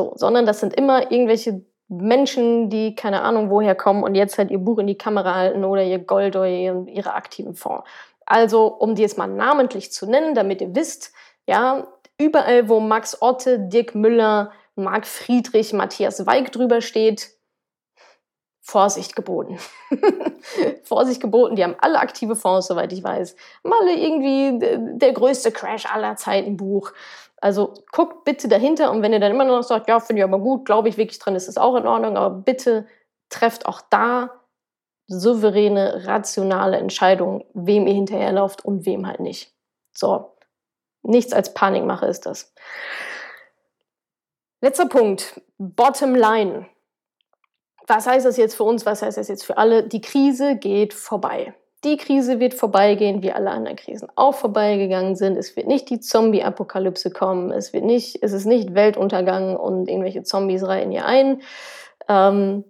So, 0.00 0.14
sondern 0.16 0.46
das 0.46 0.60
sind 0.60 0.72
immer 0.72 1.12
irgendwelche 1.12 1.62
Menschen, 1.88 2.70
die 2.70 2.94
keine 2.94 3.20
Ahnung 3.20 3.50
woher 3.50 3.74
kommen 3.74 4.02
und 4.02 4.14
jetzt 4.14 4.38
halt 4.38 4.50
ihr 4.50 4.58
Buch 4.58 4.78
in 4.78 4.86
die 4.86 4.96
Kamera 4.96 5.34
halten 5.34 5.62
oder 5.62 5.82
ihr 5.84 5.98
Gold 5.98 6.36
oder 6.36 6.48
ihre 6.48 7.12
aktiven 7.12 7.54
Fonds. 7.54 7.86
Also, 8.24 8.66
um 8.68 8.94
die 8.94 9.02
jetzt 9.02 9.18
mal 9.18 9.26
namentlich 9.26 9.92
zu 9.92 10.06
nennen, 10.06 10.34
damit 10.34 10.62
ihr 10.62 10.74
wisst, 10.74 11.12
ja, 11.46 11.86
überall, 12.16 12.70
wo 12.70 12.80
Max 12.80 13.20
Otte, 13.20 13.58
Dirk 13.58 13.94
Müller, 13.94 14.52
Marc 14.74 15.06
Friedrich, 15.06 15.74
Matthias 15.74 16.24
Weig 16.24 16.50
drüber 16.50 16.80
steht, 16.80 17.32
Vorsicht 18.62 19.16
geboten. 19.16 19.58
Vorsicht 20.84 21.20
geboten, 21.20 21.56
die 21.56 21.64
haben 21.64 21.76
alle 21.78 21.98
aktive 21.98 22.36
Fonds, 22.36 22.68
soweit 22.68 22.92
ich 22.94 23.04
weiß. 23.04 23.36
Mal 23.64 23.88
irgendwie 23.88 24.58
der 24.96 25.12
größte 25.12 25.52
Crash 25.52 25.84
aller 25.92 26.16
Zeiten 26.16 26.56
Buch. 26.56 26.92
Also 27.40 27.74
guckt 27.92 28.24
bitte 28.24 28.48
dahinter 28.48 28.90
und 28.90 29.02
wenn 29.02 29.12
ihr 29.12 29.20
dann 29.20 29.32
immer 29.32 29.44
noch 29.44 29.62
sagt, 29.62 29.88
ja, 29.88 29.98
finde 30.00 30.20
ich 30.20 30.24
aber 30.24 30.38
gut, 30.38 30.66
glaube 30.66 30.88
ich 30.88 30.96
wirklich 30.96 31.18
dran, 31.18 31.34
ist 31.34 31.48
es 31.48 31.56
auch 31.56 31.74
in 31.76 31.86
Ordnung, 31.86 32.16
aber 32.16 32.34
bitte 32.34 32.86
trefft 33.30 33.66
auch 33.66 33.80
da 33.88 34.30
souveräne, 35.06 36.06
rationale 36.06 36.76
Entscheidungen, 36.76 37.44
wem 37.54 37.86
ihr 37.86 37.94
hinterherlauft 37.94 38.64
und 38.64 38.86
wem 38.86 39.06
halt 39.06 39.20
nicht. 39.20 39.54
So, 39.92 40.36
Nichts 41.02 41.32
als 41.32 41.54
Panikmache 41.54 42.06
ist 42.06 42.26
das. 42.26 42.52
Letzter 44.60 44.86
Punkt. 44.86 45.40
Bottom 45.58 46.14
line. 46.14 46.66
Was 47.86 48.06
heißt 48.06 48.26
das 48.26 48.36
jetzt 48.36 48.54
für 48.54 48.64
uns? 48.64 48.84
Was 48.86 49.02
heißt 49.02 49.16
das 49.16 49.28
jetzt 49.28 49.44
für 49.44 49.56
alle? 49.56 49.88
Die 49.88 50.00
Krise 50.00 50.56
geht 50.56 50.92
vorbei. 50.94 51.54
Die 51.82 51.96
Krise 51.96 52.40
wird 52.40 52.52
vorbeigehen, 52.52 53.22
wie 53.22 53.32
alle 53.32 53.50
anderen 53.50 53.76
Krisen 53.76 54.08
auch 54.14 54.34
vorbeigegangen 54.34 55.16
sind. 55.16 55.38
Es 55.38 55.56
wird 55.56 55.66
nicht 55.66 55.88
die 55.88 56.00
Zombie-Apokalypse 56.00 57.10
kommen. 57.10 57.50
Es 57.50 57.72
wird 57.72 57.84
nicht, 57.84 58.22
es 58.22 58.32
ist 58.32 58.44
nicht 58.44 58.74
Weltuntergang 58.74 59.56
und 59.56 59.88
irgendwelche 59.88 60.22
Zombies 60.22 60.62
reihen 60.62 60.90
hier 60.90 61.06
ein. 61.06 61.40
Ähm, 62.06 62.64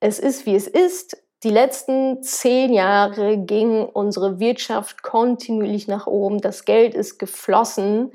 es 0.00 0.18
ist, 0.18 0.46
wie 0.46 0.56
es 0.56 0.66
ist. 0.66 1.16
Die 1.44 1.50
letzten 1.50 2.22
zehn 2.22 2.72
Jahre 2.72 3.38
ging 3.38 3.84
unsere 3.84 4.40
Wirtschaft 4.40 5.02
kontinuierlich 5.02 5.86
nach 5.86 6.08
oben. 6.08 6.40
Das 6.40 6.64
Geld 6.64 6.94
ist 6.94 7.18
geflossen. 7.18 8.10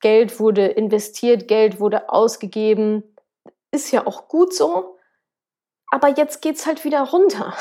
Geld 0.00 0.40
wurde 0.40 0.66
investiert, 0.66 1.46
Geld 1.46 1.78
wurde 1.78 2.08
ausgegeben. 2.08 3.04
Ist 3.70 3.92
ja 3.92 4.06
auch 4.06 4.26
gut 4.26 4.52
so. 4.52 4.93
Aber 5.94 6.08
jetzt 6.08 6.42
geht's 6.42 6.66
halt 6.66 6.84
wieder 6.84 7.02
runter. 7.02 7.54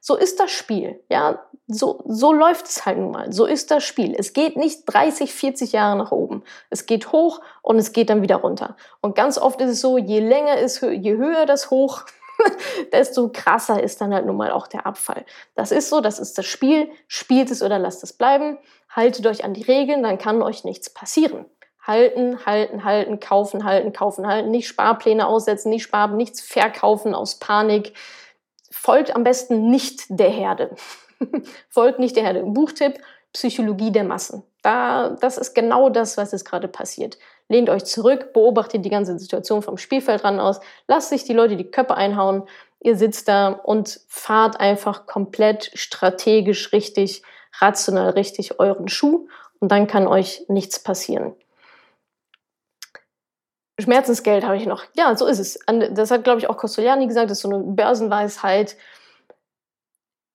So 0.00 0.14
ist 0.14 0.38
das 0.38 0.52
Spiel. 0.52 1.02
Ja, 1.10 1.44
so, 1.66 2.04
so 2.06 2.32
läuft 2.32 2.66
es 2.66 2.86
halt 2.86 2.98
nun 2.98 3.10
mal. 3.10 3.32
So 3.32 3.46
ist 3.46 3.72
das 3.72 3.82
Spiel. 3.82 4.14
Es 4.16 4.32
geht 4.32 4.56
nicht 4.56 4.84
30, 4.84 5.34
40 5.34 5.72
Jahre 5.72 5.98
nach 5.98 6.12
oben. 6.12 6.44
Es 6.70 6.86
geht 6.86 7.10
hoch 7.10 7.40
und 7.62 7.78
es 7.78 7.92
geht 7.92 8.10
dann 8.10 8.22
wieder 8.22 8.36
runter. 8.36 8.76
Und 9.00 9.16
ganz 9.16 9.38
oft 9.38 9.60
ist 9.60 9.70
es 9.70 9.80
so, 9.80 9.98
je 9.98 10.20
länger 10.20 10.58
ist, 10.58 10.82
je 10.82 11.16
höher 11.16 11.46
das 11.46 11.70
Hoch, 11.70 12.02
desto 12.92 13.28
krasser 13.32 13.82
ist 13.82 14.00
dann 14.00 14.14
halt 14.14 14.26
nun 14.26 14.36
mal 14.36 14.52
auch 14.52 14.68
der 14.68 14.86
Abfall. 14.86 15.24
Das 15.56 15.72
ist 15.72 15.88
so, 15.88 16.00
das 16.00 16.20
ist 16.20 16.38
das 16.38 16.46
Spiel. 16.46 16.88
Spielt 17.08 17.50
es 17.50 17.60
oder 17.60 17.80
lasst 17.80 18.04
es 18.04 18.12
bleiben. 18.12 18.56
Haltet 18.88 19.26
euch 19.26 19.42
an 19.42 19.52
die 19.52 19.62
Regeln, 19.62 20.04
dann 20.04 20.18
kann 20.18 20.42
euch 20.42 20.62
nichts 20.62 20.90
passieren. 20.90 21.46
Halten, 21.86 22.46
halten, 22.46 22.84
halten, 22.84 23.20
kaufen, 23.20 23.64
halten, 23.64 23.92
kaufen, 23.92 24.26
halten. 24.26 24.50
Nicht 24.50 24.68
Sparpläne 24.68 25.26
aussetzen, 25.26 25.70
nicht 25.70 25.82
sparen, 25.82 26.16
nichts 26.16 26.40
verkaufen 26.40 27.14
aus 27.14 27.38
Panik. 27.38 27.92
Folgt 28.70 29.14
am 29.14 29.22
besten 29.22 29.70
nicht 29.70 30.04
der 30.08 30.30
Herde. 30.30 30.70
Folgt 31.68 31.98
nicht 31.98 32.16
der 32.16 32.22
Herde. 32.22 32.42
Buchtipp, 32.42 32.98
Psychologie 33.34 33.90
der 33.90 34.04
Massen. 34.04 34.42
Da, 34.62 35.10
das 35.20 35.36
ist 35.36 35.54
genau 35.54 35.90
das, 35.90 36.16
was 36.16 36.32
jetzt 36.32 36.46
gerade 36.46 36.68
passiert. 36.68 37.18
Lehnt 37.48 37.68
euch 37.68 37.84
zurück, 37.84 38.32
beobachtet 38.32 38.84
die 38.84 38.90
ganze 38.90 39.18
Situation 39.18 39.60
vom 39.60 39.76
Spielfeldrand 39.76 40.40
aus, 40.40 40.60
lasst 40.88 41.10
sich 41.10 41.24
die 41.24 41.34
Leute 41.34 41.56
die 41.56 41.70
Köpfe 41.70 41.94
einhauen, 41.94 42.44
ihr 42.80 42.96
sitzt 42.96 43.28
da 43.28 43.48
und 43.48 44.00
fahrt 44.08 44.58
einfach 44.58 45.06
komplett 45.06 45.70
strategisch 45.74 46.72
richtig, 46.72 47.22
rational 47.60 48.10
richtig 48.10 48.58
euren 48.58 48.88
Schuh 48.88 49.28
und 49.60 49.70
dann 49.70 49.86
kann 49.86 50.06
euch 50.06 50.44
nichts 50.48 50.82
passieren. 50.82 51.34
Schmerzensgeld 53.80 54.44
habe 54.44 54.56
ich 54.56 54.66
noch. 54.66 54.84
Ja, 54.96 55.16
so 55.16 55.26
ist 55.26 55.38
es. 55.38 55.58
Das 55.90 56.10
hat, 56.10 56.24
glaube 56.24 56.38
ich, 56.38 56.48
auch 56.48 56.56
Costoliani 56.56 57.06
gesagt, 57.06 57.30
das 57.30 57.38
ist 57.38 57.42
so 57.42 57.50
eine 57.50 57.58
Börsenweisheit. 57.58 58.76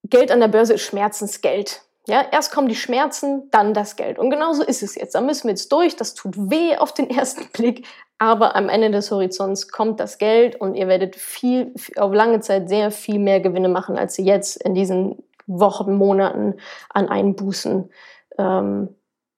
Geld 0.04 0.32
an 0.32 0.40
der 0.40 0.48
Börse 0.50 0.74
ist 0.74 0.82
Schmerzensgeld. 0.82 1.82
Ja, 2.08 2.26
erst 2.32 2.52
kommen 2.52 2.68
die 2.68 2.76
Schmerzen, 2.76 3.50
dann 3.52 3.74
das 3.74 3.96
Geld. 3.96 4.18
Und 4.18 4.30
genauso 4.30 4.64
ist 4.64 4.82
es 4.82 4.96
jetzt. 4.96 5.16
Da 5.16 5.22
müssen 5.22 5.44
wir 5.44 5.52
jetzt 5.52 5.72
durch. 5.72 5.96
Das 5.96 6.16
tut 6.16 6.36
weh 6.38 6.76
auf 6.76 6.94
den 6.94 7.10
ersten 7.16 7.48
Blick. 7.52 7.88
Aber 8.18 8.56
am 8.56 8.68
Ende 8.68 8.92
des 8.92 9.12
Horizonts 9.12 9.70
kommt 9.70 10.00
das 10.00 10.18
Geld 10.18 10.60
und 10.60 10.76
ihr 10.76 10.88
werdet 10.90 11.16
viel, 11.16 11.74
auf 11.96 12.14
lange 12.14 12.42
Zeit 12.42 12.68
sehr 12.68 12.92
viel 12.92 13.20
mehr 13.20 13.40
Gewinne 13.40 13.70
machen, 13.70 13.98
als 13.98 14.20
ihr 14.20 14.26
jetzt 14.26 14.62
in 14.62 14.74
diesen 14.74 15.24
Wochen, 15.48 15.96
Monaten 15.96 16.56
an 16.90 17.08
Einbußen 17.08 17.90
ähm, 18.38 18.96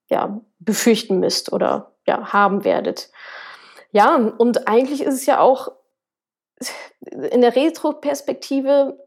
ja, 0.09 0.41
befürchten 0.59 1.19
müsst 1.19 1.53
oder 1.53 1.91
ja, 2.07 2.33
haben 2.33 2.63
werdet. 2.63 3.11
Ja, 3.91 4.15
und 4.15 4.67
eigentlich 4.67 5.01
ist 5.01 5.15
es 5.15 5.25
ja 5.25 5.39
auch 5.39 5.71
in 7.11 7.41
der 7.41 7.55
Retro-Perspektive 7.55 8.97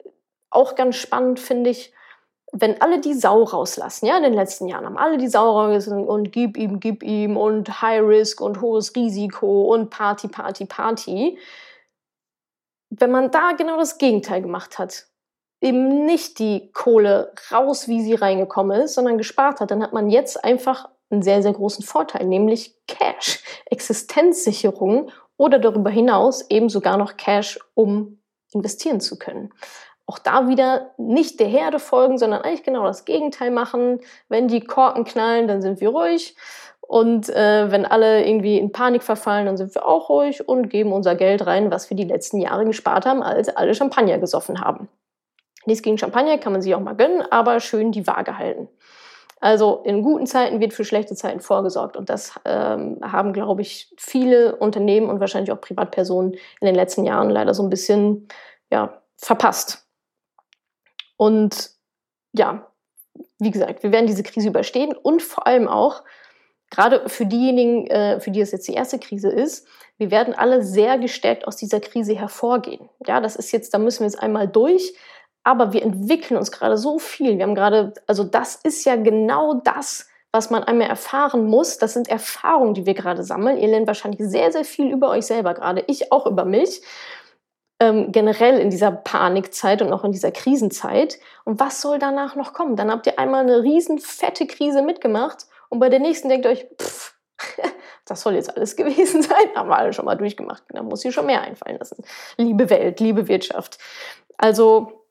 auch 0.51 0.75
ganz 0.75 0.97
spannend, 0.97 1.41
finde 1.41 1.71
ich, 1.71 1.93
wenn 2.53 2.81
alle 2.81 3.01
die 3.01 3.15
Sau 3.15 3.43
rauslassen, 3.43 4.07
ja, 4.07 4.17
in 4.17 4.23
den 4.23 4.35
letzten 4.35 4.69
Jahren 4.69 4.85
haben 4.85 4.97
alle 4.97 5.19
die 5.19 5.29
Sau 5.29 5.51
rausgelassen 5.51 6.05
und 6.05 6.31
gib 6.31 6.57
ihm, 6.57 6.79
gib 6.79 7.03
ihm 7.03 7.37
und 7.37 7.83
High 7.83 8.03
Risk 8.03 8.41
und 8.41 8.61
hohes 8.61 8.95
Risiko 8.95 9.75
und 9.75 9.91
Party, 9.91 10.29
Party, 10.29 10.65
Party. 10.65 11.39
Wenn 12.91 13.11
man 13.11 13.33
da 13.33 13.53
genau 13.53 13.77
das 13.77 13.99
Gegenteil 13.99 14.41
gemacht 14.41 14.79
hat, 14.79 15.07
eben 15.61 16.05
nicht 16.05 16.39
die 16.39 16.71
Kohle 16.73 17.33
raus, 17.51 17.89
wie 17.89 18.03
sie 18.03 18.15
reingekommen 18.15 18.83
ist, 18.83 18.95
sondern 18.95 19.19
gespart 19.19 19.61
hat, 19.61 19.73
dann 19.73 19.83
hat 19.83 19.93
man 19.93 20.09
jetzt 20.11 20.45
einfach 20.45 20.89
einen 21.15 21.23
sehr, 21.23 21.43
sehr 21.43 21.53
großen 21.53 21.85
Vorteil, 21.85 22.27
nämlich 22.27 22.75
Cash, 22.87 23.43
Existenzsicherung 23.67 25.11
oder 25.37 25.59
darüber 25.59 25.91
hinaus 25.91 26.49
eben 26.51 26.69
sogar 26.69 26.97
noch 26.97 27.17
Cash, 27.17 27.59
um 27.75 28.19
investieren 28.53 29.01
zu 29.01 29.19
können 29.19 29.53
auch 30.07 30.19
da 30.19 30.49
wieder 30.49 30.91
nicht 30.99 31.41
der 31.41 31.49
Herde 31.49 31.79
folgen, 31.79 32.19
sondern 32.19 32.43
eigentlich 32.43 32.63
genau 32.63 32.85
das 32.85 33.05
Gegenteil 33.05 33.51
machen. 33.51 34.01
Wenn 34.29 34.49
die 34.49 34.61
Korken 34.61 35.05
knallen, 35.05 35.49
dann 35.49 35.63
sind 35.63 35.81
wir 35.81 35.91
ruhig. 35.91 36.37
Und 36.81 37.31
äh, 37.31 37.71
wenn 37.71 37.87
alle 37.87 38.27
irgendwie 38.27 38.59
in 38.59 38.71
Panik 38.71 39.03
verfallen, 39.03 39.47
dann 39.47 39.57
sind 39.57 39.75
wir 39.75 39.87
auch 39.87 40.11
ruhig 40.11 40.47
und 40.47 40.69
geben 40.69 40.93
unser 40.93 41.15
Geld 41.15 41.47
rein, 41.47 41.71
was 41.71 41.89
wir 41.89 41.97
die 41.97 42.05
letzten 42.05 42.39
Jahre 42.39 42.67
gespart 42.67 43.07
haben, 43.07 43.23
als 43.23 43.49
alle 43.49 43.75
Champagner 43.75 44.19
gesoffen 44.19 44.61
haben. 44.61 44.89
Nichts 45.65 45.83
gegen 45.83 45.97
Champagner, 45.97 46.37
kann 46.37 46.53
man 46.53 46.61
sich 46.61 46.75
auch 46.75 46.81
mal 46.81 46.95
gönnen, 46.95 47.23
aber 47.31 47.59
schön 47.61 47.91
die 47.91 48.07
Waage 48.07 48.37
halten. 48.37 48.69
Also 49.45 49.83
in 49.85 50.03
guten 50.03 50.27
Zeiten 50.27 50.59
wird 50.61 50.73
für 50.73 50.87
schlechte 50.87 51.15
Zeiten 51.17 51.41
vorgesorgt. 51.41 51.99
Und 51.99 52.09
das 52.09 52.33
ähm, 52.47 52.99
haben, 53.03 53.35
glaube 53.35 53.61
ich, 53.61 53.93
viele 53.99 54.57
Unternehmen 54.57 55.11
und 55.11 55.21
wahrscheinlich 55.21 55.53
auch 55.53 55.61
Privatpersonen 55.61 56.33
in 56.33 56.67
den 56.67 56.75
letzten 56.75 57.05
Jahren 57.05 57.29
leider 57.29 57.53
so 57.53 57.63
ein 57.63 57.69
bisschen 57.69 58.27
ja, 58.71 59.03
verpasst. 59.19 59.87
Und 61.19 61.73
ja, 62.33 62.73
wie 63.39 63.51
gesagt, 63.51 63.83
wir 63.83 63.93
werden 63.93 64.07
diese 64.07 64.23
Krise 64.23 64.49
überstehen 64.49 64.97
und 64.97 65.23
vor 65.23 65.47
allem 65.47 65.69
auch, 65.69 66.05
gerade 66.71 67.07
für 67.11 67.27
diejenigen, 67.27 67.87
äh, 67.89 68.21
für 68.21 68.31
die 68.31 68.41
es 68.41 68.51
jetzt 68.51 68.67
die 68.67 68.73
erste 68.73 68.99
Krise 68.99 69.29
ist, 69.29 69.69
wir 69.99 70.11
werden 70.11 70.33
alle 70.33 70.63
sehr 70.63 70.97
gestärkt 70.97 71.47
aus 71.47 71.57
dieser 71.57 71.81
Krise 71.81 72.17
hervorgehen. 72.17 72.89
Ja, 73.07 73.21
das 73.21 73.37
ist 73.37 73.53
jetzt, 73.53 73.75
da 73.75 73.79
müssen 73.79 74.01
wir 74.01 74.07
jetzt 74.07 74.23
einmal 74.23 74.49
durch, 74.49 74.95
aber 75.45 75.73
wir 75.73 75.83
entwickeln 75.83 76.37
uns 76.37 76.51
gerade 76.51 76.77
so 76.79 76.99
viel. 76.99 77.37
Wir 77.37 77.45
haben 77.45 77.55
gerade, 77.55 77.93
also 78.07 78.25
das 78.25 78.57
ist 78.57 78.85
ja 78.85 78.97
genau 78.97 79.55
das, 79.55 80.09
was 80.33 80.51
man 80.51 80.65
einmal 80.65 80.89
erfahren 80.89 81.47
muss. 81.47 81.79
Das 81.79 81.93
sind 81.93 82.09
Erfahrungen, 82.09 82.75
die 82.75 82.87
wir 82.87 82.95
gerade 82.95 83.23
sammeln. 83.23 83.59
Ihr 83.59 83.69
lernt 83.69 83.87
wahrscheinlich 83.87 84.21
sehr, 84.23 84.51
sehr 84.51 84.65
viel 84.65 84.91
über 84.91 85.11
euch 85.11 85.27
selber 85.27 85.55
gerade. 85.55 85.85
Ich 85.87 86.11
auch 86.11 86.27
über 86.27 86.45
mich 86.45 86.83
ähm, 87.79 88.11
generell 88.11 88.59
in 88.59 88.71
dieser 88.71 88.91
Panikzeit 88.91 89.83
und 89.83 89.93
auch 89.93 90.03
in 90.03 90.13
dieser 90.13 90.33
Krisenzeit. 90.33 91.19
Und 91.45 91.61
was 91.61 91.81
soll 91.81 91.99
danach 91.99 92.37
noch 92.37 92.55
kommen? 92.55 92.75
Dann 92.75 92.91
habt 92.91 93.07
ihr 93.07 93.19
einmal 93.19 93.43
eine 93.43 93.63
riesen 93.63 93.99
fette 93.99 94.47
Krise 94.47 94.83
mitgemacht 94.83 95.47
und 95.69 95.79
bei 95.79 95.91
der 95.91 96.01
nächsten 96.01 96.29
denkt 96.29 96.47
ihr 96.47 96.53
euch, 96.53 96.67
pff, 96.81 97.15
das 98.07 98.23
soll 98.23 98.35
jetzt 98.35 98.57
alles 98.57 98.77
gewesen 98.77 99.23
sein. 99.23 99.55
Haben 99.55 99.69
wir 99.69 99.77
alle 99.77 99.93
schon 99.93 100.07
mal 100.07 100.17
durchgemacht. 100.17 100.63
Da 100.71 100.83
muss 100.83 101.03
hier 101.03 101.13
schon 101.13 101.27
mehr 101.27 101.43
einfallen 101.43 101.79
lassen. 101.79 102.03
Liebe 102.39 102.71
Welt, 102.71 102.99
liebe 102.99 103.29
Wirtschaft. 103.29 103.79
Also 104.39 105.04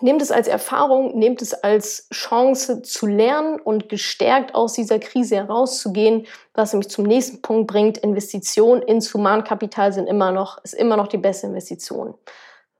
Nehmt 0.00 0.22
es 0.22 0.32
als 0.32 0.48
Erfahrung, 0.48 1.16
nehmt 1.16 1.40
es 1.40 1.54
als 1.54 2.08
Chance 2.12 2.82
zu 2.82 3.06
lernen 3.06 3.60
und 3.60 3.88
gestärkt 3.88 4.54
aus 4.54 4.72
dieser 4.72 4.98
Krise 4.98 5.36
herauszugehen, 5.36 6.26
was 6.52 6.72
nämlich 6.72 6.90
zum 6.90 7.04
nächsten 7.04 7.42
Punkt 7.42 7.68
bringt. 7.68 7.98
Investitionen 7.98 8.82
ins 8.82 9.14
Humankapital 9.14 9.92
sind 9.92 10.08
immer 10.08 10.32
noch, 10.32 10.62
ist 10.64 10.74
immer 10.74 10.96
noch 10.96 11.06
die 11.06 11.18
beste 11.18 11.46
Investition. 11.46 12.14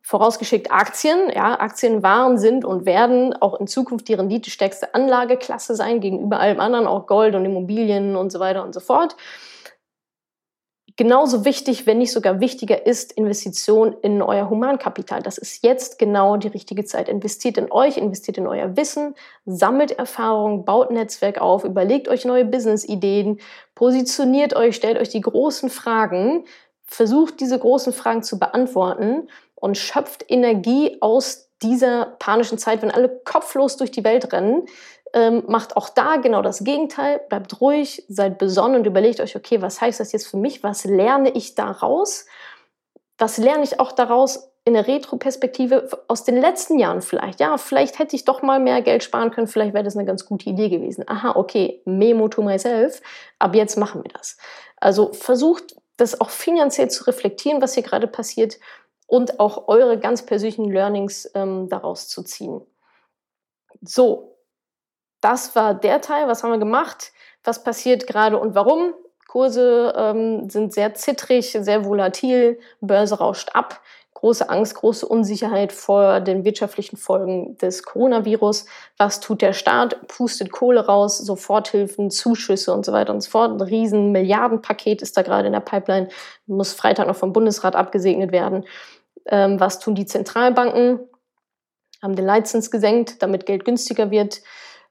Vorausgeschickt 0.02 0.72
Aktien, 0.72 1.30
ja, 1.32 1.58
Aktien 1.60 2.02
waren, 2.02 2.36
sind 2.36 2.64
und 2.64 2.84
werden 2.84 3.32
auch 3.32 3.60
in 3.60 3.68
Zukunft 3.68 4.08
die 4.08 4.14
renditestärkste 4.14 4.92
Anlageklasse 4.92 5.76
sein 5.76 6.00
gegenüber 6.00 6.40
allem 6.40 6.58
anderen, 6.58 6.88
auch 6.88 7.06
Gold 7.06 7.36
und 7.36 7.44
Immobilien 7.44 8.16
und 8.16 8.32
so 8.32 8.40
weiter 8.40 8.64
und 8.64 8.74
so 8.74 8.80
fort 8.80 9.16
genauso 10.96 11.44
wichtig, 11.44 11.86
wenn 11.86 11.98
nicht 11.98 12.12
sogar 12.12 12.40
wichtiger 12.40 12.86
ist 12.86 13.12
Investition 13.12 13.96
in 14.02 14.22
euer 14.22 14.48
Humankapital. 14.48 15.22
Das 15.22 15.38
ist 15.38 15.62
jetzt 15.64 15.98
genau 15.98 16.36
die 16.36 16.48
richtige 16.48 16.84
Zeit. 16.84 17.08
Investiert 17.08 17.58
in 17.58 17.70
euch, 17.72 17.96
investiert 17.96 18.38
in 18.38 18.46
euer 18.46 18.76
Wissen, 18.76 19.14
sammelt 19.44 19.92
Erfahrung, 19.92 20.64
baut 20.64 20.90
Netzwerk 20.90 21.40
auf, 21.40 21.64
überlegt 21.64 22.08
euch 22.08 22.24
neue 22.24 22.44
Business-Ideen, 22.44 23.40
positioniert 23.74 24.54
euch, 24.54 24.76
stellt 24.76 24.98
euch 24.98 25.08
die 25.08 25.20
großen 25.20 25.70
Fragen, 25.70 26.44
versucht 26.84 27.40
diese 27.40 27.58
großen 27.58 27.92
Fragen 27.92 28.22
zu 28.22 28.38
beantworten 28.38 29.28
und 29.54 29.76
schöpft 29.76 30.24
Energie 30.28 30.98
aus 31.00 31.50
dieser 31.62 32.16
panischen 32.18 32.58
Zeit, 32.58 32.82
wenn 32.82 32.90
alle 32.90 33.08
kopflos 33.24 33.76
durch 33.76 33.90
die 33.90 34.04
Welt 34.04 34.32
rennen, 34.32 34.66
ähm, 35.14 35.44
macht 35.46 35.76
auch 35.76 35.88
da 35.88 36.16
genau 36.16 36.42
das 36.42 36.64
Gegenteil, 36.64 37.20
bleibt 37.28 37.60
ruhig, 37.60 38.04
seid 38.08 38.36
besonnen 38.36 38.80
und 38.80 38.86
überlegt 38.86 39.20
euch, 39.20 39.36
okay, 39.36 39.62
was 39.62 39.80
heißt 39.80 40.00
das 40.00 40.12
jetzt 40.12 40.26
für 40.26 40.36
mich? 40.36 40.62
Was 40.62 40.84
lerne 40.84 41.30
ich 41.30 41.54
daraus? 41.54 42.26
Was 43.16 43.38
lerne 43.38 43.62
ich 43.62 43.80
auch 43.80 43.92
daraus 43.92 44.50
in 44.64 44.74
der 44.74 44.86
Retro-Perspektive 44.86 45.88
aus 46.08 46.24
den 46.24 46.38
letzten 46.38 46.78
Jahren 46.78 47.02
vielleicht. 47.02 47.38
Ja, 47.38 47.58
vielleicht 47.58 47.98
hätte 47.98 48.16
ich 48.16 48.24
doch 48.24 48.40
mal 48.40 48.58
mehr 48.58 48.80
Geld 48.80 49.04
sparen 49.04 49.30
können, 49.30 49.46
vielleicht 49.46 49.74
wäre 49.74 49.84
das 49.84 49.96
eine 49.96 50.06
ganz 50.06 50.24
gute 50.24 50.48
Idee 50.48 50.70
gewesen. 50.70 51.04
Aha, 51.06 51.36
okay, 51.36 51.82
Memo 51.84 52.28
to 52.28 52.42
myself, 52.42 53.02
ab 53.38 53.54
jetzt 53.54 53.76
machen 53.76 54.02
wir 54.02 54.10
das. 54.10 54.38
Also 54.78 55.12
versucht 55.12 55.76
das 55.98 56.20
auch 56.20 56.30
finanziell 56.30 56.88
zu 56.88 57.04
reflektieren, 57.04 57.60
was 57.60 57.74
hier 57.74 57.82
gerade 57.82 58.06
passiert 58.06 58.58
und 59.06 59.38
auch 59.38 59.68
eure 59.68 59.98
ganz 59.98 60.24
persönlichen 60.24 60.70
Learnings 60.70 61.30
ähm, 61.34 61.68
daraus 61.68 62.08
zu 62.08 62.22
ziehen. 62.22 62.62
So, 63.82 64.33
das 65.24 65.56
war 65.56 65.74
der 65.74 66.00
Teil. 66.00 66.28
Was 66.28 66.42
haben 66.42 66.50
wir 66.50 66.58
gemacht? 66.58 67.12
Was 67.42 67.64
passiert 67.64 68.06
gerade 68.06 68.38
und 68.38 68.54
warum? 68.54 68.94
Kurse 69.26 69.92
ähm, 69.96 70.48
sind 70.48 70.72
sehr 70.72 70.94
zittrig, 70.94 71.56
sehr 71.58 71.84
volatil, 71.84 72.60
Börse 72.80 73.18
rauscht 73.18 73.50
ab 73.54 73.80
große 74.24 74.48
Angst, 74.48 74.76
große 74.76 75.06
Unsicherheit 75.06 75.70
vor 75.70 76.18
den 76.20 76.46
wirtschaftlichen 76.46 76.96
Folgen 76.96 77.58
des 77.58 77.82
Coronavirus. 77.82 78.64
Was 78.96 79.20
tut 79.20 79.42
der 79.42 79.52
Staat? 79.52 80.08
Pustet 80.08 80.50
Kohle 80.50 80.86
raus, 80.86 81.18
Soforthilfen, 81.18 82.10
Zuschüsse 82.10 82.72
und 82.72 82.86
so 82.86 82.92
weiter 82.92 83.12
und 83.12 83.20
so 83.20 83.30
fort. 83.30 83.50
Ein 83.50 83.60
riesen 83.60 84.12
Milliardenpaket 84.12 85.02
ist 85.02 85.18
da 85.18 85.20
gerade 85.20 85.48
in 85.48 85.52
der 85.52 85.60
Pipeline, 85.60 86.08
muss 86.46 86.72
Freitag 86.72 87.06
noch 87.06 87.16
vom 87.16 87.34
Bundesrat 87.34 87.76
abgesegnet 87.76 88.32
werden. 88.32 88.64
Ähm, 89.26 89.60
was 89.60 89.78
tun 89.78 89.94
die 89.94 90.06
Zentralbanken? 90.06 91.00
Haben 92.00 92.16
den 92.16 92.24
Leitzins 92.24 92.70
gesenkt, 92.70 93.22
damit 93.22 93.44
Geld 93.44 93.66
günstiger 93.66 94.10
wird. 94.10 94.40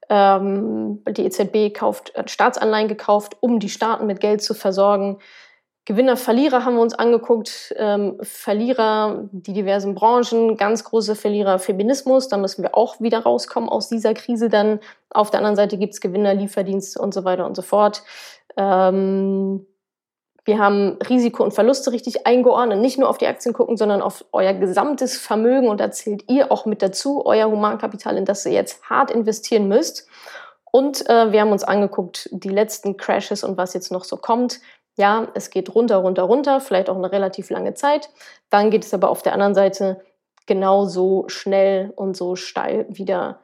Ähm, 0.10 1.04
die 1.10 1.26
EZB 1.26 1.74
kauft, 1.74 2.14
hat 2.16 2.30
Staatsanleihen 2.30 2.88
gekauft, 2.88 3.38
um 3.40 3.60
die 3.60 3.70
Staaten 3.70 4.06
mit 4.06 4.20
Geld 4.20 4.42
zu 4.42 4.54
versorgen. 4.54 5.20
Gewinner, 5.86 6.16
Verlierer 6.16 6.64
haben 6.64 6.76
wir 6.76 6.82
uns 6.82 6.94
angeguckt. 6.94 7.74
Ähm, 7.78 8.18
Verlierer, 8.22 9.28
die 9.32 9.52
diversen 9.52 9.96
Branchen, 9.96 10.56
ganz 10.56 10.86
große 10.86 11.16
Verlierer, 11.16 11.60
Feminismus. 11.60 12.30
Da 12.30 12.38
müssen 12.38 12.64
wir 12.64 12.76
auch 12.76 13.02
wieder 13.02 13.20
rauskommen 13.20 13.68
aus 13.68 13.90
dieser 13.90 14.14
Krise. 14.14 14.48
Dann 14.48 14.80
auf 15.10 15.30
der 15.30 15.40
anderen 15.40 15.58
Seite 15.58 15.78
gibt 15.78 15.94
es 15.94 16.00
Gewinner, 16.00 16.34
Lieferdienste 16.34 17.02
und 17.02 17.14
so 17.14 17.26
weiter 17.26 17.46
und 17.46 17.56
so 17.56 17.62
fort. 17.62 18.04
Ähm, 18.56 19.66
wir 20.46 20.60
haben 20.60 20.98
Risiko 21.10 21.44
und 21.44 21.54
Verluste 21.54 21.92
richtig 21.92 22.28
eingeordnet. 22.28 22.80
Nicht 22.80 23.00
nur 23.00 23.10
auf 23.10 23.18
die 23.18 23.28
Aktien 23.28 23.54
gucken, 23.54 23.78
sondern 23.78 24.02
auf 24.02 24.26
euer 24.34 24.54
gesamtes 24.54 25.18
Vermögen. 25.18 25.70
Und 25.70 25.80
da 25.80 25.92
zählt 25.92 26.30
ihr 26.30 26.52
auch 26.52 26.66
mit 26.66 26.82
dazu, 26.82 27.26
euer 27.26 27.50
Humankapital, 27.50 28.18
in 28.18 28.26
das 28.26 28.46
ihr 28.46 28.52
jetzt 28.52 28.84
hart 28.90 29.10
investieren 29.10 29.68
müsst. 29.68 30.08
Und 30.70 31.08
äh, 31.10 31.32
wir 31.32 31.42
haben 31.42 31.52
uns 31.52 31.64
angeguckt, 31.64 32.30
die 32.32 32.50
letzten 32.50 32.98
Crashes 32.98 33.44
und 33.44 33.58
was 33.58 33.74
jetzt 33.74 33.92
noch 33.92 34.04
so 34.04 34.18
kommt. 34.18 34.60
Ja, 34.96 35.28
es 35.34 35.50
geht 35.50 35.74
runter, 35.74 35.98
runter, 35.98 36.24
runter, 36.24 36.60
vielleicht 36.60 36.90
auch 36.90 36.98
eine 36.98 37.12
relativ 37.12 37.50
lange 37.50 37.74
Zeit. 37.74 38.10
Dann 38.50 38.70
geht 38.70 38.84
es 38.84 38.94
aber 38.94 39.10
auf 39.10 39.22
der 39.22 39.34
anderen 39.34 39.56
Seite 39.56 40.02
genauso 40.46 41.26
schnell 41.28 41.94
und 41.96 42.18
so 42.18 42.36
steil 42.36 42.86
wieder, 42.90 43.40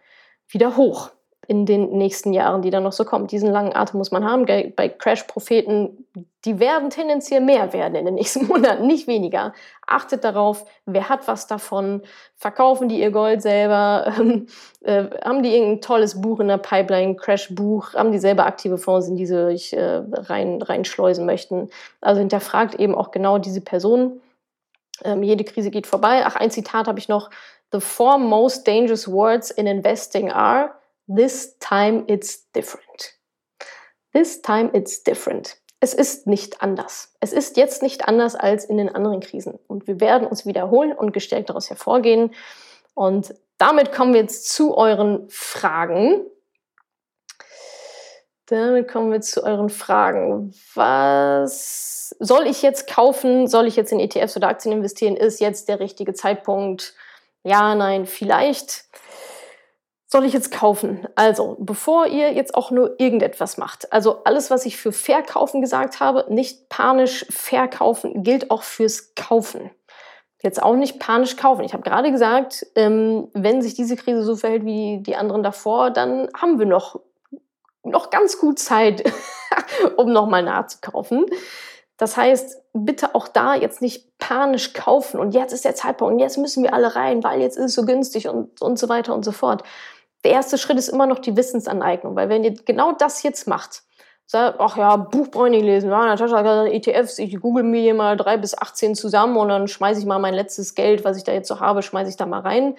wieder 0.49 0.75
hoch 0.75 1.11
in 1.49 1.65
den 1.65 1.97
nächsten 1.97 2.31
Jahren, 2.31 2.61
die 2.61 2.69
dann 2.69 2.83
noch 2.83 2.91
so 2.91 3.03
kommen. 3.03 3.25
Diesen 3.25 3.49
langen 3.49 3.75
Atem 3.75 3.97
muss 3.97 4.11
man 4.11 4.23
haben. 4.23 4.45
Bei 4.45 4.87
Crash-Propheten, 4.87 6.05
die 6.45 6.59
werden 6.59 6.91
tendenziell 6.91 7.41
mehr 7.41 7.73
werden 7.73 7.95
in 7.95 8.05
den 8.05 8.13
nächsten 8.21 8.45
Monaten, 8.45 8.85
nicht 8.85 9.07
weniger. 9.07 9.53
Achtet 9.87 10.23
darauf, 10.23 10.63
wer 10.85 11.09
hat 11.09 11.27
was 11.27 11.47
davon? 11.47 12.03
Verkaufen 12.35 12.87
die 12.87 12.99
ihr 13.01 13.09
Gold 13.09 13.41
selber? 13.41 14.13
äh, 14.81 15.05
haben 15.25 15.41
die 15.41 15.55
irgendein 15.55 15.81
tolles 15.81 16.21
Buch 16.21 16.39
in 16.39 16.49
der 16.49 16.59
Pipeline, 16.59 17.15
Crash-Buch? 17.15 17.95
Haben 17.95 18.11
die 18.11 18.19
selber 18.19 18.45
aktive 18.45 18.77
Fonds, 18.77 19.07
in 19.07 19.15
die 19.15 19.25
sie 19.25 19.47
sich 19.47 19.75
äh, 19.75 20.03
rein, 20.13 20.61
reinschleusen 20.61 21.25
möchten? 21.25 21.69
Also 21.99 22.19
hinterfragt 22.19 22.75
eben 22.75 22.93
auch 22.93 23.09
genau 23.09 23.39
diese 23.39 23.61
Personen. 23.61 24.21
Ähm, 25.03 25.23
jede 25.23 25.45
Krise 25.45 25.71
geht 25.71 25.87
vorbei. 25.87 26.21
Ach, 26.25 26.35
ein 26.35 26.51
Zitat 26.51 26.87
habe 26.87 26.99
ich 26.99 27.09
noch. 27.09 27.31
The 27.71 27.79
four 27.79 28.19
most 28.19 28.67
dangerous 28.67 29.11
words 29.11 29.49
in 29.49 29.65
investing 29.65 30.31
are 30.31 30.78
This 31.13 31.57
time 31.59 32.03
it's 32.07 32.51
different. 32.51 33.15
This 34.13 34.41
time 34.41 34.69
it's 34.73 35.03
different. 35.03 35.57
Es 35.79 35.93
ist 35.93 36.27
nicht 36.27 36.61
anders. 36.61 37.13
Es 37.19 37.33
ist 37.33 37.57
jetzt 37.57 37.81
nicht 37.81 38.07
anders 38.07 38.35
als 38.35 38.65
in 38.65 38.77
den 38.77 38.93
anderen 38.93 39.21
Krisen. 39.21 39.57
Und 39.67 39.87
wir 39.87 39.99
werden 39.99 40.27
uns 40.27 40.45
wiederholen 40.45 40.91
und 40.91 41.13
gestärkt 41.13 41.49
daraus 41.49 41.69
hervorgehen. 41.69 42.35
Und 42.93 43.33
damit 43.57 43.91
kommen 43.91 44.13
wir 44.13 44.21
jetzt 44.21 44.49
zu 44.49 44.77
euren 44.77 45.27
Fragen. 45.29 46.21
Damit 48.47 48.87
kommen 48.87 49.11
wir 49.11 49.21
zu 49.21 49.43
euren 49.43 49.69
Fragen. 49.69 50.53
Was 50.73 52.15
soll 52.19 52.47
ich 52.47 52.61
jetzt 52.61 52.87
kaufen? 52.87 53.47
Soll 53.47 53.67
ich 53.67 53.75
jetzt 53.75 53.91
in 53.91 53.99
ETFs 53.99 54.35
oder 54.35 54.49
Aktien 54.49 54.73
investieren? 54.73 55.15
Ist 55.15 55.39
jetzt 55.39 55.69
der 55.69 55.79
richtige 55.79 56.13
Zeitpunkt? 56.13 56.93
Ja, 57.43 57.73
nein, 57.75 58.05
vielleicht 58.05 58.85
soll 60.11 60.25
ich 60.25 60.33
jetzt 60.33 60.51
kaufen? 60.51 61.07
Also, 61.13 61.55
bevor 61.59 62.07
ihr 62.07 62.33
jetzt 62.33 62.55
auch 62.55 62.71
nur 62.71 62.99
irgendetwas 62.99 63.57
macht, 63.57 63.93
also 63.93 64.23
alles, 64.23 64.49
was 64.49 64.65
ich 64.65 64.75
für 64.75 64.91
Verkaufen 64.91 65.61
gesagt 65.61 65.99
habe, 65.99 66.25
nicht 66.29 66.67
panisch 66.67 67.25
verkaufen, 67.29 68.23
gilt 68.23 68.49
auch 68.49 68.63
fürs 68.63 69.13
Kaufen. 69.13 69.69
Jetzt 70.41 70.63
auch 70.63 70.75
nicht 70.75 70.99
panisch 70.99 71.35
kaufen. 71.35 71.63
Ich 71.63 71.73
habe 71.73 71.83
gerade 71.83 72.11
gesagt, 72.11 72.65
ähm, 72.75 73.27
wenn 73.33 73.61
sich 73.61 73.75
diese 73.75 73.97
Krise 73.97 74.23
so 74.23 74.35
verhält 74.35 74.65
wie 74.65 74.99
die 75.01 75.15
anderen 75.15 75.43
davor, 75.43 75.91
dann 75.91 76.27
haben 76.35 76.57
wir 76.57 76.65
noch, 76.65 76.99
noch 77.83 78.09
ganz 78.09 78.39
gut 78.39 78.57
Zeit, 78.57 79.03
um 79.97 80.11
nochmal 80.11 80.41
nachzukaufen. 80.41 81.25
Das 81.97 82.17
heißt, 82.17 82.57
bitte 82.73 83.13
auch 83.13 83.27
da 83.27 83.53
jetzt 83.53 83.81
nicht 83.81 84.17
panisch 84.17 84.73
kaufen 84.73 85.19
und 85.19 85.33
jetzt 85.33 85.51
ist 85.51 85.65
der 85.65 85.75
Zeitpunkt 85.75 86.21
jetzt 86.21 86.37
müssen 86.37 86.63
wir 86.63 86.73
alle 86.73 86.95
rein, 86.95 87.23
weil 87.23 87.41
jetzt 87.41 87.57
ist 87.57 87.65
es 87.65 87.73
so 87.73 87.85
günstig 87.85 88.29
und, 88.29 88.61
und 88.61 88.79
so 88.79 88.87
weiter 88.87 89.13
und 89.13 89.25
so 89.25 89.33
fort 89.33 89.63
der 90.23 90.31
erste 90.31 90.57
Schritt 90.57 90.77
ist 90.77 90.89
immer 90.89 91.07
noch 91.07 91.19
die 91.19 91.35
Wissensaneignung, 91.35 92.15
weil 92.15 92.29
wenn 92.29 92.43
ihr 92.43 92.53
genau 92.53 92.91
das 92.91 93.23
jetzt 93.23 93.47
macht, 93.47 93.83
sagt, 94.25 94.59
ach 94.59 94.77
ja, 94.77 94.95
Buch 94.95 95.29
brauche 95.29 95.47
ich 95.47 95.51
nicht 95.51 95.63
lesen, 95.63 95.89
ja, 95.89 96.05
Natascha 96.05 96.65
ETFs, 96.65 97.17
ich 97.17 97.39
google 97.39 97.63
mir 97.63 97.81
hier 97.81 97.95
mal 97.95 98.15
drei 98.15 98.37
bis 98.37 98.55
18 98.55 98.93
zusammen 98.93 99.37
und 99.37 99.49
dann 99.49 99.67
schmeiße 99.67 99.99
ich 99.99 100.05
mal 100.05 100.19
mein 100.19 100.35
letztes 100.35 100.75
Geld, 100.75 101.03
was 101.03 101.17
ich 101.17 101.23
da 101.23 101.31
jetzt 101.31 101.47
so 101.47 101.59
habe, 101.59 101.81
schmeiße 101.81 102.11
ich 102.11 102.17
da 102.17 102.25
mal 102.25 102.41
rein. 102.41 102.75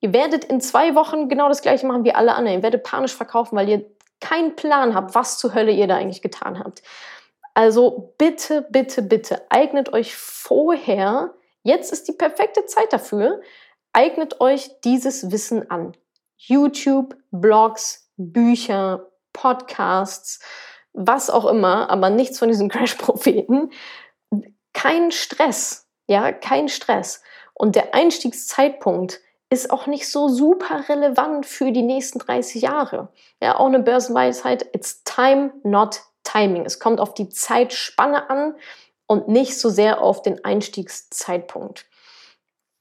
Ihr 0.00 0.12
werdet 0.12 0.44
in 0.44 0.60
zwei 0.60 0.94
Wochen 0.94 1.28
genau 1.28 1.48
das 1.48 1.62
gleiche 1.62 1.86
machen 1.86 2.04
wie 2.04 2.14
alle 2.14 2.34
anderen. 2.34 2.58
Ihr 2.58 2.62
werdet 2.62 2.82
panisch 2.82 3.14
verkaufen, 3.14 3.56
weil 3.56 3.68
ihr 3.68 3.84
keinen 4.20 4.54
Plan 4.56 4.94
habt, 4.94 5.14
was 5.14 5.38
zur 5.38 5.54
Hölle 5.54 5.72
ihr 5.72 5.86
da 5.86 5.96
eigentlich 5.96 6.22
getan 6.22 6.58
habt. 6.58 6.82
Also 7.54 8.14
bitte, 8.18 8.66
bitte, 8.70 9.02
bitte, 9.02 9.42
eignet 9.50 9.92
euch 9.92 10.14
vorher, 10.14 11.34
jetzt 11.62 11.92
ist 11.92 12.08
die 12.08 12.12
perfekte 12.12 12.66
Zeit 12.66 12.92
dafür, 12.92 13.40
eignet 13.92 14.40
euch 14.40 14.80
dieses 14.80 15.30
Wissen 15.30 15.70
an. 15.70 15.94
YouTube, 16.48 17.16
Blogs, 17.30 18.10
Bücher, 18.16 19.08
Podcasts, 19.32 20.40
was 20.92 21.30
auch 21.30 21.46
immer, 21.46 21.88
aber 21.90 22.10
nichts 22.10 22.38
von 22.38 22.48
diesen 22.48 22.68
Crash-Propheten. 22.70 23.70
Kein 24.72 25.12
Stress, 25.12 25.88
ja, 26.06 26.32
kein 26.32 26.68
Stress. 26.68 27.22
Und 27.54 27.76
der 27.76 27.94
Einstiegszeitpunkt 27.94 29.20
ist 29.50 29.70
auch 29.70 29.86
nicht 29.86 30.08
so 30.08 30.28
super 30.28 30.88
relevant 30.88 31.44
für 31.44 31.72
die 31.72 31.82
nächsten 31.82 32.18
30 32.18 32.62
Jahre. 32.62 33.08
Ja, 33.40 33.58
auch 33.58 33.66
eine 33.66 33.80
Börsenweisheit, 33.80 34.66
it's 34.74 35.04
time, 35.04 35.52
not 35.62 36.00
timing. 36.24 36.64
Es 36.64 36.78
kommt 36.78 37.00
auf 37.00 37.14
die 37.14 37.28
Zeitspanne 37.28 38.30
an 38.30 38.54
und 39.06 39.28
nicht 39.28 39.58
so 39.58 39.68
sehr 39.68 40.00
auf 40.00 40.22
den 40.22 40.42
Einstiegszeitpunkt. 40.44 41.86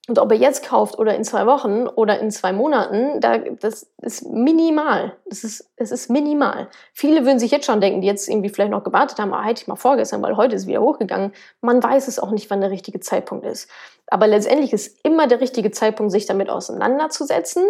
Und 0.08 0.18
ob 0.18 0.32
er 0.32 0.38
jetzt 0.38 0.66
kauft 0.66 0.98
oder 0.98 1.16
in 1.16 1.24
zwei 1.24 1.46
Wochen 1.46 1.88
oder 1.88 2.20
in 2.20 2.32
zwei 2.32 2.54
Monaten, 2.54 3.22
da, 3.22 3.38
das 3.38 3.88
ist 4.02 4.28
minimal. 4.28 5.16
Das 5.26 5.44
ist, 5.44 5.70
es 5.76 5.92
ist 5.92 6.10
minimal. 6.10 6.70
Viele 6.92 7.24
würden 7.24 7.38
sich 7.38 7.52
jetzt 7.52 7.68
schon 7.68 7.82
denken, 7.82 8.02
die 8.02 8.08
jetzt 8.08 8.28
irgendwie 8.28 8.50
vielleicht 8.50 8.72
noch 8.72 8.84
gewartet 8.84 9.20
haben, 9.20 9.32
ah, 9.32 9.44
hätte 9.44 9.62
ich 9.62 9.68
mal 9.68 9.76
vorgestern, 9.76 10.24
weil 10.24 10.38
heute 10.38 10.56
ist 10.56 10.66
wieder 10.66 10.82
hochgegangen. 10.82 11.34
Man 11.62 11.84
weiß 11.84 12.08
es 12.08 12.18
auch 12.18 12.32
nicht, 12.32 12.50
wann 12.50 12.62
der 12.62 12.72
richtige 12.72 13.00
Zeitpunkt 13.00 13.46
ist. 13.46 13.70
Aber 14.08 14.26
letztendlich 14.26 14.74
ist 14.74 14.98
immer 15.04 15.28
der 15.28 15.40
richtige 15.40 15.70
Zeitpunkt, 15.70 16.12
sich 16.12 16.26
damit 16.26 16.50
auseinanderzusetzen, 16.50 17.64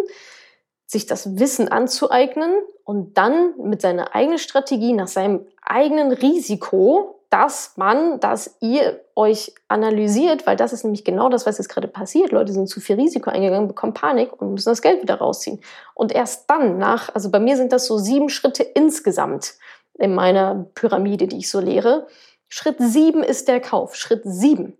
sich 0.86 1.04
das 1.04 1.38
Wissen 1.38 1.68
anzueignen 1.68 2.54
und 2.84 3.18
dann 3.18 3.54
mit 3.58 3.82
seiner 3.82 4.14
eigenen 4.14 4.38
Strategie, 4.38 4.94
nach 4.94 5.08
seinem 5.08 5.46
eigenen 5.60 6.12
Risiko 6.12 7.21
dass 7.32 7.78
man, 7.78 8.20
dass 8.20 8.58
ihr 8.60 9.00
euch 9.16 9.54
analysiert, 9.66 10.46
weil 10.46 10.54
das 10.54 10.74
ist 10.74 10.84
nämlich 10.84 11.02
genau 11.02 11.30
das, 11.30 11.46
was 11.46 11.56
jetzt 11.56 11.70
gerade 11.70 11.88
passiert. 11.88 12.30
Leute 12.30 12.52
sind 12.52 12.68
zu 12.68 12.78
viel 12.78 12.96
Risiko 12.96 13.30
eingegangen, 13.30 13.68
bekommen 13.68 13.94
Panik 13.94 14.38
und 14.38 14.52
müssen 14.52 14.68
das 14.68 14.82
Geld 14.82 15.00
wieder 15.00 15.14
rausziehen. 15.14 15.60
Und 15.94 16.12
erst 16.12 16.50
dann 16.50 16.76
nach, 16.76 17.14
also 17.14 17.30
bei 17.30 17.40
mir 17.40 17.56
sind 17.56 17.72
das 17.72 17.86
so 17.86 17.96
sieben 17.96 18.28
Schritte 18.28 18.62
insgesamt 18.62 19.54
in 19.94 20.14
meiner 20.14 20.66
Pyramide, 20.74 21.26
die 21.26 21.38
ich 21.38 21.50
so 21.50 21.60
lehre. 21.60 22.06
Schritt 22.48 22.76
sieben 22.78 23.22
ist 23.22 23.48
der 23.48 23.62
Kauf. 23.62 23.94
Schritt 23.96 24.20
sieben. 24.24 24.76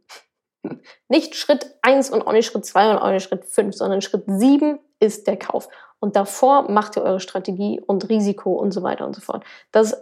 Nicht 1.09 1.37
Schritt 1.37 1.75
eins 1.81 2.11
und 2.11 2.27
auch 2.27 2.33
nicht 2.33 2.47
Schritt 2.47 2.67
zwei 2.67 2.91
und 2.91 2.99
auch 2.99 3.11
nicht 3.11 3.25
Schritt 3.25 3.47
fünf, 3.47 3.75
sondern 3.75 4.03
Schritt 4.03 4.25
sieben 4.27 4.79
ist 5.01 5.27
der 5.27 5.39
Kauf. 5.39 5.69
Und 6.03 6.17
davor 6.17 6.69
macht 6.69 6.97
ihr 6.97 7.03
eure 7.03 7.21
Strategie 7.21 7.81
und 7.81 8.09
Risiko 8.09 8.55
und 8.55 8.73
so 8.73 8.83
weiter 8.83 9.07
und 9.07 9.15
so 9.15 9.21
fort. 9.21 9.45
Das 9.71 10.01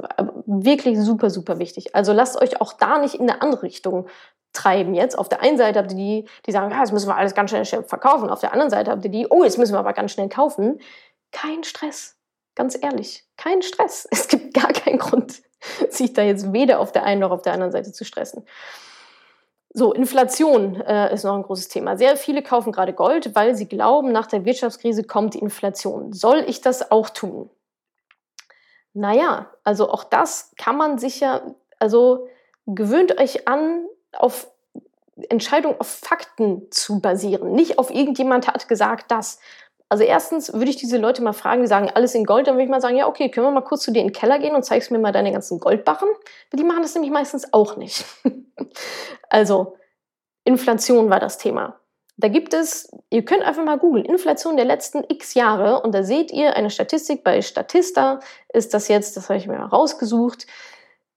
wirklich 0.51 0.99
super, 0.99 1.31
super 1.31 1.59
wichtig. 1.59 1.95
Also 1.95 2.13
lasst 2.13 2.41
euch 2.41 2.61
auch 2.61 2.73
da 2.73 2.99
nicht 2.99 3.15
in 3.15 3.31
eine 3.31 3.43
andere 3.43 3.63
Richtung 3.63 4.09
treiben 4.53 4.95
jetzt. 4.95 5.19
Auf 5.19 5.29
der 5.29 5.43
einen 5.43 5.57
Seite 5.57 5.79
habt 5.79 5.93
ihr 5.93 5.97
die, 5.97 6.29
die 6.47 6.53
sagen, 6.53 6.71
ja, 6.71 6.81
jetzt 6.81 6.93
müssen 6.93 7.09
wir 7.09 7.17
alles 7.17 7.35
ganz 7.35 7.51
schnell 7.51 7.65
verkaufen. 7.85 8.31
Auf 8.31 8.41
der 8.41 8.53
anderen 8.53 8.71
Seite 8.71 8.91
habt 8.91 9.05
ihr 9.05 9.11
die, 9.11 9.27
oh, 9.31 9.45
jetzt 9.45 9.59
müssen 9.59 9.75
wir 9.75 9.79
aber 9.79 9.93
ganz 9.93 10.13
schnell 10.13 10.29
kaufen. 10.29 10.81
Kein 11.31 11.63
Stress. 11.63 12.17
Ganz 12.57 12.77
ehrlich, 12.81 13.25
kein 13.37 13.63
Stress. 13.63 14.09
Es 14.11 14.29
gibt 14.29 14.55
gar 14.55 14.73
keinen 14.73 14.99
Grund, 14.99 15.43
sich 15.91 16.13
da 16.13 16.23
jetzt 16.23 16.53
weder 16.53 16.81
auf 16.81 16.93
der 16.93 17.05
einen 17.05 17.21
noch 17.21 17.31
auf 17.31 17.43
der 17.43 17.53
anderen 17.53 17.73
Seite 17.73 17.93
zu 17.93 18.05
stressen. 18.05 18.45
So, 19.73 19.93
Inflation 19.93 20.81
äh, 20.81 21.15
ist 21.15 21.23
noch 21.23 21.37
ein 21.37 21.45
großes 21.45 21.69
Thema. 21.69 21.97
Sehr 21.97 22.17
viele 22.17 22.43
kaufen 22.43 22.73
gerade 22.73 22.93
Gold, 22.93 23.37
weil 23.37 23.55
sie 23.55 23.69
glauben, 23.69 24.11
nach 24.11 24.27
der 24.27 24.45
Wirtschaftskrise 24.45 25.05
kommt 25.05 25.35
die 25.35 25.39
Inflation. 25.39 26.13
Soll 26.13 26.45
ich 26.49 26.61
das 26.61 26.91
auch 26.91 27.09
tun? 27.09 27.51
Naja, 28.93 29.51
also 29.65 29.91
auch 29.91 30.05
das 30.05 30.53
kann 30.57 30.77
man 30.77 30.99
sicher, 30.99 31.55
also 31.79 32.29
gewöhnt 32.67 33.19
euch 33.21 33.47
an, 33.47 33.87
auf 34.13 34.49
Entscheidungen 35.29 35.77
auf 35.79 35.89
Fakten 35.89 36.71
zu 36.71 37.01
basieren. 37.01 37.53
Nicht 37.53 37.79
auf 37.79 37.91
irgendjemand 37.91 38.49
hat 38.49 38.69
gesagt 38.69 39.11
das. 39.11 39.39
Also 39.89 40.05
erstens 40.05 40.53
würde 40.53 40.71
ich 40.71 40.77
diese 40.77 40.99
Leute 40.99 41.21
mal 41.21 41.33
fragen, 41.33 41.63
die 41.63 41.69
sagen, 41.69 41.91
alles 41.93 42.15
in 42.15 42.25
Gold, 42.25 42.47
dann 42.47 42.55
würde 42.55 42.65
ich 42.65 42.71
mal 42.71 42.81
sagen, 42.81 42.97
ja, 42.97 43.09
okay, 43.09 43.29
können 43.29 43.47
wir 43.47 43.51
mal 43.51 43.61
kurz 43.61 43.83
zu 43.83 43.91
dir 43.91 44.01
in 44.01 44.09
den 44.09 44.13
Keller 44.13 44.39
gehen 44.39 44.55
und 44.55 44.65
zeigst 44.65 44.91
mir 44.91 45.01
mal 45.01 45.13
deine 45.13 45.33
ganzen 45.33 45.59
Goldbarren? 45.59 46.09
Die 46.53 46.63
machen 46.63 46.83
das 46.83 46.95
nämlich 46.95 47.11
meistens 47.11 47.53
auch 47.53 47.77
nicht. 47.77 48.05
also, 49.29 49.77
Inflation 50.45 51.11
war 51.11 51.19
das 51.19 51.39
Thema. 51.39 51.81
Da 52.21 52.29
gibt 52.29 52.53
es, 52.53 52.91
ihr 53.09 53.25
könnt 53.25 53.43
einfach 53.43 53.65
mal 53.65 53.79
googeln, 53.79 54.05
Inflation 54.05 54.57
der 54.57 54.67
letzten 54.67 55.05
x 55.09 55.33
Jahre 55.33 55.81
und 55.81 55.95
da 55.95 56.03
seht 56.03 56.31
ihr 56.31 56.55
eine 56.55 56.69
Statistik 56.69 57.25
bei 57.25 57.41
Statista, 57.41 58.21
ist 58.53 58.75
das 58.75 58.89
jetzt, 58.89 59.17
das 59.17 59.31
habe 59.31 59.39
ich 59.39 59.47
mir 59.47 59.57
mal 59.57 59.67
rausgesucht, 59.67 60.47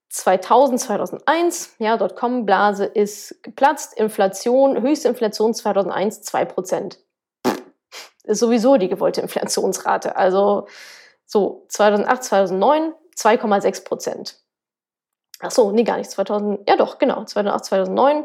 2000, 0.08 0.80
2001, 0.80 1.74
ja, 1.78 1.98
Dotcom-Blase 1.98 2.86
ist 2.86 3.42
geplatzt, 3.42 3.98
Inflation, 3.98 4.80
höchste 4.80 5.08
Inflation 5.08 5.52
2001, 5.52 6.22
2 6.22 6.44
Prozent. 6.46 6.98
Ist 8.22 8.38
sowieso 8.38 8.78
die 8.78 8.88
gewollte 8.88 9.20
Inflationsrate. 9.20 10.16
Also 10.16 10.68
so 11.26 11.66
2008, 11.68 12.24
2009, 12.24 12.94
2,6 13.16 13.84
Prozent. 13.84 14.38
Ach 15.40 15.50
so, 15.50 15.72
nee, 15.72 15.84
gar 15.84 15.98
nicht. 15.98 16.10
2000, 16.10 16.66
ja 16.66 16.76
doch, 16.76 16.98
genau, 16.98 17.24
2008, 17.24 17.64
2009. 17.66 18.24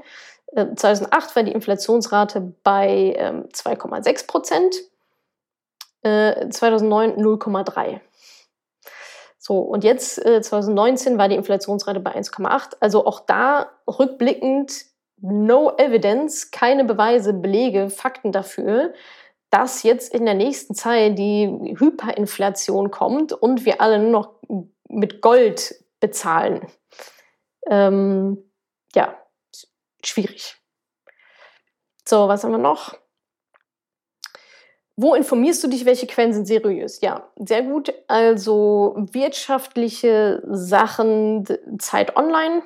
Äh, 0.52 0.76
2008 0.76 1.36
war 1.36 1.44
die 1.44 1.52
Inflationsrate 1.52 2.54
bei 2.64 3.14
ähm, 3.18 3.48
2,6 3.54 4.28
Prozent. 4.28 4.76
Äh, 6.02 6.50
2009 6.50 7.18
0,3. 7.18 8.00
So, 9.38 9.60
und 9.60 9.84
jetzt 9.84 10.24
äh, 10.26 10.42
2019 10.42 11.18
war 11.18 11.28
die 11.28 11.36
Inflationsrate 11.36 12.00
bei 12.00 12.16
1,8. 12.16 12.78
Also 12.80 13.06
auch 13.06 13.22
da 13.22 13.72
rückblickend 13.88 14.86
no 15.22 15.74
evidence, 15.78 16.52
keine 16.52 16.86
Beweise, 16.86 17.34
Belege, 17.34 17.90
Fakten 17.90 18.32
dafür, 18.32 18.94
dass 19.50 19.84
jetzt 19.84 20.14
in 20.14 20.26
der 20.26 20.36
nächsten 20.36 20.76
Zeit 20.76 21.18
die 21.18 21.76
Hyperinflation 21.78 22.92
kommt 22.92 23.34
und 23.34 23.66
wir 23.66 23.82
alle 23.82 24.00
nur 24.00 24.12
noch 24.12 24.34
mit 24.88 25.22
Gold 25.22 25.84
bezahlen. 26.00 26.68
Ähm, 27.68 28.38
ja, 28.96 29.16
schwierig. 30.04 30.56
So, 32.08 32.28
was 32.28 32.44
haben 32.44 32.52
wir 32.52 32.58
noch? 32.58 32.96
Wo 34.96 35.16
informierst 35.16 35.64
du 35.64 35.70
dich? 35.70 35.86
Welche 35.86 36.08
Quellen 36.08 36.34
sind 36.34 36.46
seriös? 36.46 37.00
Ja, 37.02 37.32
sehr 37.38 37.64
gut. 37.64 37.94
Also 38.08 38.96
wirtschaftliche 38.98 40.44
Sachen, 40.46 41.46
Zeit 41.80 42.18
online. 42.18 42.64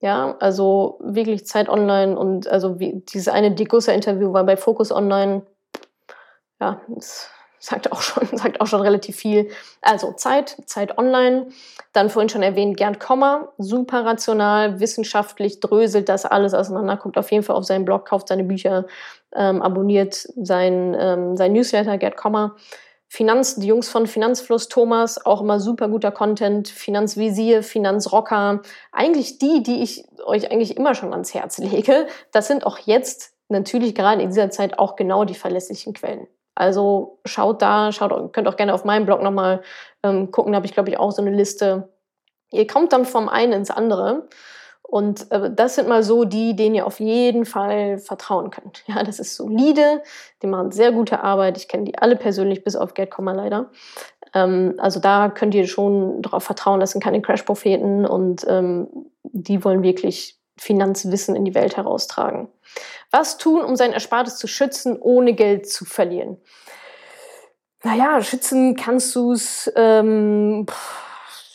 Ja, 0.00 0.36
also 0.38 0.98
wirklich 1.02 1.46
Zeit 1.46 1.70
online 1.70 2.18
und 2.18 2.46
also 2.46 2.78
wie, 2.78 3.02
dieses 3.08 3.28
eine 3.28 3.54
Digussa-Interview 3.54 4.34
war 4.34 4.44
bei 4.44 4.58
Focus 4.58 4.92
Online. 4.92 5.46
Ja, 6.60 6.82
das 6.88 7.30
sagt 7.58 7.92
auch 7.92 8.02
schon, 8.02 8.26
sagt 8.36 8.60
auch 8.60 8.66
schon 8.66 8.80
relativ 8.80 9.16
viel. 9.16 9.48
Also 9.82 10.12
Zeit, 10.12 10.56
Zeit 10.66 10.98
online. 10.98 11.48
Dann 11.92 12.10
vorhin 12.10 12.28
schon 12.28 12.42
erwähnt, 12.42 12.76
Gerd 12.76 13.00
Kommer, 13.00 13.52
super 13.58 14.04
rational, 14.04 14.80
wissenschaftlich, 14.80 15.60
dröselt 15.60 16.08
das 16.08 16.26
alles 16.26 16.52
auseinander, 16.52 16.96
guckt 16.96 17.16
auf 17.16 17.30
jeden 17.32 17.42
Fall 17.42 17.56
auf 17.56 17.64
seinen 17.64 17.84
Blog, 17.84 18.06
kauft 18.06 18.28
seine 18.28 18.44
Bücher, 18.44 18.86
ähm, 19.34 19.62
abonniert 19.62 20.28
sein, 20.36 20.94
ähm, 20.98 21.36
sein 21.36 21.52
Newsletter, 21.52 21.96
Gerd 21.98 22.16
Kommer. 22.16 22.56
Finanz, 23.08 23.54
die 23.56 23.68
Jungs 23.68 23.88
von 23.88 24.06
Finanzfluss 24.06 24.68
Thomas, 24.68 25.24
auch 25.24 25.40
immer 25.40 25.60
super 25.60 25.88
guter 25.88 26.10
Content, 26.10 26.68
Finanzvisier, 26.68 27.62
Finanzrocker, 27.62 28.62
eigentlich 28.92 29.38
die, 29.38 29.62
die 29.62 29.82
ich 29.82 30.04
euch 30.24 30.50
eigentlich 30.50 30.76
immer 30.76 30.94
schon 30.94 31.12
ans 31.12 31.32
Herz 31.32 31.58
lege. 31.58 32.08
Das 32.32 32.48
sind 32.48 32.66
auch 32.66 32.78
jetzt 32.78 33.32
natürlich 33.48 33.94
gerade 33.94 34.22
in 34.22 34.28
dieser 34.28 34.50
Zeit 34.50 34.78
auch 34.78 34.96
genau 34.96 35.24
die 35.24 35.34
verlässlichen 35.34 35.94
Quellen. 35.94 36.26
Also 36.56 37.20
schaut 37.24 37.62
da, 37.62 37.92
schaut, 37.92 38.32
könnt 38.32 38.48
auch 38.48 38.56
gerne 38.56 38.74
auf 38.74 38.84
meinem 38.84 39.06
Blog 39.06 39.22
nochmal 39.22 39.62
ähm, 40.02 40.30
gucken, 40.32 40.52
da 40.52 40.56
habe 40.56 40.66
ich, 40.66 40.72
glaube 40.72 40.88
ich, 40.88 40.98
auch 40.98 41.12
so 41.12 41.22
eine 41.22 41.30
Liste. 41.30 41.90
Ihr 42.50 42.66
kommt 42.66 42.92
dann 42.92 43.04
vom 43.04 43.28
einen 43.28 43.52
ins 43.52 43.70
andere. 43.70 44.28
Und 44.82 45.30
äh, 45.32 45.50
das 45.52 45.74
sind 45.74 45.88
mal 45.88 46.02
so 46.02 46.24
die, 46.24 46.56
denen 46.56 46.76
ihr 46.76 46.86
auf 46.86 47.00
jeden 47.00 47.44
Fall 47.44 47.98
vertrauen 47.98 48.50
könnt. 48.50 48.84
Ja, 48.86 49.02
das 49.02 49.18
ist 49.18 49.36
solide, 49.36 50.02
die 50.42 50.46
machen 50.46 50.70
sehr 50.70 50.92
gute 50.92 51.22
Arbeit. 51.22 51.56
Ich 51.58 51.68
kenne 51.68 51.84
die 51.84 51.98
alle 51.98 52.16
persönlich, 52.16 52.64
bis 52.64 52.76
auf 52.76 52.94
Geldkomma 52.94 53.32
leider. 53.32 53.70
Ähm, 54.32 54.74
also 54.78 55.00
da 55.00 55.28
könnt 55.28 55.54
ihr 55.54 55.66
schon 55.66 56.22
darauf 56.22 56.44
vertrauen, 56.44 56.80
das 56.80 56.92
sind 56.92 57.02
keine 57.02 57.20
Crash-Propheten 57.20 58.06
und 58.06 58.46
ähm, 58.48 58.88
die 59.24 59.64
wollen 59.64 59.82
wirklich 59.82 60.38
Finanzwissen 60.56 61.36
in 61.36 61.44
die 61.44 61.54
Welt 61.54 61.76
heraustragen. 61.76 62.48
Was 63.10 63.38
tun, 63.38 63.62
um 63.62 63.76
sein 63.76 63.92
Erspartes 63.92 64.36
zu 64.36 64.46
schützen, 64.46 64.98
ohne 65.00 65.34
Geld 65.34 65.68
zu 65.68 65.84
verlieren? 65.84 66.38
Naja, 67.82 68.20
schützen 68.20 68.74
kannst 68.74 69.14
du 69.14 69.32
es 69.32 69.72
ähm, 69.76 70.66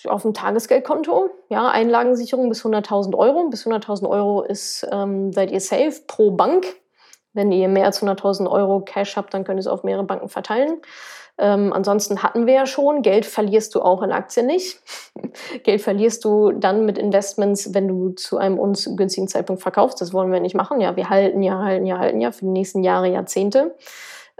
auf 0.05 0.21
dem 0.21 0.33
Tagesgeldkonto. 0.33 1.29
Ja, 1.49 1.67
Einlagensicherung 1.67 2.49
bis 2.49 2.63
100.000 2.63 3.17
Euro. 3.17 3.49
Bis 3.49 3.65
100.000 3.65 4.07
Euro 4.07 4.43
ist, 4.43 4.87
ähm, 4.91 5.33
seid 5.33 5.51
ihr 5.51 5.59
safe 5.59 6.01
pro 6.07 6.31
Bank. 6.31 6.65
Wenn 7.33 7.51
ihr 7.51 7.67
mehr 7.67 7.85
als 7.85 8.01
100.000 8.01 8.49
Euro 8.49 8.81
Cash 8.81 9.15
habt, 9.15 9.33
dann 9.33 9.43
könnt 9.43 9.57
ihr 9.57 9.61
es 9.61 9.67
auf 9.67 9.83
mehrere 9.83 10.03
Banken 10.03 10.29
verteilen. 10.29 10.81
Ähm, 11.37 11.73
ansonsten 11.73 12.23
hatten 12.23 12.45
wir 12.45 12.53
ja 12.53 12.65
schon, 12.65 13.01
Geld 13.01 13.25
verlierst 13.25 13.73
du 13.75 13.81
auch 13.81 14.03
in 14.03 14.11
Aktien 14.11 14.45
nicht. 14.45 14.79
Geld 15.63 15.81
verlierst 15.81 16.23
du 16.25 16.51
dann 16.51 16.85
mit 16.85 16.97
Investments, 16.97 17.73
wenn 17.73 17.87
du 17.87 18.09
zu 18.09 18.37
einem 18.37 18.59
uns 18.59 18.89
günstigen 18.95 19.27
Zeitpunkt 19.27 19.61
verkaufst. 19.61 20.01
Das 20.01 20.13
wollen 20.13 20.31
wir 20.31 20.39
nicht 20.39 20.55
machen. 20.55 20.81
Ja, 20.81 20.95
wir 20.95 21.09
halten 21.09 21.41
ja, 21.41 21.59
halten 21.59 21.85
ja, 21.85 21.97
halten 21.97 22.21
ja 22.21 22.31
für 22.31 22.45
die 22.45 22.51
nächsten 22.51 22.83
Jahre, 22.83 23.07
Jahrzehnte. 23.07 23.75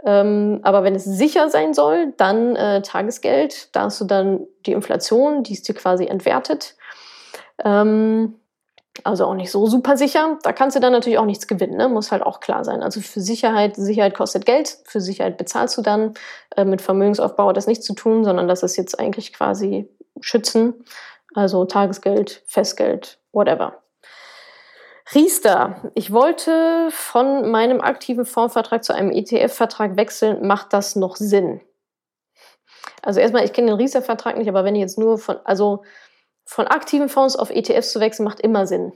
Ähm, 0.04 0.60
aber 0.62 0.84
wenn 0.84 0.94
es 0.94 1.04
sicher 1.04 1.48
sein 1.48 1.74
soll, 1.74 2.12
dann 2.16 2.56
äh, 2.56 2.82
Tagesgeld. 2.82 3.74
Da 3.74 3.82
hast 3.82 4.00
du 4.00 4.04
dann 4.04 4.46
die 4.66 4.72
Inflation, 4.72 5.42
die 5.42 5.52
ist 5.52 5.68
dir 5.68 5.74
quasi 5.74 6.06
entwertet. 6.06 6.76
Ähm, 7.64 8.34
also 9.04 9.26
auch 9.26 9.34
nicht 9.34 9.50
so 9.50 9.66
super 9.66 9.96
sicher. 9.96 10.38
Da 10.42 10.52
kannst 10.52 10.76
du 10.76 10.80
dann 10.80 10.92
natürlich 10.92 11.18
auch 11.18 11.24
nichts 11.24 11.46
gewinnen, 11.46 11.76
ne? 11.76 11.88
muss 11.88 12.12
halt 12.12 12.22
auch 12.22 12.40
klar 12.40 12.64
sein. 12.64 12.82
Also 12.82 13.00
für 13.00 13.20
Sicherheit, 13.20 13.76
Sicherheit 13.76 14.14
kostet 14.14 14.44
Geld, 14.44 14.78
für 14.84 15.00
Sicherheit 15.00 15.38
bezahlst 15.38 15.76
du 15.78 15.82
dann. 15.82 16.14
Äh, 16.56 16.64
mit 16.64 16.82
Vermögensaufbau 16.82 17.48
hat 17.48 17.56
das 17.56 17.66
nichts 17.66 17.86
zu 17.86 17.94
tun, 17.94 18.24
sondern 18.24 18.48
das 18.48 18.62
ist 18.62 18.76
jetzt 18.76 18.98
eigentlich 18.98 19.32
quasi 19.32 19.88
Schützen. 20.20 20.84
Also 21.34 21.64
Tagesgeld, 21.64 22.42
Festgeld, 22.46 23.18
whatever. 23.32 23.82
Riester, 25.14 25.90
ich 25.94 26.12
wollte 26.12 26.88
von 26.90 27.50
meinem 27.50 27.80
aktiven 27.80 28.24
Fondsvertrag 28.24 28.84
zu 28.84 28.94
einem 28.94 29.10
ETF-Vertrag 29.10 29.96
wechseln. 29.96 30.46
Macht 30.46 30.72
das 30.72 30.96
noch 30.96 31.16
Sinn? 31.16 31.60
Also 33.02 33.20
erstmal, 33.20 33.44
ich 33.44 33.52
kenne 33.52 33.68
den 33.68 33.76
Riester-Vertrag 33.76 34.36
nicht, 34.38 34.48
aber 34.48 34.64
wenn 34.64 34.76
ich 34.76 34.80
jetzt 34.80 34.98
nur 34.98 35.18
von, 35.18 35.38
also 35.44 35.82
von 36.44 36.66
aktiven 36.66 37.08
Fonds 37.08 37.36
auf 37.36 37.50
ETFs 37.50 37.92
zu 37.92 38.00
wechseln, 38.00 38.24
macht 38.24 38.40
immer 38.40 38.66
Sinn. 38.66 38.92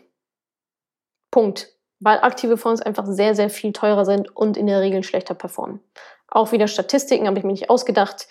Punkt. 1.30 1.72
Weil 1.98 2.18
aktive 2.20 2.58
Fonds 2.58 2.82
einfach 2.82 3.06
sehr, 3.06 3.34
sehr 3.34 3.48
viel 3.48 3.72
teurer 3.72 4.04
sind 4.04 4.36
und 4.36 4.58
in 4.58 4.66
der 4.66 4.82
Regel 4.82 5.02
schlechter 5.02 5.34
performen. 5.34 5.80
Auch 6.28 6.52
wieder 6.52 6.68
Statistiken 6.68 7.26
habe 7.26 7.38
ich 7.38 7.44
mir 7.44 7.52
nicht 7.52 7.70
ausgedacht. 7.70 8.26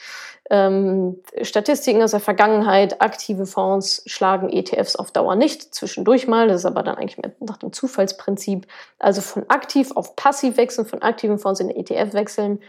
Ähm, 0.51 1.24
Statistiken 1.41 2.03
aus 2.03 2.11
der 2.11 2.20
Vergangenheit, 2.20 3.01
aktive 3.01 3.47
Fonds 3.47 4.03
schlagen 4.05 4.49
ETFs 4.49 4.95
auf 4.95 5.09
Dauer 5.09 5.36
nicht, 5.36 5.74
zwischendurch 5.74 6.28
mal, 6.28 6.47
das 6.47 6.61
ist 6.61 6.66
aber 6.66 6.84
dann 6.84 6.97
eigentlich 6.97 7.18
nach 7.39 7.57
dem 7.57 7.74
Zufallsprinzip. 7.74 8.68
Also 8.99 9.22
von 9.22 9.49
aktiv 9.49 9.91
auf 9.95 10.16
passiv 10.16 10.57
wechseln, 10.57 10.86
von 10.86 11.01
aktiven 11.01 11.39
Fonds 11.39 11.59
in 11.59 11.72
ETF 11.72 12.13
wechseln, 12.13 12.61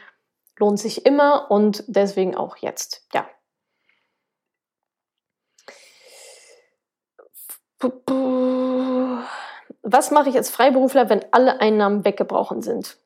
lohnt 0.58 0.78
sich 0.78 1.04
immer 1.04 1.50
und 1.50 1.84
deswegen 1.86 2.34
auch 2.34 2.56
jetzt. 2.56 3.06
Ja, 3.12 3.26
Was 9.82 10.10
mache 10.10 10.28
ich 10.28 10.36
als 10.36 10.50
Freiberufler, 10.50 11.08
wenn 11.08 11.24
alle 11.30 11.60
Einnahmen 11.60 12.04
weggebrochen 12.04 12.62
sind? 12.62 12.96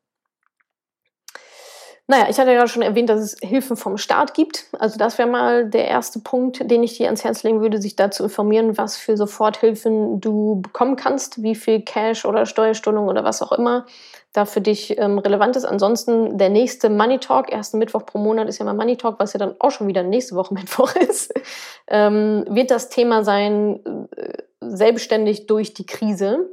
Naja, 2.10 2.26
ich 2.28 2.40
hatte 2.40 2.52
ja 2.52 2.66
schon 2.66 2.82
erwähnt, 2.82 3.08
dass 3.08 3.20
es 3.20 3.36
Hilfen 3.40 3.76
vom 3.76 3.96
Staat 3.96 4.34
gibt. 4.34 4.64
Also 4.76 4.98
das 4.98 5.16
wäre 5.16 5.28
mal 5.28 5.70
der 5.70 5.86
erste 5.86 6.18
Punkt, 6.18 6.68
den 6.68 6.82
ich 6.82 6.96
dir 6.96 7.06
ans 7.06 7.22
Herz 7.22 7.44
legen 7.44 7.60
würde, 7.60 7.80
sich 7.80 7.94
dazu 7.94 8.24
informieren, 8.24 8.76
was 8.76 8.96
für 8.96 9.16
Soforthilfen 9.16 10.20
du 10.20 10.60
bekommen 10.60 10.96
kannst, 10.96 11.44
wie 11.44 11.54
viel 11.54 11.82
Cash 11.82 12.24
oder 12.24 12.46
Steuerstundung 12.46 13.06
oder 13.06 13.22
was 13.22 13.42
auch 13.42 13.52
immer 13.52 13.86
da 14.32 14.44
für 14.44 14.60
dich 14.60 14.98
ähm, 14.98 15.18
relevant 15.18 15.54
ist. 15.54 15.64
Ansonsten 15.64 16.36
der 16.36 16.48
nächste 16.48 16.90
Money 16.90 17.18
Talk, 17.18 17.52
ersten 17.52 17.78
Mittwoch 17.78 18.04
pro 18.04 18.18
Monat 18.18 18.48
ist 18.48 18.58
ja 18.58 18.64
mal 18.64 18.74
Money 18.74 18.96
Talk, 18.96 19.20
was 19.20 19.32
ja 19.32 19.38
dann 19.38 19.54
auch 19.60 19.70
schon 19.70 19.86
wieder 19.86 20.02
nächste 20.02 20.34
Woche 20.34 20.54
Mittwoch 20.54 20.96
ist, 20.96 21.32
ähm, 21.86 22.44
wird 22.48 22.72
das 22.72 22.88
Thema 22.88 23.22
sein, 23.22 23.78
äh, 24.16 24.42
selbstständig 24.60 25.46
durch 25.46 25.74
die 25.74 25.86
Krise. 25.86 26.48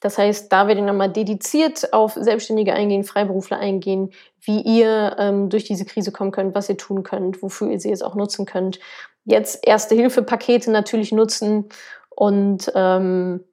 Das 0.00 0.16
heißt, 0.16 0.50
da 0.50 0.66
werde 0.66 0.80
ich 0.80 0.86
nochmal 0.86 1.12
dediziert 1.12 1.92
auf 1.92 2.14
Selbstständige 2.14 2.72
eingehen, 2.72 3.04
Freiberufler 3.04 3.58
eingehen, 3.58 4.10
wie 4.40 4.60
ihr 4.62 5.16
ähm, 5.18 5.50
durch 5.50 5.64
diese 5.64 5.84
Krise 5.84 6.10
kommen 6.10 6.30
könnt, 6.30 6.54
was 6.54 6.70
ihr 6.70 6.78
tun 6.78 7.02
könnt, 7.02 7.42
wofür 7.42 7.70
ihr 7.70 7.78
sie 7.78 7.90
jetzt 7.90 8.04
auch 8.04 8.14
nutzen 8.14 8.46
könnt. 8.46 8.80
Jetzt 9.24 9.66
Erste-Hilfe-Pakete 9.66 10.70
natürlich 10.70 11.12
nutzen 11.12 11.68
und 12.08 12.72
ähm, 12.74 13.44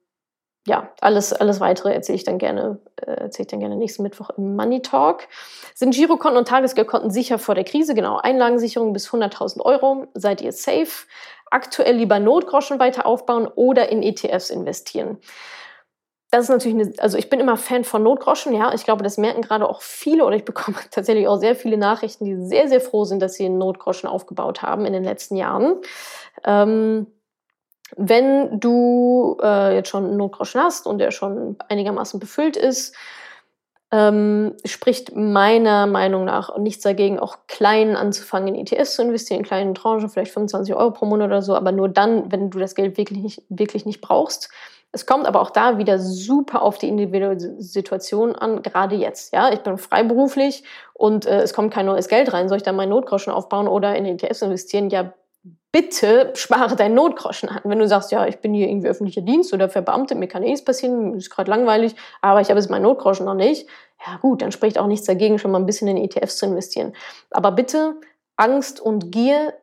ja, 0.68 0.92
alles, 1.00 1.32
alles 1.32 1.60
weitere 1.60 1.94
erzähle 1.94 2.16
ich 2.16 2.24
dann 2.24 2.38
gerne, 2.38 2.78
äh, 2.96 3.12
erzähle 3.12 3.44
ich 3.44 3.50
dann 3.50 3.60
gerne 3.60 3.76
nächsten 3.76 4.02
Mittwoch 4.02 4.30
im 4.36 4.54
Money 4.54 4.82
Talk. 4.82 5.26
Sind 5.74 5.94
Girokonten 5.94 6.38
und 6.38 6.48
Tagesgeldkonten 6.48 7.10
sicher 7.10 7.38
vor 7.38 7.54
der 7.54 7.64
Krise? 7.64 7.94
Genau, 7.94 8.18
Einlagensicherung 8.18 8.92
bis 8.92 9.08
100.000 9.08 9.62
Euro. 9.62 10.06
Seid 10.14 10.42
ihr 10.42 10.52
safe? 10.52 11.06
Aktuell 11.50 11.96
lieber 11.96 12.18
Notgroschen 12.18 12.78
weiter 12.78 13.06
aufbauen 13.06 13.46
oder 13.46 13.88
in 13.90 14.02
ETFs 14.02 14.50
investieren? 14.50 15.18
das 16.30 16.44
ist 16.44 16.50
natürlich 16.50 16.78
eine, 16.78 16.92
also 16.98 17.16
ich 17.16 17.30
bin 17.30 17.40
immer 17.40 17.56
Fan 17.56 17.84
von 17.84 18.02
Notgroschen, 18.02 18.54
ja. 18.54 18.74
Ich 18.74 18.84
glaube, 18.84 19.02
das 19.02 19.16
merken 19.16 19.40
gerade 19.40 19.68
auch 19.68 19.80
viele 19.80 20.24
oder 20.24 20.36
ich 20.36 20.44
bekomme 20.44 20.76
tatsächlich 20.90 21.26
auch 21.26 21.38
sehr 21.38 21.56
viele 21.56 21.78
Nachrichten, 21.78 22.24
die 22.24 22.36
sehr, 22.36 22.68
sehr 22.68 22.80
froh 22.80 23.04
sind, 23.04 23.20
dass 23.22 23.34
sie 23.34 23.46
einen 23.46 23.58
Notgroschen 23.58 24.08
aufgebaut 24.08 24.62
haben 24.62 24.84
in 24.84 24.92
den 24.92 25.04
letzten 25.04 25.36
Jahren. 25.36 25.76
Ähm, 26.44 27.06
wenn 27.96 28.60
du 28.60 29.38
äh, 29.42 29.74
jetzt 29.76 29.88
schon 29.88 30.04
einen 30.04 30.18
Notgroschen 30.18 30.60
hast 30.60 30.86
und 30.86 30.98
der 30.98 31.10
schon 31.10 31.56
einigermaßen 31.70 32.20
befüllt 32.20 32.58
ist, 32.58 32.94
ähm, 33.90 34.54
spricht 34.64 35.16
meiner 35.16 35.86
Meinung 35.86 36.26
nach 36.26 36.56
nichts 36.58 36.82
dagegen, 36.82 37.18
auch 37.18 37.38
klein 37.46 37.96
anzufangen, 37.96 38.54
in 38.54 38.66
ETS 38.66 38.96
zu 38.96 39.02
investieren, 39.02 39.40
in 39.40 39.46
kleinen 39.46 39.74
Tranchen, 39.74 40.10
vielleicht 40.10 40.32
25 40.32 40.74
Euro 40.74 40.90
pro 40.92 41.06
Monat 41.06 41.28
oder 41.28 41.42
so, 41.42 41.54
aber 41.54 41.72
nur 41.72 41.88
dann, 41.88 42.30
wenn 42.30 42.50
du 42.50 42.58
das 42.58 42.74
Geld 42.74 42.98
wirklich 42.98 43.20
nicht, 43.20 43.42
wirklich 43.48 43.86
nicht 43.86 44.00
brauchst. 44.00 44.50
Es 44.90 45.04
kommt 45.04 45.26
aber 45.26 45.40
auch 45.40 45.50
da 45.50 45.78
wieder 45.78 45.98
super 45.98 46.62
auf 46.62 46.78
die 46.78 46.88
individuelle 46.88 47.38
Situation 47.60 48.34
an, 48.34 48.62
gerade 48.62 48.96
jetzt. 48.96 49.34
Ja, 49.34 49.52
ich 49.52 49.60
bin 49.60 49.76
freiberuflich 49.76 50.64
und 50.94 51.26
äh, 51.26 51.42
es 51.42 51.52
kommt 51.52 51.72
kein 51.72 51.86
neues 51.86 52.08
Geld 52.08 52.32
rein. 52.32 52.48
Soll 52.48 52.56
ich 52.58 52.62
dann 52.62 52.76
meinen 52.76 52.88
Notgroschen 52.90 53.32
aufbauen 53.32 53.68
oder 53.68 53.94
in 53.96 54.06
ETFs 54.06 54.40
investieren? 54.40 54.88
Ja, 54.88 55.12
bitte 55.72 56.32
spare 56.34 56.76
deinen 56.76 56.94
Notgroschen 56.94 57.48
an. 57.48 57.60
Wenn 57.64 57.78
du 57.78 57.88
sagst, 57.88 58.10
ja, 58.10 58.26
ich 58.26 58.38
bin 58.38 58.54
hier 58.54 58.68
irgendwie 58.68 58.88
öffentlicher 58.88 59.20
Dienst 59.20 59.52
oder 59.52 59.68
verbeamtet, 59.68 60.18
mir 60.18 60.28
kann 60.28 60.42
eh 60.42 60.50
nichts 60.50 60.64
passieren, 60.64 61.14
ist 61.14 61.30
gerade 61.30 61.50
langweilig, 61.50 61.94
aber 62.20 62.40
ich 62.40 62.48
habe 62.48 62.58
jetzt 62.58 62.70
meinen 62.70 62.82
Notgroschen 62.82 63.26
noch 63.26 63.34
nicht. 63.34 63.68
Ja 64.06 64.16
gut, 64.16 64.42
dann 64.42 64.52
spricht 64.52 64.78
auch 64.78 64.86
nichts 64.86 65.06
dagegen, 65.06 65.38
schon 65.38 65.50
mal 65.50 65.58
ein 65.58 65.66
bisschen 65.66 65.88
in 65.88 65.96
ETFs 65.96 66.38
zu 66.38 66.46
investieren. 66.46 66.94
Aber 67.30 67.52
bitte 67.52 67.96
Angst 68.36 68.80
und 68.80 69.10
Gier 69.12 69.54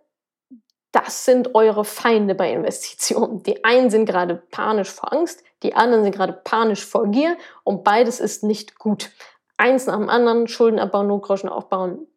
das 0.95 1.25
sind 1.25 1.55
eure 1.55 1.83
Feinde 1.83 2.35
bei 2.35 2.53
Investitionen. 2.53 3.43
Die 3.43 3.65
einen 3.65 3.89
sind 3.89 4.05
gerade 4.05 4.41
panisch 4.49 4.89
vor 4.89 5.11
Angst, 5.11 5.43
die 5.61 5.75
anderen 5.75 6.03
sind 6.03 6.15
gerade 6.15 6.31
panisch 6.31 6.85
vor 6.85 7.07
Gier 7.11 7.35
und 7.65 7.83
beides 7.83 8.21
ist 8.21 8.43
nicht 8.43 8.79
gut. 8.79 9.11
Eins 9.57 9.87
nach 9.87 9.97
dem 9.97 10.09
anderen, 10.09 10.47
Schulden 10.47 10.79
abbauen, 10.79 11.07
Notgroschen 11.07 11.49
aufbauen, 11.49 12.07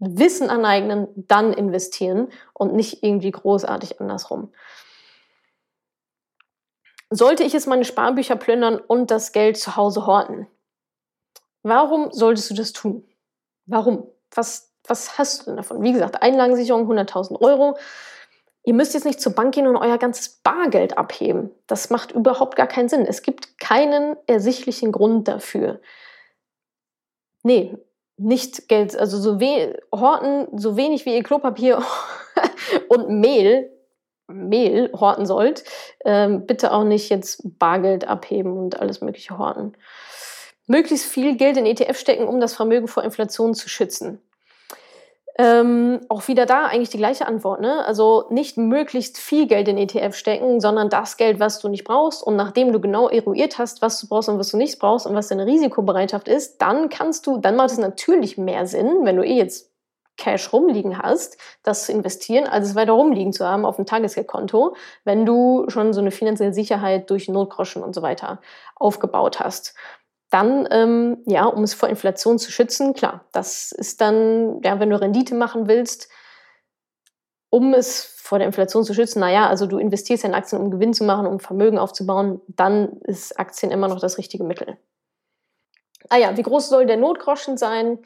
Wissen 0.00 0.48
aneignen, 0.48 1.08
dann 1.14 1.52
investieren 1.52 2.28
und 2.54 2.74
nicht 2.74 3.02
irgendwie 3.02 3.30
großartig 3.30 4.00
andersrum. 4.00 4.52
Sollte 7.10 7.44
ich 7.44 7.52
jetzt 7.52 7.66
meine 7.66 7.84
Sparbücher 7.84 8.36
plündern 8.36 8.78
und 8.78 9.10
das 9.10 9.32
Geld 9.32 9.58
zu 9.58 9.76
Hause 9.76 10.06
horten? 10.06 10.46
Warum 11.62 12.10
solltest 12.12 12.50
du 12.50 12.54
das 12.54 12.72
tun? 12.72 13.06
Warum? 13.66 14.08
Was, 14.34 14.72
was 14.86 15.18
hast 15.18 15.40
du 15.40 15.44
denn 15.46 15.56
davon? 15.56 15.82
Wie 15.82 15.92
gesagt, 15.92 16.22
Einlagensicherung 16.22 16.90
100.000 16.90 17.40
Euro. 17.40 17.76
Ihr 18.62 18.74
müsst 18.74 18.94
jetzt 18.94 19.04
nicht 19.04 19.20
zur 19.20 19.34
Bank 19.34 19.54
gehen 19.54 19.66
und 19.66 19.76
euer 19.76 19.98
ganzes 19.98 20.28
Bargeld 20.28 20.96
abheben. 20.96 21.50
Das 21.66 21.90
macht 21.90 22.12
überhaupt 22.12 22.56
gar 22.56 22.68
keinen 22.68 22.88
Sinn. 22.88 23.04
Es 23.06 23.22
gibt 23.22 23.58
keinen 23.58 24.16
ersichtlichen 24.26 24.92
Grund 24.92 25.28
dafür. 25.28 25.80
Nee, 27.42 27.76
nicht 28.20 28.68
Geld, 28.68 28.96
also 28.96 29.18
so 29.18 29.40
we 29.40 29.78
horten, 29.92 30.46
so 30.58 30.76
wenig 30.76 31.06
wie 31.06 31.14
ihr 31.14 31.22
Klopapier 31.22 31.82
und 32.88 33.08
Mehl, 33.08 33.70
Mehl 34.28 34.92
horten 34.92 35.26
sollt, 35.26 35.64
ähm, 36.04 36.46
bitte 36.46 36.72
auch 36.72 36.84
nicht 36.84 37.08
jetzt 37.08 37.58
Bargeld 37.58 38.06
abheben 38.06 38.56
und 38.56 38.80
alles 38.80 39.00
mögliche 39.00 39.38
horten. 39.38 39.76
Möglichst 40.66 41.06
viel 41.06 41.36
Geld 41.36 41.56
in 41.56 41.66
ETF 41.66 41.98
stecken, 41.98 42.28
um 42.28 42.40
das 42.40 42.54
Vermögen 42.54 42.86
vor 42.86 43.02
Inflation 43.02 43.54
zu 43.54 43.68
schützen. 43.68 44.20
Ähm, 45.42 46.00
auch 46.10 46.28
wieder 46.28 46.44
da 46.44 46.66
eigentlich 46.66 46.90
die 46.90 46.98
gleiche 46.98 47.26
Antwort. 47.26 47.62
Ne? 47.62 47.82
Also 47.86 48.26
nicht 48.28 48.58
möglichst 48.58 49.16
viel 49.16 49.46
Geld 49.46 49.68
in 49.68 49.78
ETF 49.78 50.14
stecken, 50.14 50.60
sondern 50.60 50.90
das 50.90 51.16
Geld, 51.16 51.40
was 51.40 51.60
du 51.60 51.70
nicht 51.70 51.84
brauchst. 51.84 52.22
Und 52.22 52.36
nachdem 52.36 52.72
du 52.72 52.80
genau 52.80 53.08
eruiert 53.08 53.56
hast, 53.56 53.80
was 53.80 53.98
du 53.98 54.06
brauchst 54.06 54.28
und 54.28 54.38
was 54.38 54.50
du 54.50 54.58
nicht 54.58 54.78
brauchst 54.78 55.06
und 55.06 55.14
was 55.14 55.28
deine 55.28 55.46
Risikobereitschaft 55.46 56.28
ist, 56.28 56.58
dann 56.58 56.90
kannst 56.90 57.26
du, 57.26 57.38
dann 57.38 57.56
macht 57.56 57.70
es 57.70 57.78
natürlich 57.78 58.36
mehr 58.36 58.66
Sinn, 58.66 59.04
wenn 59.04 59.16
du 59.16 59.24
eh 59.24 59.36
jetzt 59.36 59.70
Cash 60.18 60.52
rumliegen 60.52 60.98
hast, 60.98 61.38
das 61.62 61.86
zu 61.86 61.92
investieren, 61.92 62.46
als 62.46 62.68
es 62.68 62.74
weiter 62.74 62.92
rumliegen 62.92 63.32
zu 63.32 63.46
haben 63.46 63.64
auf 63.64 63.76
dem 63.76 63.86
Tagesgeldkonto, 63.86 64.76
wenn 65.04 65.24
du 65.24 65.64
schon 65.68 65.94
so 65.94 66.02
eine 66.02 66.10
finanzielle 66.10 66.52
Sicherheit 66.52 67.08
durch 67.08 67.28
Notgroschen 67.28 67.82
und 67.82 67.94
so 67.94 68.02
weiter 68.02 68.42
aufgebaut 68.76 69.40
hast 69.40 69.74
dann, 70.30 70.68
ähm, 70.70 71.18
ja, 71.26 71.44
um 71.44 71.62
es 71.62 71.74
vor 71.74 71.88
Inflation 71.88 72.38
zu 72.38 72.50
schützen, 72.52 72.94
klar, 72.94 73.26
das 73.32 73.72
ist 73.72 74.00
dann, 74.00 74.60
ja, 74.62 74.80
wenn 74.80 74.90
du 74.90 75.00
Rendite 75.00 75.34
machen 75.34 75.68
willst, 75.68 76.08
um 77.50 77.74
es 77.74 78.04
vor 78.04 78.38
der 78.38 78.46
Inflation 78.46 78.84
zu 78.84 78.94
schützen, 78.94 79.18
naja, 79.20 79.48
also 79.48 79.66
du 79.66 79.78
investierst 79.78 80.24
in 80.24 80.34
Aktien, 80.34 80.62
um 80.62 80.70
Gewinn 80.70 80.94
zu 80.94 81.02
machen, 81.02 81.26
um 81.26 81.40
Vermögen 81.40 81.78
aufzubauen, 81.78 82.40
dann 82.46 83.00
ist 83.02 83.38
Aktien 83.40 83.72
immer 83.72 83.88
noch 83.88 83.98
das 83.98 84.18
richtige 84.18 84.44
Mittel. 84.44 84.78
Ah 86.08 86.16
ja, 86.16 86.36
wie 86.36 86.42
groß 86.42 86.68
soll 86.68 86.86
der 86.86 86.96
Notgroschen 86.96 87.56
sein? 87.56 87.98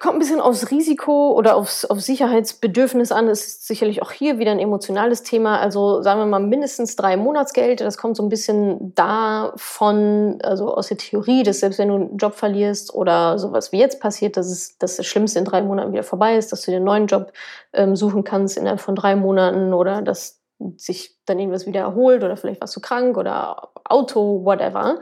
Kommt 0.00 0.14
ein 0.14 0.18
bisschen 0.18 0.40
aufs 0.40 0.70
Risiko 0.70 1.32
oder 1.32 1.56
aufs, 1.56 1.84
aufs 1.84 2.06
Sicherheitsbedürfnis 2.06 3.12
an. 3.12 3.26
Das 3.26 3.44
ist 3.44 3.66
sicherlich 3.66 4.00
auch 4.00 4.12
hier 4.12 4.38
wieder 4.38 4.50
ein 4.50 4.58
emotionales 4.58 5.24
Thema. 5.24 5.58
Also 5.58 6.00
sagen 6.00 6.20
wir 6.20 6.26
mal 6.26 6.38
mindestens 6.38 6.96
drei 6.96 7.18
Monatsgeld. 7.18 7.82
Das 7.82 7.98
kommt 7.98 8.16
so 8.16 8.22
ein 8.22 8.30
bisschen 8.30 8.94
davon, 8.94 10.38
also 10.42 10.74
aus 10.74 10.88
der 10.88 10.96
Theorie, 10.96 11.42
dass 11.42 11.60
selbst 11.60 11.78
wenn 11.78 11.88
du 11.88 11.94
einen 11.96 12.16
Job 12.16 12.34
verlierst 12.34 12.94
oder 12.94 13.38
sowas 13.38 13.72
wie 13.72 13.78
jetzt 13.78 14.00
passiert, 14.00 14.38
dass, 14.38 14.46
es, 14.46 14.78
dass 14.78 14.96
das 14.96 15.04
Schlimmste 15.04 15.38
in 15.38 15.44
drei 15.44 15.60
Monaten 15.60 15.92
wieder 15.92 16.02
vorbei 16.02 16.38
ist, 16.38 16.50
dass 16.50 16.62
du 16.62 16.72
einen 16.72 16.84
neuen 16.84 17.06
Job 17.06 17.32
ähm, 17.74 17.94
suchen 17.94 18.24
kannst 18.24 18.56
innerhalb 18.56 18.80
von 18.80 18.96
drei 18.96 19.16
Monaten 19.16 19.74
oder 19.74 20.00
dass 20.00 20.40
sich 20.78 21.18
dann 21.26 21.38
irgendwas 21.38 21.66
wieder 21.66 21.80
erholt 21.80 22.24
oder 22.24 22.38
vielleicht 22.38 22.62
warst 22.62 22.74
du 22.74 22.80
krank 22.80 23.18
oder 23.18 23.68
Auto, 23.84 24.46
whatever. 24.46 24.98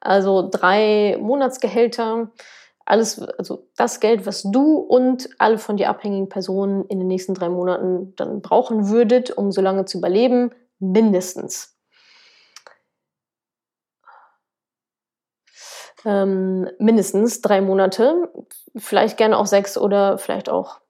Also 0.00 0.46
drei 0.50 1.16
Monatsgehälter 1.20 2.28
alles, 2.86 3.20
also 3.20 3.68
das 3.76 4.00
Geld, 4.00 4.26
was 4.26 4.42
du 4.42 4.76
und 4.76 5.28
alle 5.38 5.58
von 5.58 5.76
dir 5.76 5.90
abhängigen 5.90 6.28
Personen 6.28 6.84
in 6.86 7.00
den 7.00 7.08
nächsten 7.08 7.34
drei 7.34 7.48
Monaten 7.48 8.14
dann 8.16 8.40
brauchen 8.40 8.88
würdet, 8.88 9.30
um 9.30 9.52
so 9.52 9.60
lange 9.60 9.84
zu 9.84 9.98
überleben, 9.98 10.52
mindestens. 10.78 11.76
Ähm, 16.04 16.70
mindestens 16.78 17.40
drei 17.40 17.60
Monate, 17.60 18.30
vielleicht 18.76 19.16
gerne 19.16 19.36
auch 19.36 19.46
sechs 19.46 19.76
oder 19.76 20.18
vielleicht 20.18 20.48
auch 20.48 20.80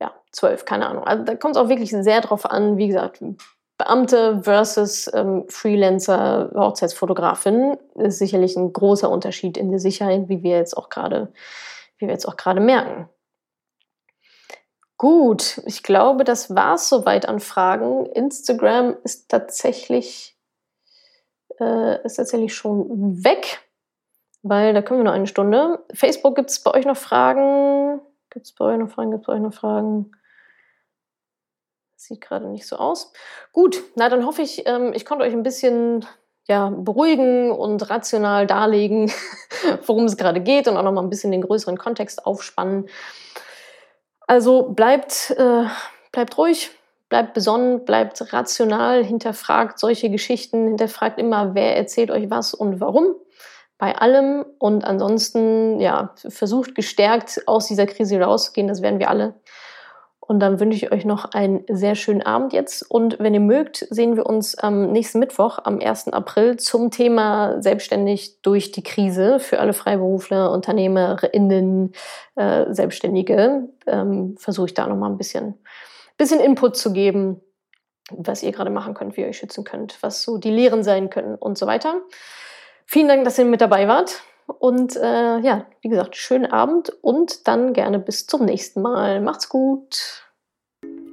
ja, 0.00 0.12
zwölf, 0.32 0.64
keine 0.64 0.88
Ahnung. 0.88 1.04
Also 1.04 1.22
da 1.22 1.36
kommt 1.36 1.54
es 1.54 1.62
auch 1.62 1.68
wirklich 1.68 1.90
sehr 1.90 2.20
drauf 2.20 2.44
an, 2.46 2.76
wie 2.76 2.88
gesagt, 2.88 3.22
Beamte 3.78 4.42
versus 4.42 5.10
ähm, 5.12 5.44
Freelancer, 5.48 6.50
Hochzeitsfotografin 6.54 7.76
ist 7.96 8.18
sicherlich 8.18 8.56
ein 8.56 8.72
großer 8.72 9.10
Unterschied 9.10 9.56
in 9.56 9.70
der 9.70 9.80
Sicherheit, 9.80 10.28
wie 10.28 10.42
wir 10.42 10.56
jetzt 10.56 10.76
auch 10.76 10.88
gerade, 10.88 11.32
wie 11.98 12.06
wir 12.06 12.12
jetzt 12.12 12.26
auch 12.26 12.36
gerade 12.36 12.60
merken. 12.60 13.08
Gut, 14.98 15.60
ich 15.66 15.82
glaube, 15.82 16.24
das 16.24 16.54
war 16.54 16.76
es 16.76 16.88
soweit 16.88 17.28
an 17.28 17.38
Fragen. 17.38 18.06
Instagram 18.06 18.96
ist 19.04 19.28
tatsächlich, 19.28 20.38
äh, 21.60 22.02
ist 22.02 22.14
tatsächlich 22.14 22.54
schon 22.54 23.22
weg, 23.22 23.60
weil 24.42 24.72
da 24.72 24.80
können 24.80 25.00
wir 25.00 25.04
noch 25.04 25.12
eine 25.12 25.26
Stunde. 25.26 25.84
Facebook 25.92 26.34
gibt 26.34 26.48
es 26.48 26.62
bei 26.62 26.70
euch 26.70 26.86
noch 26.86 26.96
Fragen? 26.96 28.00
Gibt 28.30 28.46
es 28.46 28.52
bei 28.52 28.64
euch 28.64 28.78
noch 28.78 28.88
Fragen? 28.88 29.10
Gibt 29.10 29.24
es 29.24 29.26
bei 29.26 29.34
euch 29.34 29.40
noch 29.40 29.52
Fragen? 29.52 30.15
Sieht 31.96 32.20
gerade 32.20 32.46
nicht 32.46 32.66
so 32.66 32.76
aus. 32.76 33.12
Gut, 33.52 33.82
na 33.94 34.08
dann 34.08 34.26
hoffe 34.26 34.42
ich, 34.42 34.66
ähm, 34.66 34.92
ich 34.94 35.04
konnte 35.04 35.24
euch 35.24 35.32
ein 35.32 35.42
bisschen 35.42 36.06
ja, 36.46 36.70
beruhigen 36.70 37.50
und 37.50 37.88
rational 37.90 38.46
darlegen, 38.46 39.10
worum 39.86 40.04
es 40.04 40.16
gerade 40.16 40.40
geht 40.40 40.68
und 40.68 40.76
auch 40.76 40.82
nochmal 40.82 41.02
ein 41.02 41.10
bisschen 41.10 41.32
den 41.32 41.42
größeren 41.42 41.78
Kontext 41.78 42.26
aufspannen. 42.26 42.88
Also 44.26 44.64
bleibt, 44.64 45.34
äh, 45.38 45.64
bleibt 46.12 46.38
ruhig, 46.38 46.70
bleibt 47.08 47.34
besonnen, 47.34 47.84
bleibt 47.84 48.32
rational, 48.32 49.04
hinterfragt 49.04 49.78
solche 49.78 50.10
Geschichten, 50.10 50.66
hinterfragt 50.66 51.18
immer, 51.18 51.54
wer 51.54 51.76
erzählt 51.76 52.10
euch 52.10 52.30
was 52.30 52.54
und 52.54 52.80
warum 52.80 53.14
bei 53.78 53.94
allem 53.94 54.44
und 54.58 54.84
ansonsten, 54.84 55.80
ja, 55.80 56.14
versucht 56.28 56.74
gestärkt 56.74 57.42
aus 57.46 57.66
dieser 57.66 57.86
Krise 57.86 58.18
rauszugehen, 58.18 58.68
das 58.68 58.82
werden 58.82 58.98
wir 58.98 59.10
alle. 59.10 59.34
Und 60.26 60.40
dann 60.40 60.58
wünsche 60.58 60.76
ich 60.76 60.92
euch 60.92 61.04
noch 61.04 61.32
einen 61.32 61.64
sehr 61.68 61.94
schönen 61.94 62.22
Abend 62.22 62.52
jetzt. 62.52 62.82
Und 62.90 63.18
wenn 63.20 63.32
ihr 63.32 63.40
mögt, 63.40 63.86
sehen 63.90 64.16
wir 64.16 64.26
uns 64.26 64.56
am 64.56 64.90
nächsten 64.90 65.20
Mittwoch, 65.20 65.58
am 65.62 65.78
1. 65.80 66.08
April, 66.08 66.56
zum 66.56 66.90
Thema 66.90 67.62
Selbstständig 67.62 68.42
durch 68.42 68.72
die 68.72 68.82
Krise 68.82 69.38
für 69.38 69.60
alle 69.60 69.72
Freiberufler, 69.72 70.50
UnternehmerInnen, 70.50 71.92
äh, 72.34 72.64
Selbstständige. 72.72 73.68
Ähm, 73.86 74.36
Versuche 74.36 74.66
ich 74.66 74.74
da 74.74 74.88
nochmal 74.88 75.10
ein 75.10 75.18
bisschen, 75.18 75.54
bisschen 76.18 76.40
Input 76.40 76.76
zu 76.76 76.92
geben, 76.92 77.40
was 78.10 78.42
ihr 78.42 78.50
gerade 78.50 78.70
machen 78.70 78.94
könnt, 78.94 79.16
wie 79.16 79.20
ihr 79.20 79.28
euch 79.28 79.38
schützen 79.38 79.62
könnt, 79.62 80.02
was 80.02 80.22
so 80.22 80.38
die 80.38 80.50
Lehren 80.50 80.82
sein 80.82 81.08
können 81.08 81.36
und 81.36 81.56
so 81.56 81.66
weiter. 81.66 82.00
Vielen 82.84 83.08
Dank, 83.08 83.24
dass 83.24 83.38
ihr 83.38 83.44
mit 83.44 83.60
dabei 83.60 83.86
wart. 83.86 84.22
Und 84.46 84.96
äh, 84.96 85.38
ja, 85.38 85.66
wie 85.82 85.88
gesagt, 85.88 86.16
schönen 86.16 86.46
Abend 86.46 86.90
und 87.02 87.48
dann 87.48 87.72
gerne 87.72 87.98
bis 87.98 88.26
zum 88.26 88.44
nächsten 88.44 88.82
Mal. 88.82 89.20
Macht's 89.20 89.48
gut. 89.48 90.26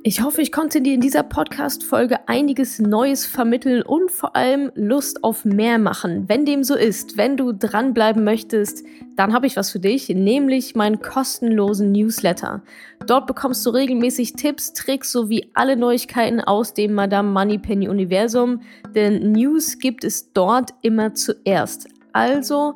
Ich 0.06 0.22
hoffe, 0.22 0.42
ich 0.42 0.52
konnte 0.52 0.82
dir 0.82 0.96
in 0.96 1.00
dieser 1.00 1.24
Podcast-Folge 1.24 2.28
einiges 2.28 2.78
Neues 2.78 3.26
vermitteln 3.26 3.82
und 3.84 4.12
vor 4.12 4.36
allem 4.36 4.70
Lust 4.76 5.24
auf 5.24 5.46
mehr 5.46 5.80
machen. 5.80 6.28
Wenn 6.28 6.46
dem 6.46 6.66
so 6.66 6.76
ist, 6.76 7.16
wenn 7.16 7.38
du 7.38 7.54
dranbleiben 7.54 8.26
möchtest, 8.26 8.84
dann 9.16 9.32
habe 9.32 9.48
ich 9.48 9.56
was 9.56 9.72
für 9.72 9.80
dich, 9.80 10.10
nämlich 10.10 10.76
meinen 10.76 11.02
kostenlosen 11.02 11.94
Newsletter. 11.94 12.64
Dort 13.08 13.28
bekommst 13.28 13.66
du 13.66 13.70
regelmäßig 13.70 14.34
Tipps, 14.34 14.74
Tricks 14.74 15.10
sowie 15.10 15.50
alle 15.54 15.78
Neuigkeiten 15.78 16.42
aus 16.42 16.74
dem 16.74 16.94
Madame 16.96 17.32
Moneypenny 17.32 17.88
Universum, 17.88 18.60
denn 18.94 19.32
News 19.32 19.80
gibt 19.80 20.04
es 20.04 20.34
dort 20.34 20.72
immer 20.82 21.14
zuerst. 21.14 21.88
Also 22.12 22.76